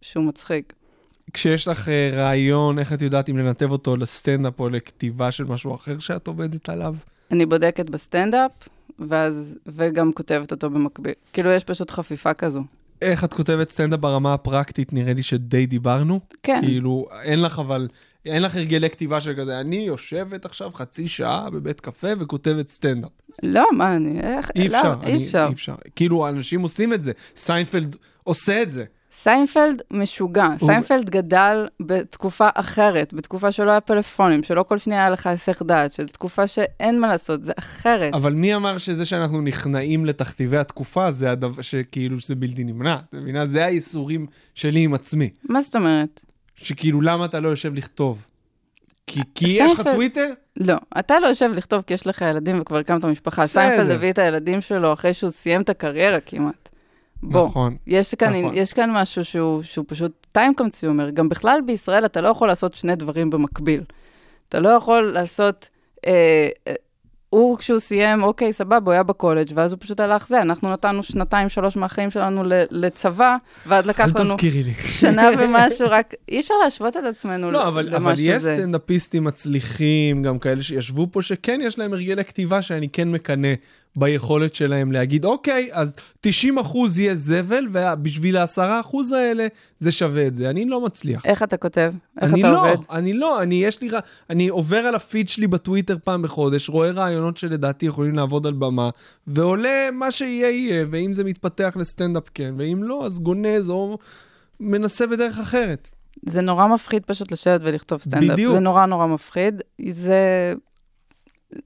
[0.01, 0.73] שהוא מצחיק.
[1.34, 5.75] כשיש לך אה, רעיון, איך את יודעת אם לנתב אותו לסטנדאפ או לכתיבה של משהו
[5.75, 6.95] אחר שאת עובדת עליו?
[7.32, 8.51] אני בודקת בסטנדאפ,
[8.99, 11.13] ואז, וגם כותבת אותו במקביל.
[11.34, 12.63] כאילו, יש פשוט חפיפה כזו.
[13.01, 16.19] איך את כותבת סטנדאפ ברמה הפרקטית, נראה לי שדי דיברנו.
[16.43, 16.61] כן.
[16.61, 17.88] כאילו, אין לך אבל,
[18.26, 23.11] אין לך הרגלי כתיבה של כזה, אני יושבת עכשיו חצי שעה בבית קפה וכותבת סטנדאפ.
[23.43, 24.20] לא, מה, אני...
[24.22, 24.49] איך...
[24.55, 25.45] אי לא, אפשר, אי אני- אפשר.
[25.47, 25.76] אי אפשר.
[25.95, 28.84] כאילו, אנשים עושים את זה, סיינפלד עושה את זה.
[29.11, 30.45] סיינפלד משוגע.
[30.59, 35.61] הוא- סיינפלד גדל בתקופה אחרת, בתקופה שלא היה פלאפונים, שלא כל שניה היה לך היסח
[35.61, 38.13] דעת, של תקופה שאין מה לעשות, זה אחרת.
[38.13, 42.95] אבל מי אמר שזה שאנחנו נכנעים לתכתיבי התקופה, זה הדבר שכאילו שזה בלתי נמנע?
[43.09, 43.45] את מבינה?
[43.45, 45.30] זה הייסורים שלי עם עצמי.
[45.49, 46.22] מה זאת אומרת?
[46.64, 48.26] שכאילו, למה אתה לא יושב לכתוב?
[49.07, 50.34] כי, כי יש לך טוויטר?
[50.57, 53.47] לא, אתה לא יושב לכתוב כי יש לך ילדים וכבר הקמת משפחה.
[53.47, 56.70] סיינפלד הביא את הילדים שלו אחרי שהוא סיים את הקריירה כמעט.
[57.24, 57.78] בוא, נכון.
[57.88, 58.55] יש כאן, נכון.
[58.55, 61.12] יש כאן משהו שהוא, שהוא פשוט time consumer.
[61.14, 63.84] גם בכלל בישראל אתה לא יכול לעשות שני דברים במקביל.
[64.49, 65.70] אתה לא יכול לעשות,
[66.05, 66.74] אה, אה,
[67.30, 70.41] הוא כשהוא סיים, אוקיי, סבבה, הוא היה בקולג', ואז הוא פשוט הלך זה.
[70.41, 73.36] אנחנו נתנו שנתיים, שלוש מהחיים שלנו לצבא,
[73.67, 74.73] ואז לקח אל לנו תזכירי לי.
[74.73, 78.55] שנה ומשהו, רק אי אפשר להשוות את עצמנו לא, אבל, אבל למשהו יש זה.
[78.55, 83.53] סטנדאפיסטים מצליחים, גם כאלה שישבו פה, שכן יש להם הרגלי כתיבה שאני כן מקנא
[83.96, 90.28] ביכולת שלהם להגיד, אוקיי, אז 90 אחוז יהיה זבל, ובשביל ה-10 אחוז האלה, זה שווה
[90.28, 90.50] את זה.
[90.50, 91.26] אני לא מצליח.
[91.26, 91.94] איך אתה כותב?
[92.22, 92.78] איך אני אתה לא, עובד?
[92.92, 93.90] אני לא, אני יש לי,
[94.30, 98.90] אני עובר על הפיד שלי בטוויטר פעם בחודש, רואה רעיונות שלדעתי יכולים לעבוד על במה,
[99.28, 103.98] ועולה מה שיהיה יהיה, ואם זה מתפתח לסטנדאפ כן, ואם לא, אז גונז או
[104.60, 105.90] מנסה בדרך אחרת.
[106.26, 108.30] זה נורא מפחיד פשוט לשבת ולכתוב סטנדאפ.
[108.30, 108.54] בדיוק.
[108.54, 109.62] זה נורא נורא מפחיד.
[109.92, 110.54] זה...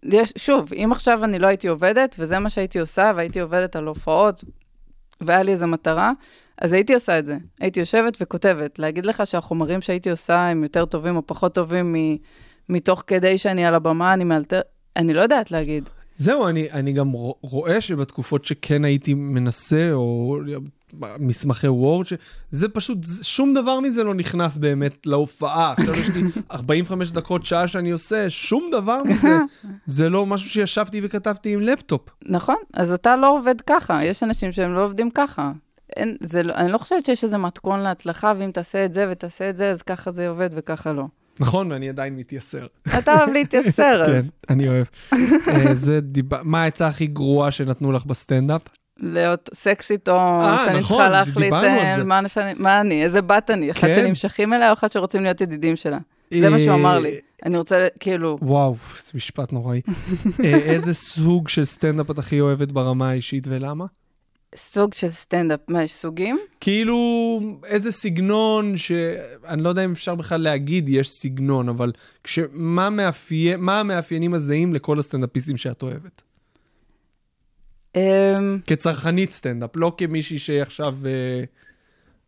[0.04, 3.86] יש, שוב, אם עכשיו אני לא הייתי עובדת, וזה מה שהייתי עושה, והייתי עובדת על
[3.88, 4.44] הופעות,
[5.22, 6.12] והיה לי איזו מטרה,
[6.58, 7.38] אז הייתי עושה את זה.
[7.60, 8.80] הייתי יושבת וכותבת.
[8.80, 12.16] להגיד לך שהחומרים שהייתי עושה הם יותר טובים או פחות טובים מ...
[12.70, 14.62] מתוך כדי שאני על הבמה, אני מאלתר...
[14.96, 15.90] אני לא יודעת להגיד.
[16.16, 20.38] זהו, אני, אני גם רוא- רואה שבתקופות שכן הייתי מנסה, או
[21.20, 25.74] מסמכי וורד, שזה פשוט, זה- שום דבר מזה לא נכנס באמת להופעה.
[25.78, 26.22] עכשיו יש לי
[26.52, 29.38] 45 דקות, שעה שאני עושה, שום דבר מזה.
[29.88, 32.02] זה לא משהו שישבתי וכתבתי עם לפטופ.
[32.26, 35.52] נכון, אז אתה לא עובד ככה, יש אנשים שהם לא עובדים ככה.
[35.96, 39.50] אין, זה, לא- אני לא חושבת שיש איזה מתכון להצלחה, ואם תעשה את זה ותעשה
[39.50, 41.04] את זה, אז ככה זה עובד וככה לא.
[41.40, 42.68] נכון, ואני עדיין מתייסר.
[42.98, 44.86] אתה אוהב להתייסר, כן, אז אני אוהב.
[45.48, 46.00] אה, זה
[46.44, 48.62] מה העצה הכי גרועה שנתנו לך בסטנדאפ?
[49.00, 52.04] להיות סקסית, או אה, שאני נכון, צריכה להחליט אה.
[52.04, 53.94] מה, שאני, מה אני, איזה בת אני, אחת כן.
[53.94, 55.98] שנמשכים אליה או אחת שרוצים להיות ידידים שלה.
[56.42, 57.10] זה מה שהוא אמר לי.
[57.12, 59.82] אה, אני רוצה, כאילו, וואו, זה משפט נוראי.
[60.44, 63.86] אה, איזה סוג של סטנדאפ את הכי אוהבת ברמה האישית ולמה?
[64.56, 66.40] סוג של סטנדאפ, מה, יש סוגים?
[66.62, 71.92] כאילו, איזה סגנון שאני לא יודע אם אפשר בכלל להגיד יש סגנון, אבל
[72.24, 72.40] כש...
[72.52, 76.22] מה, מאפיין, מה המאפיינים הזהים לכל הסטנדאפיסטים שאת אוהבת?
[77.96, 80.96] אמ, כצרכנית סטנדאפ, לא כמישהי שעכשיו...
[81.06, 81.44] אה,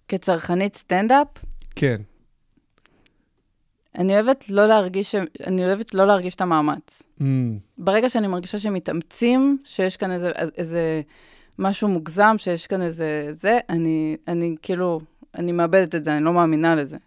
[0.07, 1.27] כצרכנית סטנדאפ,
[1.75, 2.01] כן.
[3.97, 7.01] אני אוהבת לא להרגיש, ש- אני אוהבת לא להרגיש את המאמץ.
[7.19, 7.23] Mm,
[7.77, 11.01] ברגע שאני מרגישה שמתאמצים, שיש כאן איזה, איזה
[11.59, 15.01] משהו מוגזם, שיש כאן איזה זה, אני, אני כאילו,
[15.35, 16.97] אני מאבדת את זה, אני לא מאמינה לזה.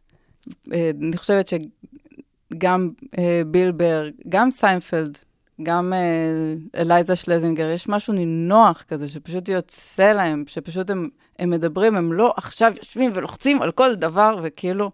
[0.72, 5.18] אה, אני חושבת שגם אה, ביל בר, גם סיינפלד,
[5.62, 11.96] גם אה, אלייזה שלזינגר, יש משהו נינוח כזה, שפשוט יוצא להם, שפשוט הם, הם מדברים,
[11.96, 14.90] הם לא עכשיו יושבים ולוחצים על כל דבר, וכאילו,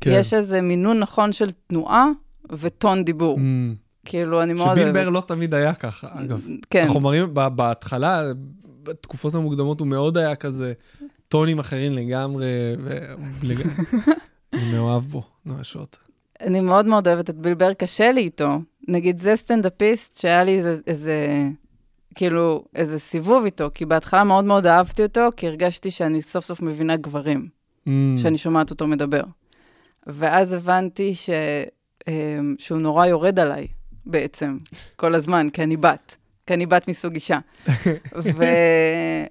[0.00, 0.10] כן.
[0.14, 2.06] יש איזה מינון נכון של תנועה
[2.50, 3.38] וטון דיבור.
[3.38, 3.40] Mm.
[4.04, 4.80] כאילו, אני מאוד אוהבת.
[4.80, 6.46] שביל בר לא תמיד היה ככה, אגב.
[6.70, 8.22] כן, החומרים, בהתחלה,
[8.82, 10.72] בתקופות המוקדמות, הוא מאוד היה כזה
[11.28, 12.46] טונים אחרים לגמרי,
[13.40, 13.60] ולג...
[14.54, 16.03] אני מאוהב בו, נואשות.
[16.40, 18.48] אני מאוד מאוד אוהבת את בילבר, קשה לי איתו.
[18.88, 21.16] נגיד, זה סטנדאפיסט שהיה לי איזה, איזה,
[22.14, 26.62] כאילו, איזה סיבוב איתו, כי בהתחלה מאוד מאוד אהבתי אותו, כי הרגשתי שאני סוף סוף
[26.62, 27.48] מבינה גברים,
[27.84, 27.88] Mm.
[28.16, 29.22] שאני שומעת אותו מדבר.
[30.06, 31.30] ואז הבנתי ש,
[32.08, 33.66] אמ, שהוא נורא יורד עליי,
[34.06, 34.56] בעצם,
[34.96, 36.16] כל הזמן, כי אני בת.
[36.46, 37.38] כי אני בת מסוג אישה.
[38.36, 38.44] ו...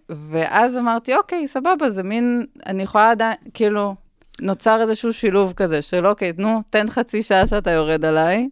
[0.10, 3.96] ואז אמרתי, אוקיי, סבבה, זה מין, אני יכולה עדיין, כאילו,
[4.44, 8.50] נוצר איזשהו שילוב כזה, של אוקיי, נו, תן חצי שעה שאתה יורד עליי,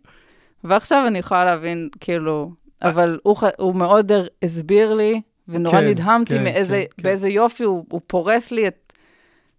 [0.64, 2.52] ועכשיו אני יכולה להבין, כאילו,
[2.82, 4.12] אבל הוא, הוא מאוד
[4.44, 7.04] הסביר לי, ונורא כן, נדהמתי כן, מאיזה, כן, כן.
[7.04, 8.94] באיזה יופי הוא, הוא פורס לי את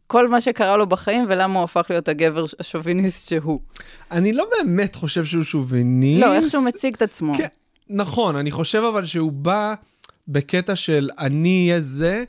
[0.07, 3.61] כל מה שקרה לו בחיים, ולמה הוא הפך להיות הגבר השוביניסט שהוא.
[4.11, 6.21] אני לא באמת חושב שהוא שוביניסט.
[6.21, 7.35] לא, איך שהוא מציג את עצמו.
[7.35, 7.47] כן,
[7.89, 9.75] נכון, אני חושב אבל שהוא בא
[10.29, 12.25] בקטע של אני אהיה זה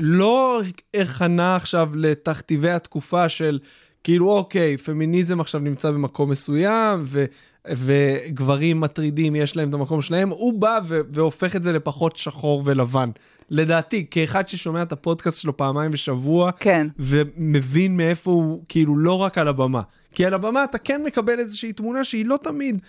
[0.00, 0.62] שלא
[0.96, 3.58] אכנע עכשיו לתכתיבי התקופה של
[4.04, 7.24] כאילו, אוקיי, פמיניזם עכשיו נמצא במקום מסוים, ו...
[7.70, 12.62] וגברים מטרידים, יש להם את המקום שלהם, הוא בא ו- והופך את זה לפחות שחור
[12.64, 13.10] ולבן.
[13.50, 16.86] לדעתי, כאחד ששומע את הפודקאסט שלו פעמיים בשבוע, כן.
[16.98, 19.82] ומבין מאיפה הוא, כאילו, לא רק על הבמה.
[20.14, 22.82] כי על הבמה אתה כן מקבל איזושהי תמונה שהיא לא תמיד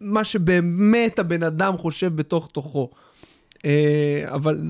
[0.00, 2.90] מה שבאמת הבן אדם חושב בתוך תוכו.
[3.64, 4.60] אה, אבל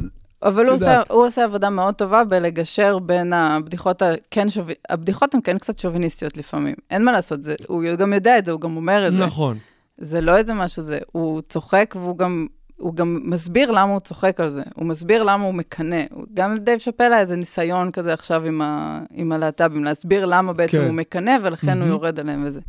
[0.43, 1.02] אבל הוא עושה.
[1.10, 4.74] הוא עושה עבודה מאוד טובה בלגשר בין הבדיחות הכן שווי...
[4.89, 6.74] הבדיחות הן כן קצת שוביניסטיות לפעמים.
[6.90, 9.24] אין מה לעשות, זה, הוא גם יודע את זה, הוא גם אומר את זה.
[9.27, 9.59] נכון.
[9.98, 12.47] זה לא איזה משהו זה, הוא צוחק והוא גם,
[12.77, 14.62] הוא גם מסביר למה הוא צוחק על זה.
[14.74, 16.02] הוא מסביר למה הוא מקנא.
[16.10, 20.52] הוא- גם לדייב שאפל היה איזה ניסיון כזה עכשיו עם, ה, עם הלהט"בים, להסביר למה
[20.52, 20.85] בעצם כן.
[20.85, 21.89] הוא מקנא ולכן הוא מהמם.
[21.90, 22.60] יורד עליהם וזה.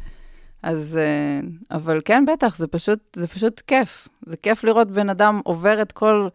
[0.64, 1.48] אז, אה,
[1.78, 4.08] אבל כן, בטח, זה פשוט, זה פשוט כיף.
[4.26, 6.28] זה כיף לראות בן אדם עובר את כל,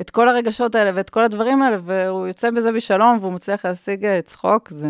[0.00, 4.04] את כל הרגשות האלה ואת כל הדברים האלה, והוא יוצא בזה בשלום והוא מצליח להשיג
[4.04, 4.88] אה, צחוק, זה...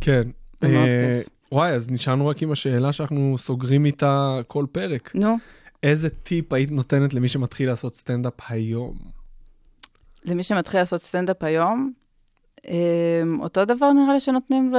[0.00, 0.22] כן.
[0.60, 1.20] זה מאוד אה,
[1.52, 5.10] וואי, אז נשארנו רק עם השאלה שאנחנו סוגרים איתה כל פרק.
[5.14, 5.36] נו,
[5.82, 8.94] איזה טיפ היית נותנת למי שמתחיל לעשות סטנדאפ היום?
[10.24, 11.92] למי שמתחיל לעשות סטנדאפ היום,
[12.68, 14.72] אה, אותו דבר נראה לי שנותנים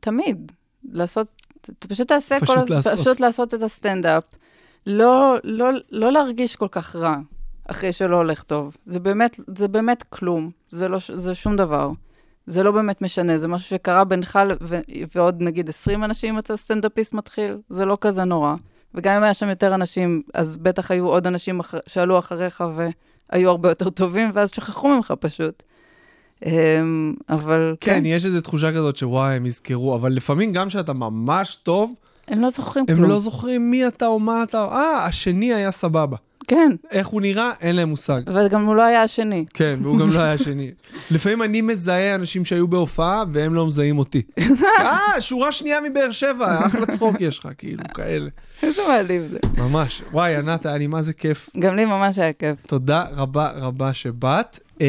[0.00, 0.52] תמיד,
[0.92, 1.26] לעשות,
[1.60, 2.98] אתה פשוט תעשה פשוט כל, לעשות.
[2.98, 4.24] פשוט לעשות את הסטנדאפ.
[4.86, 7.16] לא, לא, לא להרגיש כל כך רע
[7.68, 8.76] אחרי שלא הולך טוב.
[8.86, 11.90] זה באמת, זה באמת כלום, זה, לא, זה שום דבר.
[12.46, 14.80] זה לא באמת משנה, זה משהו שקרה בינך ו-
[15.14, 18.54] ועוד נגיד 20 אנשים אצל סטנדאפיסט מתחיל, זה לא כזה נורא.
[18.94, 21.74] וגם אם היה שם יותר אנשים, אז בטח היו עוד אנשים אח...
[21.86, 25.62] שעלו אחריך והיו הרבה יותר טובים, ואז שכחו ממך פשוט.
[26.46, 30.92] אמ, אבל כן, כן, יש איזו תחושה כזאת שוואי, הם יזכרו, אבל לפעמים גם כשאתה
[30.92, 31.94] ממש טוב,
[32.28, 33.10] הם לא זוכרים הם כלום.
[33.10, 36.16] לא זוכרים מי אתה או מה אתה, אה, השני היה סבבה.
[36.52, 38.20] כן, איך הוא נראה, אין להם מושג.
[38.26, 39.44] וגם הוא לא היה השני.
[39.54, 40.70] כן, והוא גם לא היה שני.
[41.10, 44.22] לפעמים אני מזהה אנשים שהיו בהופעה והם לא מזהים אותי.
[44.78, 48.28] אה, שורה שנייה מבאר שבע, אחלה צחוק יש לך, כאילו, כאלה.
[48.62, 49.38] איזה מעליב זה.
[49.58, 50.02] ממש.
[50.12, 51.50] וואי, ענת, היה לי מה זה כיף.
[51.58, 52.66] גם לי ממש היה כיף.
[52.66, 54.58] תודה רבה רבה שבאת.
[54.80, 54.86] אה,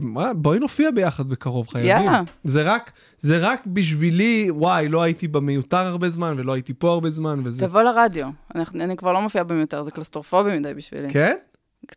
[0.00, 1.90] מה, בואי נופיע ביחד בקרוב, חייבים.
[1.90, 2.22] יאללה.
[2.44, 7.10] זה רק, זה רק בשבילי, וואי, לא הייתי במיותר הרבה זמן ולא הייתי פה הרבה
[7.10, 7.66] זמן וזה.
[7.66, 8.26] תבוא לרדיו.
[8.54, 11.10] אנחנו- אני כבר לא מופיעה במיותר, זה קלסטרופובי מדי בשבילי.
[11.10, 11.36] כן?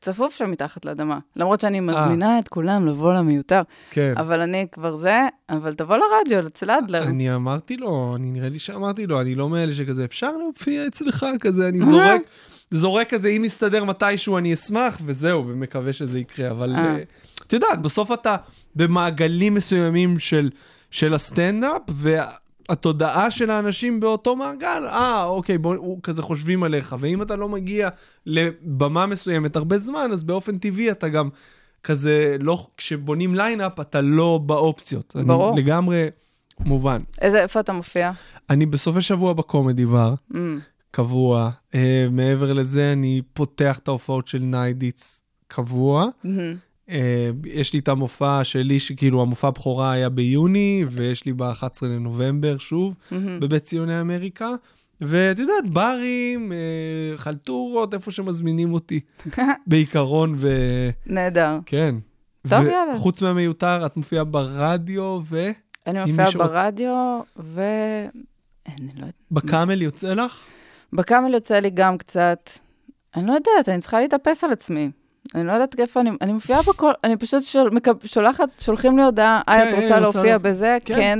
[0.01, 1.19] צפוף שם מתחת לאדמה.
[1.35, 3.61] למרות שאני מזמינה את כולם לבוא למיותר.
[3.91, 4.13] כן.
[4.17, 5.19] אבל אני כבר זה,
[5.49, 7.03] אבל תבוא לרדיו, אצל אדלר.
[7.03, 11.25] אני אמרתי לו, אני נראה לי שאמרתי לו, אני לא מאלה שכזה, אפשר להופיע אצלך
[11.39, 12.21] כזה, אני זורק,
[12.71, 16.85] זורק כזה, אם יסתדר מתישהו אני אשמח, וזהו, ומקווה שזה יקרה, אבל אה.
[16.85, 17.03] אה,
[17.47, 18.35] את יודעת, בסוף אתה
[18.75, 20.49] במעגלים מסוימים של,
[20.91, 21.81] של הסטנדאפ,
[22.69, 27.49] והתודעה של האנשים באותו מעגל, אה, אוקיי, בוא, הוא כזה חושבים עליך, ואם אתה לא
[27.49, 27.89] מגיע
[28.25, 31.29] לבמה מסוימת הרבה זמן, אז באופן טבעי אתה גם
[31.83, 35.15] כזה, לא, כשבונים ליינאפ, אתה לא באופציות.
[35.25, 35.53] ברור.
[35.53, 36.07] אני לגמרי
[36.59, 37.01] מובן.
[37.21, 38.11] איזה, איפה אתה מופיע?
[38.49, 40.35] אני בסופי שבוע בקומדי בר, Mm,
[40.91, 41.49] קבוע.
[41.71, 41.75] Uh,
[42.11, 46.07] מעבר לזה, אני פותח את ההופעות של ניידיץ קבוע.
[46.23, 46.55] מהמם.
[46.87, 46.91] Uh,
[47.45, 52.95] יש לי את המופע שלי, שכאילו המופע הבכורה היה ביוני, ויש לי ב-11 לנובמבר שוב.
[53.11, 54.49] בבית ציוני אמריקה.
[55.01, 58.99] ואת יודעת, ברים, uh, חלטורות, איפה שמזמינים אותי,
[59.67, 60.39] בעיקרון,
[61.05, 61.59] נהדר.
[61.63, 61.95] וכן.
[62.49, 62.95] טוב, יאללה.
[62.95, 65.21] חוץ מהמיותר, את מופיעה ברדיו
[65.87, 67.61] אני אם מופיעה ברדיו, ו...
[68.67, 69.13] אני לא יודעת.
[69.31, 70.43] ובקאמל יוצא לך?
[70.93, 72.49] בקאמל יוצא לי גם קצת,
[73.15, 74.91] אני לא יודעת, אני צריכה להתאפס על עצמי.
[75.35, 79.03] אני לא יודעת איפה אני, אני מופיעה בכל, אני פשוט שול, מקב, שולחת, שולחים לי
[79.03, 80.77] הודעה, היי, כן, את היי, רוצה רוצה להופיע לה- בזה?
[80.85, 80.95] כן.
[80.95, 81.19] כן.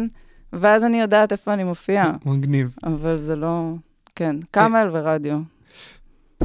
[0.53, 2.75] ואז אני יודעת איפה אני מופיעה, מגניב.
[2.83, 3.71] אבל זה לא...
[4.15, 5.37] כן, קאמל ורדיו.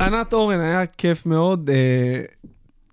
[0.01, 1.70] ענת אורן, היה כיף מאוד.
[1.70, 2.22] אה,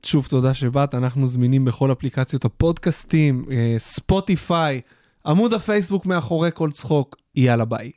[0.03, 0.95] שוב, תודה שבאת.
[0.95, 4.81] אנחנו זמינים בכל אפליקציות הפודקאסטים, אה, ספוטיפיי,
[5.25, 7.15] עמוד הפייסבוק מאחורי כל צחוק.
[7.35, 7.91] יאללה ביי.